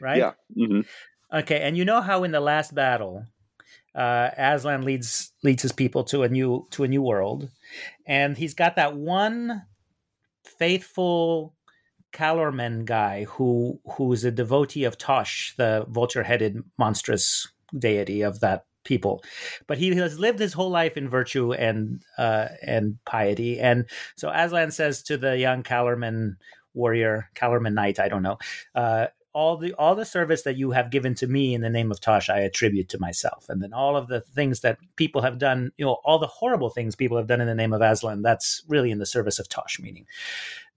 right? 0.00 0.18
Yeah 0.18 0.32
mm-hmm. 0.56 0.80
okay 1.36 1.60
and 1.60 1.76
you 1.76 1.84
know 1.84 2.00
how 2.00 2.24
in 2.24 2.32
the 2.32 2.40
last 2.40 2.74
battle 2.74 3.24
uh, 3.96 4.30
Aslan 4.36 4.82
leads 4.82 5.32
leads 5.42 5.62
his 5.62 5.72
people 5.72 6.04
to 6.04 6.22
a 6.22 6.28
new 6.28 6.66
to 6.70 6.84
a 6.84 6.88
new 6.88 7.02
world, 7.02 7.48
and 8.06 8.36
he's 8.36 8.54
got 8.54 8.76
that 8.76 8.96
one 8.96 9.62
faithful 10.44 11.54
Calormen 12.12 12.84
guy 12.84 13.24
who 13.24 13.80
who's 13.92 14.24
a 14.24 14.30
devotee 14.30 14.84
of 14.84 14.98
Tash, 14.98 15.54
the 15.56 15.86
vulture-headed 15.88 16.62
monstrous 16.78 17.48
deity 17.78 18.22
of 18.22 18.40
that 18.40 18.66
people. 18.84 19.24
But 19.66 19.78
he 19.78 19.94
has 19.96 20.18
lived 20.18 20.38
his 20.38 20.52
whole 20.52 20.70
life 20.70 20.96
in 20.96 21.08
virtue 21.08 21.52
and 21.52 22.02
uh, 22.18 22.48
and 22.62 22.98
piety, 23.06 23.58
and 23.58 23.86
so 24.16 24.30
Aslan 24.30 24.70
says 24.70 25.02
to 25.04 25.16
the 25.16 25.38
young 25.38 25.62
Calormen 25.62 26.36
warrior, 26.74 27.30
Calormen 27.34 27.72
knight, 27.72 27.98
I 27.98 28.08
don't 28.08 28.22
know, 28.22 28.38
uh, 28.74 29.06
all 29.36 29.58
the 29.58 29.74
all 29.74 29.94
the 29.94 30.06
service 30.06 30.42
that 30.42 30.56
you 30.56 30.70
have 30.70 30.90
given 30.90 31.14
to 31.14 31.26
me 31.26 31.52
in 31.54 31.60
the 31.60 31.68
name 31.68 31.90
of 31.90 32.00
Tash, 32.00 32.30
I 32.30 32.38
attribute 32.38 32.88
to 32.88 32.98
myself. 32.98 33.50
And 33.50 33.62
then 33.62 33.74
all 33.74 33.94
of 33.94 34.08
the 34.08 34.22
things 34.22 34.60
that 34.60 34.78
people 34.96 35.20
have 35.20 35.36
done, 35.36 35.72
you 35.76 35.84
know, 35.84 35.98
all 36.06 36.18
the 36.18 36.26
horrible 36.26 36.70
things 36.70 36.96
people 36.96 37.18
have 37.18 37.26
done 37.26 37.42
in 37.42 37.46
the 37.46 37.54
name 37.54 37.74
of 37.74 37.82
Aslan, 37.82 38.22
that's 38.22 38.62
really 38.66 38.90
in 38.90 38.98
the 38.98 39.04
service 39.04 39.38
of 39.38 39.46
Tash, 39.46 39.78
meaning 39.78 40.06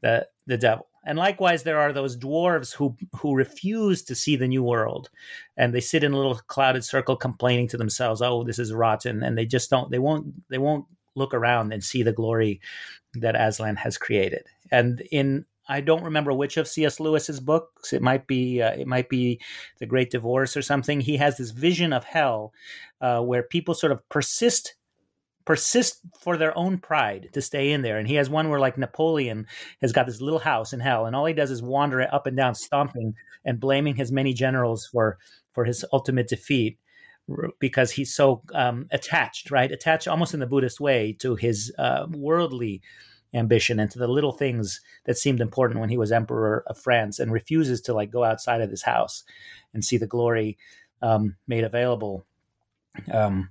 the 0.02 0.28
the 0.46 0.58
devil. 0.58 0.88
And 1.06 1.18
likewise, 1.18 1.64
there 1.64 1.80
are 1.80 1.94
those 1.94 2.18
dwarves 2.18 2.74
who 2.74 2.98
who 3.16 3.34
refuse 3.34 4.04
to 4.04 4.14
see 4.14 4.36
the 4.36 4.50
new 4.50 4.62
world, 4.62 5.10
and 5.56 5.74
they 5.74 5.80
sit 5.80 6.04
in 6.04 6.12
a 6.12 6.18
little 6.18 6.36
clouded 6.36 6.84
circle, 6.84 7.16
complaining 7.16 7.70
to 7.70 7.78
themselves, 7.78 8.22
"Oh, 8.22 8.44
this 8.44 8.60
is 8.60 8.74
rotten," 8.74 9.24
and 9.24 9.38
they 9.38 9.46
just 9.46 9.70
don't. 9.70 9.90
They 9.90 10.00
won't. 10.00 10.34
They 10.50 10.58
won't 10.58 10.86
look 11.16 11.34
around 11.34 11.72
and 11.72 11.82
see 11.82 12.04
the 12.04 12.12
glory 12.12 12.60
that 13.14 13.40
Aslan 13.40 13.78
has 13.78 13.98
created. 13.98 14.48
And 14.70 15.02
in 15.12 15.46
I 15.70 15.82
don't 15.82 16.04
remember 16.04 16.34
which 16.34 16.58
of 16.58 16.68
C.S. 16.68 17.00
Lewis's 17.00 17.40
books. 17.40 17.94
It 17.94 18.02
might 18.02 18.28
be 18.28 18.62
uh, 18.62 18.72
it 18.72 18.88
might 18.88 19.08
be 19.08 19.40
The 19.80 19.86
Great 19.86 20.10
Divorce 20.10 20.58
or 20.58 20.62
something. 20.62 21.00
He 21.00 21.18
has 21.18 21.38
this 21.38 21.52
vision 21.52 21.94
of 21.94 22.04
hell 22.04 22.52
uh, 23.00 23.22
where 23.22 23.44
people 23.44 23.76
sort 23.76 23.92
of 23.92 24.08
persist 24.10 24.76
persist 25.46 26.02
for 26.20 26.38
their 26.38 26.56
own 26.58 26.78
pride 26.78 27.30
to 27.34 27.42
stay 27.42 27.72
in 27.72 27.82
there. 27.82 27.98
And 27.98 28.08
he 28.08 28.16
has 28.16 28.30
one 28.30 28.50
where 28.50 28.60
like 28.60 28.78
Napoleon 28.78 29.48
has 29.82 29.92
got 29.92 30.06
this 30.06 30.22
little 30.22 30.40
house 30.40 30.74
in 30.74 30.80
hell, 30.80 31.06
and 31.06 31.16
all 31.16 31.26
he 31.26 31.34
does 31.34 31.52
is 31.52 31.62
wander 31.62 32.02
up 32.14 32.28
and 32.28 32.36
down, 32.36 32.56
stomping 32.56 33.14
and 33.46 33.60
blaming 33.60 33.96
his 33.96 34.12
many 34.12 34.34
generals 34.34 34.88
for 34.88 35.18
for 35.54 35.66
his 35.66 35.86
ultimate 35.94 36.28
defeat 36.28 36.80
because 37.60 37.92
he's 37.92 38.14
so 38.14 38.42
um, 38.54 38.88
attached, 38.92 39.52
right? 39.52 39.72
Attached 39.72 40.08
almost 40.08 40.34
in 40.34 40.40
the 40.40 40.48
Buddhist 40.48 40.80
way 40.80 41.16
to 41.20 41.36
his 41.36 41.72
uh, 41.78 42.08
worldly 42.10 42.82
ambition 43.34 43.80
and 43.80 43.92
to 43.92 44.00
the 44.00 44.08
little 44.08 44.32
things 44.32 44.82
that 45.06 45.18
seemed 45.18 45.42
important 45.42 45.80
when 45.80 45.90
he 45.90 45.98
was 45.98 46.12
emperor 46.12 46.64
of 46.68 46.78
France 46.78 47.20
and 47.20 47.32
refuses 47.32 47.82
to 47.82 47.94
like 47.94 48.12
go 48.12 48.24
outside 48.24 48.62
of 48.62 48.72
his 48.72 48.84
house 48.84 49.24
and 49.74 49.86
see 49.86 49.98
the 49.98 50.08
glory 50.08 50.58
um, 51.02 51.36
made 51.48 51.64
available 51.64 52.26
um, 53.12 53.50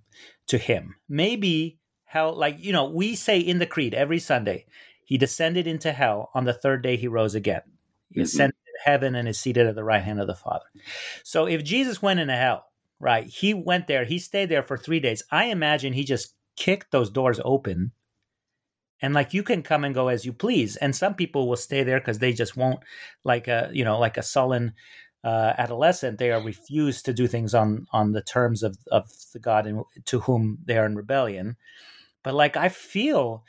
to 0.48 0.58
him. 0.58 0.96
Maybe 1.08 1.78
hell, 2.04 2.34
like, 2.34 2.56
you 2.58 2.72
know, 2.72 2.88
we 2.88 3.14
say 3.14 3.38
in 3.38 3.58
the 3.58 3.66
creed 3.66 3.94
every 3.94 4.18
Sunday, 4.18 4.66
he 5.04 5.16
descended 5.16 5.66
into 5.66 5.92
hell 5.92 6.30
on 6.34 6.44
the 6.44 6.52
third 6.52 6.82
day 6.82 6.96
he 6.96 7.08
rose 7.08 7.34
again. 7.34 7.62
He 8.10 8.16
mm-hmm. 8.16 8.24
ascended 8.24 8.56
to 8.56 8.90
heaven 8.90 9.14
and 9.14 9.28
is 9.28 9.38
seated 9.38 9.66
at 9.66 9.74
the 9.74 9.84
right 9.84 10.02
hand 10.02 10.20
of 10.20 10.26
the 10.26 10.34
Father. 10.34 10.66
So 11.22 11.46
if 11.46 11.64
Jesus 11.64 12.02
went 12.02 12.20
into 12.20 12.34
hell, 12.34 12.64
right, 12.98 13.26
he 13.26 13.54
went 13.54 13.86
there, 13.86 14.04
he 14.04 14.18
stayed 14.18 14.48
there 14.48 14.62
for 14.62 14.76
three 14.76 15.00
days. 15.00 15.22
I 15.30 15.44
imagine 15.46 15.92
he 15.92 16.04
just 16.04 16.34
kicked 16.56 16.90
those 16.90 17.10
doors 17.10 17.40
open 17.44 17.92
and 19.00 19.14
like 19.14 19.34
you 19.34 19.42
can 19.42 19.62
come 19.62 19.84
and 19.84 19.94
go 19.94 20.08
as 20.08 20.24
you 20.24 20.32
please 20.32 20.76
and 20.76 20.94
some 20.94 21.14
people 21.14 21.48
will 21.48 21.56
stay 21.56 21.82
there 21.82 22.00
because 22.00 22.18
they 22.18 22.32
just 22.32 22.56
won't 22.56 22.80
like 23.24 23.48
a 23.48 23.70
you 23.72 23.84
know 23.84 23.98
like 23.98 24.16
a 24.16 24.22
sullen 24.22 24.72
uh, 25.24 25.52
adolescent 25.58 26.18
they 26.18 26.30
are 26.30 26.42
refused 26.42 27.04
to 27.04 27.12
do 27.12 27.26
things 27.26 27.54
on 27.54 27.86
on 27.92 28.12
the 28.12 28.22
terms 28.22 28.62
of 28.62 28.78
of 28.90 29.10
the 29.32 29.38
god 29.38 29.66
in, 29.66 29.82
to 30.04 30.20
whom 30.20 30.58
they 30.64 30.78
are 30.78 30.86
in 30.86 30.94
rebellion. 30.94 31.56
But 32.22 32.34
like 32.34 32.56
i 32.56 32.68
feel 32.68 33.44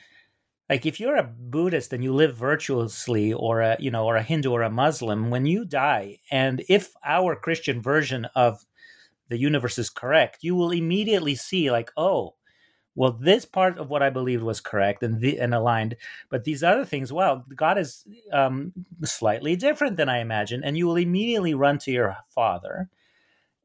like 0.68 0.86
if 0.86 1.00
you're 1.00 1.16
a 1.16 1.24
buddhist 1.24 1.92
and 1.92 2.02
you 2.02 2.14
live 2.14 2.36
virtuously 2.36 3.32
or 3.32 3.60
a 3.60 3.76
you 3.78 3.90
know 3.90 4.04
or 4.04 4.16
a 4.16 4.22
hindu 4.22 4.50
or 4.50 4.62
a 4.62 4.70
muslim 4.70 5.30
when 5.30 5.46
you 5.46 5.64
die 5.64 6.18
and 6.30 6.62
if 6.68 6.92
our 7.04 7.34
christian 7.34 7.82
version 7.82 8.26
of 8.34 8.64
the 9.28 9.38
universe 9.38 9.78
is 9.78 9.90
correct 9.90 10.38
you 10.42 10.54
will 10.54 10.70
immediately 10.70 11.34
see 11.34 11.70
like 11.70 11.90
oh 11.96 12.34
well, 12.94 13.12
this 13.12 13.44
part 13.44 13.78
of 13.78 13.88
what 13.88 14.02
I 14.02 14.10
believed 14.10 14.42
was 14.42 14.60
correct 14.60 15.02
and 15.02 15.20
the, 15.20 15.38
and 15.38 15.54
aligned, 15.54 15.96
but 16.28 16.44
these 16.44 16.62
other 16.62 16.84
things, 16.84 17.12
well, 17.12 17.44
God 17.54 17.78
is 17.78 18.04
um, 18.32 18.72
slightly 19.04 19.56
different 19.56 19.96
than 19.96 20.08
I 20.08 20.18
imagined, 20.18 20.64
and 20.64 20.76
you 20.76 20.86
will 20.86 20.96
immediately 20.96 21.54
run 21.54 21.78
to 21.78 21.92
your 21.92 22.16
Father, 22.28 22.88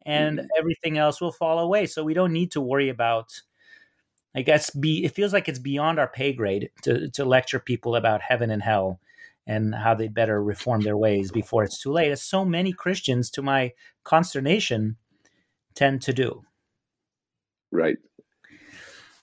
and 0.05 0.37
mm-hmm. 0.39 0.47
everything 0.57 0.97
else 0.97 1.19
will 1.19 1.31
fall 1.31 1.59
away. 1.59 1.87
So 1.87 2.03
we 2.03 2.13
don't 2.13 2.33
need 2.33 2.51
to 2.51 2.61
worry 2.61 2.89
about. 2.89 3.41
I 4.37 4.41
guess 4.41 4.69
be 4.69 5.05
it 5.05 5.13
feels 5.13 5.31
like 5.31 5.47
it's 5.47 5.59
beyond 5.59 5.97
our 5.97 6.09
pay 6.09 6.33
grade 6.33 6.69
to 6.83 7.09
to 7.11 7.23
lecture 7.23 7.59
people 7.59 7.95
about 7.95 8.21
heaven 8.21 8.51
and 8.51 8.61
hell 8.61 8.99
and 9.47 9.73
how 9.73 9.93
they 9.95 10.09
better 10.09 10.43
reform 10.43 10.81
their 10.81 10.97
ways 10.97 11.31
before 11.31 11.63
it's 11.63 11.81
too 11.81 11.91
late, 11.91 12.11
as 12.11 12.21
so 12.21 12.43
many 12.43 12.73
Christians, 12.73 13.29
to 13.29 13.41
my 13.41 13.71
consternation, 14.03 14.97
tend 15.73 16.01
to 16.01 16.13
do. 16.13 16.43
Right 17.71 17.97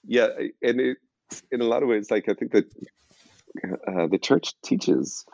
yeah, 0.05 0.27
and 0.61 0.79
it, 0.79 0.97
in 1.51 1.61
a 1.61 1.65
lot 1.65 1.83
of 1.83 1.89
ways, 1.89 2.11
like 2.11 2.29
I 2.29 2.33
think 2.33 2.51
that 2.51 2.65
uh, 3.87 4.07
the 4.07 4.19
church 4.19 4.53
teaches 4.63 5.25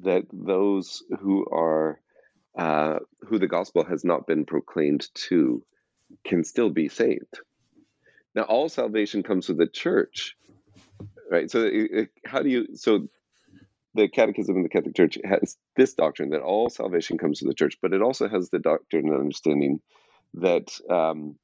that 0.00 0.24
those 0.32 1.02
who 1.20 1.46
are 1.50 2.00
uh, 2.56 2.98
who 3.28 3.38
the 3.38 3.46
gospel 3.46 3.84
has 3.84 4.04
not 4.04 4.26
been 4.26 4.44
proclaimed 4.44 5.06
to 5.14 5.62
can 6.24 6.44
still 6.44 6.70
be 6.70 6.88
saved. 6.88 7.40
Now, 8.34 8.42
all 8.42 8.68
salvation 8.68 9.22
comes 9.22 9.46
to 9.46 9.54
the 9.54 9.66
church, 9.66 10.36
right? 11.30 11.50
So, 11.50 11.62
it, 11.62 11.90
it, 11.92 12.08
how 12.24 12.42
do 12.42 12.48
you? 12.48 12.68
So, 12.74 13.08
the 13.94 14.08
Catechism 14.08 14.56
of 14.56 14.62
the 14.62 14.68
Catholic 14.68 14.94
Church 14.94 15.18
has 15.24 15.56
this 15.76 15.94
doctrine 15.94 16.30
that 16.30 16.42
all 16.42 16.70
salvation 16.70 17.18
comes 17.18 17.40
to 17.40 17.46
the 17.46 17.54
church, 17.54 17.78
but 17.80 17.92
it 17.92 18.02
also 18.02 18.28
has 18.28 18.50
the 18.50 18.58
doctrine 18.58 19.08
and 19.08 19.18
understanding 19.18 19.80
that 20.34 20.68
um, 20.90 21.36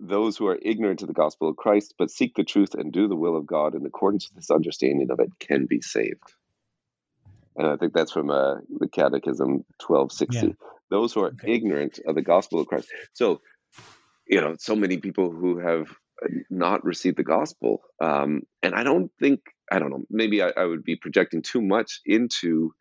those 0.00 0.36
who 0.36 0.46
are 0.46 0.58
ignorant 0.60 1.02
of 1.02 1.08
the 1.08 1.14
gospel 1.14 1.48
of 1.48 1.56
Christ 1.56 1.94
but 1.98 2.10
seek 2.10 2.34
the 2.34 2.44
truth 2.44 2.74
and 2.74 2.92
do 2.92 3.08
the 3.08 3.16
will 3.16 3.36
of 3.36 3.46
God 3.46 3.74
in 3.74 3.84
accordance 3.86 4.28
with 4.28 4.36
this 4.36 4.50
understanding 4.50 5.10
of 5.10 5.20
it 5.20 5.30
can 5.38 5.66
be 5.66 5.80
saved. 5.80 6.34
And 7.56 7.66
I 7.66 7.76
think 7.76 7.94
that's 7.94 8.12
from 8.12 8.30
uh, 8.30 8.56
the 8.78 8.88
Catechism 8.88 9.64
1260. 9.86 10.46
Yeah. 10.46 10.52
Those 10.90 11.12
who 11.12 11.22
are 11.22 11.28
okay. 11.28 11.54
ignorant 11.54 11.98
of 12.06 12.14
the 12.14 12.22
gospel 12.22 12.60
of 12.60 12.66
Christ. 12.66 12.88
So, 13.14 13.40
you 14.26 14.40
know, 14.40 14.56
so 14.58 14.76
many 14.76 14.98
people 14.98 15.30
who 15.30 15.58
have 15.58 15.88
not 16.50 16.84
received 16.84 17.16
the 17.16 17.24
gospel. 17.24 17.82
Um, 18.00 18.42
and 18.62 18.74
I 18.74 18.84
don't 18.84 19.10
think, 19.18 19.40
I 19.70 19.78
don't 19.78 19.90
know, 19.90 20.04
maybe 20.10 20.42
I, 20.42 20.52
I 20.56 20.64
would 20.64 20.84
be 20.84 20.96
projecting 20.96 21.42
too 21.42 21.60
much 21.60 22.00
into 22.04 22.72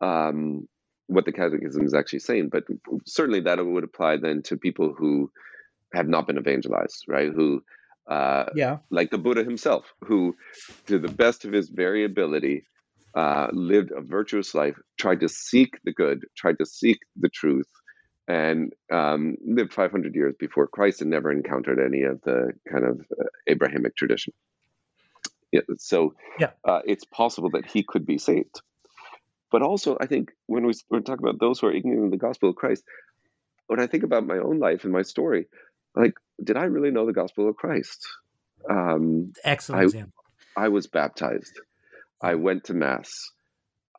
um, 0.00 0.68
what 1.06 1.24
the 1.24 1.32
Catechism 1.32 1.84
is 1.84 1.94
actually 1.94 2.20
saying, 2.20 2.48
but 2.50 2.64
certainly 3.06 3.40
that 3.40 3.64
would 3.64 3.84
apply 3.84 4.16
then 4.16 4.42
to 4.44 4.56
people 4.56 4.94
who 4.96 5.30
have 5.94 6.08
not 6.08 6.26
been 6.26 6.38
evangelized, 6.38 7.04
right? 7.08 7.30
Who, 7.32 7.62
uh, 8.08 8.46
yeah, 8.54 8.78
like 8.90 9.10
the 9.10 9.18
Buddha 9.18 9.44
himself, 9.44 9.92
who, 10.04 10.36
to 10.86 10.98
the 10.98 11.08
best 11.08 11.44
of 11.44 11.52
his 11.52 11.68
variability, 11.68 12.64
uh, 13.14 13.48
lived 13.52 13.92
a 13.96 14.00
virtuous 14.00 14.54
life, 14.54 14.76
tried 14.98 15.20
to 15.20 15.28
seek 15.28 15.78
the 15.84 15.92
good, 15.92 16.24
tried 16.36 16.58
to 16.58 16.66
seek 16.66 16.98
the 17.16 17.28
truth, 17.28 17.68
and 18.28 18.72
um, 18.92 19.36
lived 19.44 19.72
500 19.72 20.14
years 20.14 20.34
before 20.38 20.66
Christ 20.66 21.00
and 21.02 21.10
never 21.10 21.30
encountered 21.30 21.78
any 21.78 22.02
of 22.02 22.20
the 22.22 22.52
kind 22.70 22.84
of 22.84 23.00
uh, 23.00 23.24
Abrahamic 23.46 23.96
tradition. 23.96 24.32
Yeah, 25.52 25.60
so 25.76 26.14
yeah. 26.38 26.50
Uh, 26.66 26.80
it's 26.86 27.04
possible 27.04 27.50
that 27.50 27.66
he 27.66 27.84
could 27.86 28.06
be 28.06 28.18
saved. 28.18 28.62
But 29.50 29.60
also, 29.60 29.98
I 30.00 30.06
think 30.06 30.30
when 30.46 30.66
we, 30.66 30.72
we're 30.88 31.00
talking 31.00 31.26
about 31.26 31.38
those 31.38 31.60
who 31.60 31.66
are 31.66 31.74
ignorant 31.74 32.06
of 32.06 32.10
the 32.10 32.16
gospel 32.16 32.48
of 32.48 32.56
Christ, 32.56 32.84
when 33.66 33.78
I 33.78 33.86
think 33.86 34.02
about 34.02 34.26
my 34.26 34.38
own 34.38 34.58
life 34.58 34.84
and 34.84 34.92
my 34.92 35.02
story, 35.02 35.46
like, 35.94 36.14
did 36.42 36.56
I 36.56 36.64
really 36.64 36.90
know 36.90 37.06
the 37.06 37.12
gospel 37.12 37.48
of 37.48 37.56
Christ? 37.56 38.06
Um, 38.68 39.32
Excellent 39.44 39.80
I, 39.80 39.84
example. 39.84 40.24
I 40.56 40.68
was 40.68 40.86
baptized. 40.86 41.60
I 42.22 42.36
went 42.36 42.64
to 42.64 42.74
mass, 42.74 43.30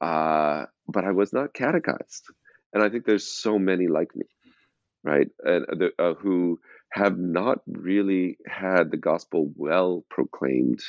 uh, 0.02 0.66
but 0.88 1.04
I 1.04 1.12
was 1.12 1.34
not 1.34 1.54
catechized. 1.54 2.26
And 2.74 2.82
I 2.82 2.90
think 2.90 3.06
there's 3.06 3.28
so 3.28 3.60
many 3.60 3.88
like 3.88 4.16
me, 4.16 4.26
right? 5.04 5.28
And 5.44 5.66
uh, 5.82 6.02
uh, 6.02 6.14
who 6.16 6.60
have 6.92 7.18
not 7.18 7.60
really 7.68 8.38
had 8.48 8.92
the 8.92 8.98
gospel 8.98 9.52
well 9.56 10.04
proclaimed 10.10 10.82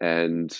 and 0.00 0.52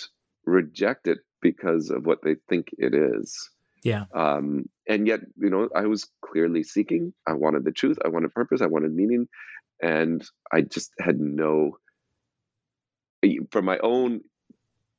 reject 0.45 1.07
it 1.07 1.19
because 1.41 1.89
of 1.89 2.05
what 2.05 2.19
they 2.23 2.35
think 2.49 2.67
it 2.77 2.93
is. 2.93 3.49
Yeah. 3.83 4.05
Um, 4.13 4.69
and 4.87 5.05
yet, 5.05 5.19
you 5.37 5.49
know, 5.49 5.69
I 5.75 5.85
was 5.87 6.09
clearly 6.21 6.63
seeking. 6.63 7.13
I 7.27 7.33
wanted 7.33 7.65
the 7.65 7.71
truth. 7.71 7.97
I 8.03 8.07
wanted 8.07 8.33
purpose. 8.33 8.61
I 8.61 8.67
wanted 8.67 8.93
meaning, 8.93 9.27
and 9.83 10.25
I 10.51 10.61
just 10.61 10.91
had 10.99 11.19
no. 11.19 11.77
For 13.51 13.61
my 13.61 13.77
own 13.77 14.21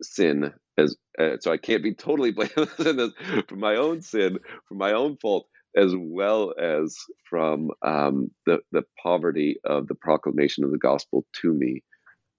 sin, 0.01 0.52
as 0.78 0.97
uh, 1.19 1.36
so, 1.40 1.52
I 1.52 1.56
can't 1.56 1.82
be 1.82 1.94
totally 1.94 2.31
blameless 2.32 2.78
in 2.78 2.97
this. 2.97 3.11
For 3.48 3.56
my 3.56 3.77
own 3.77 4.02
sin, 4.02 4.39
for 4.69 4.74
my 4.74 4.93
own 4.93 5.16
fault, 5.16 5.47
as 5.77 5.93
well 5.97 6.55
as 6.59 6.97
from 7.28 7.70
um, 7.82 8.31
the 8.47 8.61
the 8.73 8.85
poverty 9.02 9.56
of 9.65 9.89
the 9.89 9.94
proclamation 9.94 10.65
of 10.65 10.70
the 10.70 10.78
gospel 10.78 11.27
to 11.43 11.52
me, 11.52 11.82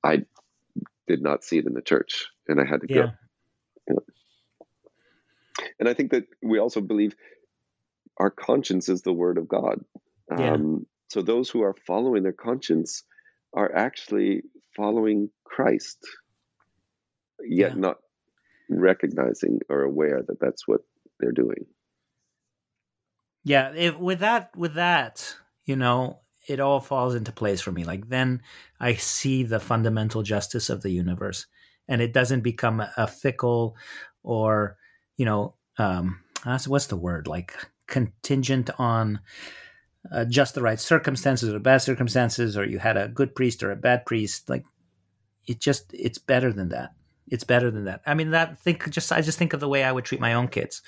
I 0.04 0.24
did 1.08 1.22
not 1.22 1.44
see 1.44 1.58
it 1.58 1.66
in 1.66 1.74
the 1.74 1.82
church, 1.82 2.28
and 2.48 2.60
I 2.60 2.66
had 2.66 2.82
to 2.82 2.88
yeah. 2.90 3.12
go. 3.90 4.04
And 5.80 5.88
I 5.88 5.94
think 5.94 6.12
that 6.12 6.26
we 6.42 6.60
also 6.60 6.82
believe 6.82 7.16
our 8.18 8.30
conscience 8.30 8.90
is 8.90 9.02
the 9.02 9.14
word 9.14 9.38
of 9.38 9.48
God. 9.48 9.84
Yeah. 10.32 10.54
Um, 10.54 10.86
so 11.08 11.22
those 11.22 11.50
who 11.50 11.62
are 11.62 11.76
following 11.86 12.24
their 12.24 12.34
conscience 12.34 13.04
are 13.54 13.74
actually 13.74 14.44
following 14.76 15.30
Christ, 15.44 16.00
yet 17.44 17.74
yeah. 17.74 17.80
not 17.80 17.98
recognizing 18.70 19.60
or 19.70 19.82
aware 19.82 20.24
that 20.28 20.40
that's 20.40 20.68
what 20.68 20.82
they're 21.20 21.32
doing. 21.32 21.66
Yeah, 23.44 23.74
if, 23.76 24.00
with 24.00 24.20
that, 24.20 24.56
with 24.56 24.74
that, 24.74 25.36
you 25.66 25.76
know, 25.76 26.20
it 26.48 26.60
all 26.60 26.80
falls 26.80 27.16
into 27.16 27.32
place 27.32 27.62
for 27.62 27.72
me. 27.72 27.84
Like 27.84 28.10
then 28.10 28.42
I 28.80 28.96
see 28.96 29.44
the 29.44 29.60
fundamental 29.60 30.24
justice 30.24 30.70
of 30.70 30.82
the 30.82 30.92
universe, 30.92 31.46
and 31.88 32.02
it 32.02 32.14
doesn't 32.14 32.42
become 32.42 32.84
a 32.98 33.08
fickle 33.08 33.76
or 34.24 34.78
you 35.18 35.26
know 35.26 35.56
um, 35.78 36.20
what's 36.68 36.88
the 36.88 36.98
word 36.98 37.28
like 37.28 37.54
contingent 37.88 38.70
on 38.78 39.20
uh, 40.12 40.26
just 40.26 40.56
the 40.56 40.62
right 40.62 40.80
circumstances 40.80 41.54
or 41.54 41.60
bad 41.60 41.80
circumstances, 41.80 42.58
or 42.58 42.66
you 42.66 42.80
had 42.80 42.98
a 42.98 43.08
good 43.08 43.36
priest 43.36 43.64
or 43.64 43.72
a 43.72 43.76
bad 43.76 44.06
priest. 44.06 44.50
Like 44.50 44.64
it 45.48 45.60
just 45.60 45.94
it's 45.94 46.18
better 46.18 46.52
than 46.52 46.70
that. 46.70 46.92
It's 47.28 47.44
better 47.44 47.72
than 47.72 47.86
that. 47.86 48.02
I 48.06 48.14
mean, 48.14 48.32
that 48.32 48.60
think 48.60 48.90
just 48.90 49.12
I 49.12 49.22
just 49.22 49.38
think 49.38 49.54
of 49.54 49.60
the 49.60 49.70
way 49.70 49.84
I 49.84 49.92
would 49.92 50.06
treat 50.06 50.22
my 50.22 50.34
own 50.34 50.48
kids. 50.48 50.82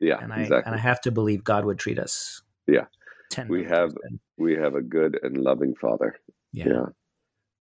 Yeah, 0.00 0.18
and 0.20 0.32
I 0.32 0.42
exactly. 0.42 0.70
and 0.70 0.74
I 0.74 0.82
have 0.82 1.00
to 1.02 1.10
believe 1.10 1.42
God 1.44 1.64
would 1.64 1.78
treat 1.78 1.98
us. 1.98 2.42
Yeah, 2.66 2.86
we 3.48 3.64
have 3.64 3.92
we 4.36 4.54
have 4.54 4.74
a 4.74 4.82
good 4.82 5.18
and 5.22 5.36
loving 5.38 5.74
Father. 5.74 6.16
Yeah. 6.52 6.66
yeah, 6.68 6.86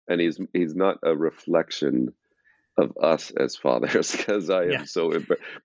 and 0.08 0.20
he's 0.20 0.38
he's 0.52 0.74
not 0.74 0.98
a 1.02 1.16
reflection 1.16 2.12
of 2.78 2.92
us 3.00 3.30
as 3.30 3.56
fathers 3.56 4.12
because 4.16 4.50
I 4.50 4.64
am 4.64 4.70
yeah. 4.70 4.84
so, 4.84 5.12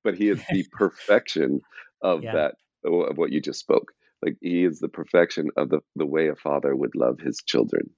but 0.04 0.16
he 0.16 0.30
is 0.30 0.42
the 0.52 0.66
perfection 0.72 1.62
of 2.02 2.24
yeah. 2.24 2.34
that, 2.34 2.56
of 2.86 3.18
what 3.18 3.32
you 3.32 3.42
just 3.42 3.60
spoke. 3.60 3.92
Like 4.24 4.38
he 4.42 4.64
is 4.64 4.80
the 4.80 4.90
perfection 4.90 5.50
of 5.58 5.70
the, 5.70 5.80
the 5.96 6.06
way 6.06 6.28
a 6.28 6.36
father 6.36 6.76
would 6.76 6.96
love 6.96 7.20
his 7.20 7.42
children, 7.46 7.90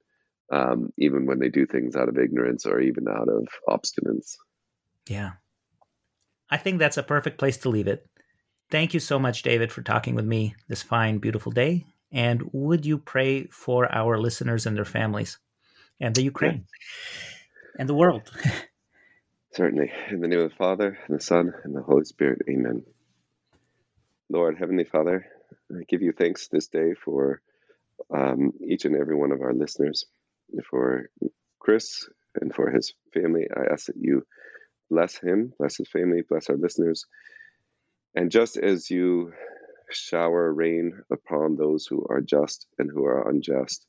um, 0.52 0.90
even 0.98 1.26
when 1.26 1.40
they 1.40 1.50
do 1.50 1.66
things 1.66 1.96
out 1.96 2.10
of 2.10 2.18
ignorance 2.18 2.66
or 2.66 2.80
even 2.80 3.08
out 3.08 3.28
of 3.30 3.48
obstinance. 3.68 4.36
Yeah. 5.08 5.32
I 6.50 6.58
think 6.58 6.80
that's 6.80 6.98
a 6.98 7.04
perfect 7.04 7.38
place 7.38 7.58
to 7.58 7.70
leave 7.70 7.88
it. 7.88 8.08
Thank 8.70 8.94
you 8.94 9.00
so 9.00 9.20
much, 9.20 9.44
David, 9.44 9.72
for 9.72 9.82
talking 9.82 10.16
with 10.16 10.26
me 10.26 10.56
this 10.68 10.82
fine, 10.82 11.18
beautiful 11.18 11.52
day. 11.52 11.86
And 12.12 12.44
would 12.54 12.86
you 12.86 12.98
pray 12.98 13.46
for 13.48 13.92
our 13.94 14.18
listeners 14.18 14.66
and 14.66 14.78
their 14.78 14.86
families 14.86 15.40
and 16.00 16.16
the 16.16 16.24
Ukraine 16.24 16.66
yeah. 16.66 17.80
and 17.80 17.90
the 17.90 17.96
world? 17.96 18.32
Certainly. 19.54 19.92
In 20.10 20.22
the 20.22 20.28
name 20.28 20.40
of 20.40 20.50
the 20.50 20.56
Father, 20.56 20.98
and 21.08 21.18
the 21.20 21.24
Son, 21.24 21.54
and 21.64 21.76
the 21.76 21.82
Holy 21.82 22.06
Spirit. 22.06 22.40
Amen. 22.50 22.84
Lord, 24.30 24.58
Heavenly 24.58 24.84
Father, 24.84 25.28
I 25.72 25.84
give 25.88 26.02
you 26.02 26.12
thanks 26.12 26.48
this 26.48 26.68
day 26.68 26.94
for 26.94 27.42
um, 28.14 28.54
each 28.68 28.86
and 28.86 28.96
every 28.96 29.16
one 29.16 29.32
of 29.32 29.42
our 29.42 29.54
listeners, 29.54 30.06
for 30.70 31.10
Chris 31.60 32.08
and 32.40 32.54
for 32.54 32.70
his 32.70 32.94
family. 33.14 33.48
I 33.56 33.72
ask 33.72 33.88
that 33.88 33.98
you 33.98 34.26
bless 34.90 35.18
him, 35.18 35.54
bless 35.58 35.78
his 35.78 35.90
family, 35.90 36.22
bless 36.28 36.50
our 36.50 36.58
listeners. 36.58 37.06
And 38.16 38.30
just 38.32 38.58
as 38.58 38.90
you 38.90 39.34
shower 39.90 40.54
rain 40.54 41.02
upon 41.12 41.56
those 41.56 41.86
who 41.86 42.06
are 42.10 42.22
just 42.22 42.68
and 42.78 42.90
who 42.92 43.06
are 43.06 43.30
unjust, 43.30 43.86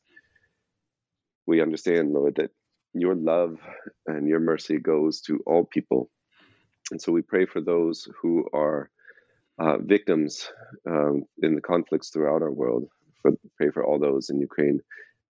we 1.47 1.61
understand, 1.61 2.13
Lord, 2.13 2.37
that 2.37 2.51
your 2.95 3.15
love 3.15 3.59
and 4.07 4.29
your 4.29 4.41
mercy 4.41 4.79
goes 4.79 5.21
to 5.23 5.43
all 5.47 5.65
people. 5.65 6.11
And 6.91 7.01
so 7.01 7.13
we 7.13 7.23
pray 7.23 7.47
for 7.47 7.61
those 7.61 8.09
who 8.23 8.47
are 8.53 8.91
uh, 9.59 9.79
victims 9.79 10.49
um, 10.89 11.25
in 11.43 11.55
the 11.55 11.61
conflicts 11.61 12.11
throughout 12.11 12.43
our 12.43 12.53
world. 12.53 12.89
For, 13.23 13.33
pray 13.57 13.71
for 13.71 13.85
all 13.85 13.99
those 13.99 14.31
in 14.31 14.41
Ukraine, 14.41 14.81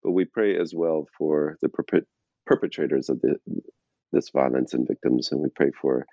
but 0.03 0.13
we 0.13 0.25
pray 0.25 0.59
as 0.59 0.75
well 0.75 1.07
for 1.17 1.57
the 1.63 1.69
perpet- 1.69 2.09
perpetrators 2.47 3.09
of 3.09 3.21
the, 3.21 3.37
this 4.13 4.31
violence 4.31 4.75
and 4.75 4.87
victims, 4.87 5.31
and 5.31 5.41
we 5.41 5.49
pray 5.49 5.71
for 5.81 6.07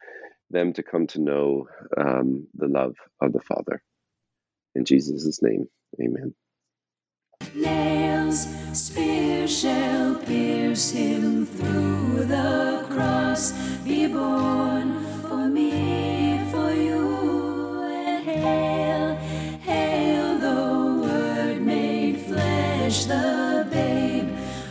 them 0.49 0.73
to 0.73 0.83
come 0.83 1.07
to 1.07 1.21
know 1.21 1.67
um, 1.97 2.47
the 2.55 2.67
love 2.67 2.95
of 3.21 3.33
the 3.33 3.39
Father. 3.41 3.81
In 4.75 4.85
Jesus' 4.85 5.41
name, 5.41 5.67
Amen. 6.01 6.33
Nails, 7.55 8.47
spear 8.73 9.47
shall 9.47 10.15
pierce 10.15 10.91
him 10.91 11.45
through 11.45 12.25
the 12.25 12.85
cross. 12.89 13.51
Be 13.83 14.07
born 14.07 14.80
the 23.07 23.65
babe, 23.71 24.29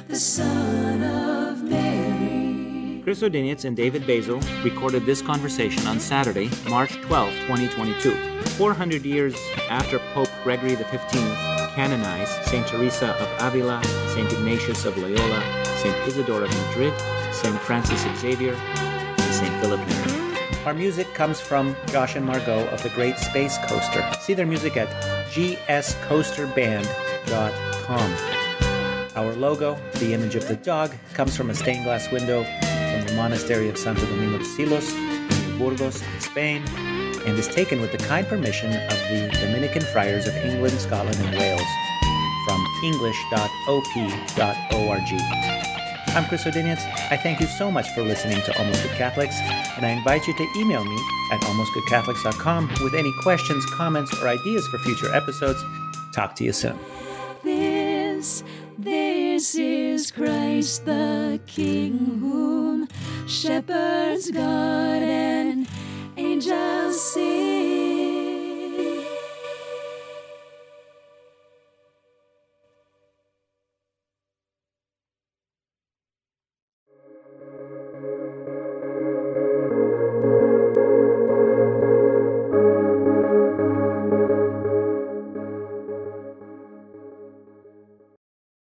the 0.09 0.17
Son 0.17 1.03
of 1.03 1.63
Mary. 1.63 3.01
Chris 3.03 3.23
Odinietz 3.23 3.65
and 3.65 3.75
David 3.77 4.07
Basil 4.07 4.41
recorded 4.63 5.07
this 5.07 5.23
conversation 5.23 5.87
on 5.87 5.99
Saturday, 5.99 6.51
March 6.69 6.93
12, 7.03 7.33
2022, 7.47 8.15
400 8.59 9.05
years 9.05 9.35
after 9.69 9.99
Pope 10.13 10.29
Gregory 10.45 10.77
XV 10.77 11.13
canonized 11.75 12.45
St. 12.45 12.65
Teresa 12.67 13.15
of 13.17 13.29
Avila, 13.41 13.83
St. 14.15 14.31
Ignatius 14.33 14.85
of 14.85 14.97
Loyola, 14.99 15.43
St. 15.77 15.97
Isidore 16.07 16.45
of 16.45 16.51
Madrid, 16.67 16.93
St. 17.33 17.59
Francis 17.61 18.05
Xavier, 18.21 18.55
and 18.55 19.35
St. 19.35 19.61
Philip 19.63 19.81
Neri. 19.89 20.13
Our 20.67 20.75
music 20.75 21.15
comes 21.15 21.41
from 21.41 21.75
Josh 21.87 22.17
and 22.17 22.27
Margot 22.27 22.69
of 22.69 22.83
the 22.83 22.91
Great 22.91 23.19
Space 23.19 23.57
Coaster. 23.67 24.05
See 24.21 24.35
their 24.35 24.47
music 24.47 24.77
at 24.77 24.91
gscoasterband.com. 25.31 27.70
Our 27.91 29.35
logo, 29.35 29.77
the 29.95 30.15
image 30.15 30.37
of 30.37 30.47
the 30.47 30.55
dog, 30.55 30.95
comes 31.13 31.37
from 31.37 31.51
a 31.51 31.55
stained 31.55 31.85
glass 31.85 32.09
window 32.13 32.45
from 32.45 33.05
the 33.05 33.15
monastery 33.17 33.69
of 33.69 33.77
Santo 33.77 34.07
Domingo 34.07 34.39
de 34.39 34.45
Silos 34.45 34.95
in 34.95 35.59
Burgos, 35.59 36.01
Spain, 36.21 36.63
and 37.27 37.37
is 37.37 37.49
taken 37.49 37.81
with 37.81 37.91
the 37.91 37.99
kind 37.99 38.25
permission 38.29 38.71
of 38.71 38.97
the 39.11 39.29
Dominican 39.41 39.83
Friars 39.83 40.29
of 40.29 40.37
England, 40.37 40.81
Scotland, 40.81 41.17
and 41.17 41.37
Wales 41.37 41.67
from 42.47 42.65
english.op.org. 42.85 45.01
I'm 46.15 46.25
Chris 46.27 46.45
Odinietz. 46.45 46.85
I 47.11 47.17
thank 47.17 47.41
you 47.41 47.47
so 47.47 47.73
much 47.73 47.89
for 47.91 48.03
listening 48.03 48.41
to 48.43 48.57
Almost 48.57 48.85
Good 48.85 48.93
Catholics, 48.93 49.35
and 49.77 49.85
I 49.85 49.91
invite 49.91 50.29
you 50.29 50.35
to 50.35 50.47
email 50.57 50.85
me 50.85 50.97
at 51.33 51.41
almostgoodcatholics.com 51.41 52.69
with 52.85 52.95
any 52.95 53.13
questions, 53.21 53.67
comments, 53.67 54.17
or 54.23 54.29
ideas 54.29 54.69
for 54.69 54.79
future 54.79 55.13
episodes. 55.13 55.61
Talk 56.13 56.37
to 56.37 56.45
you 56.45 56.53
soon. 56.53 56.79
This, 58.21 59.55
is 59.55 60.11
Christ 60.11 60.85
the 60.85 61.41
King, 61.47 62.19
whom 62.21 62.87
shepherds 63.27 64.31
guard 64.31 65.03
and 65.03 65.67
angels 66.19 67.01
sing. 67.15 67.90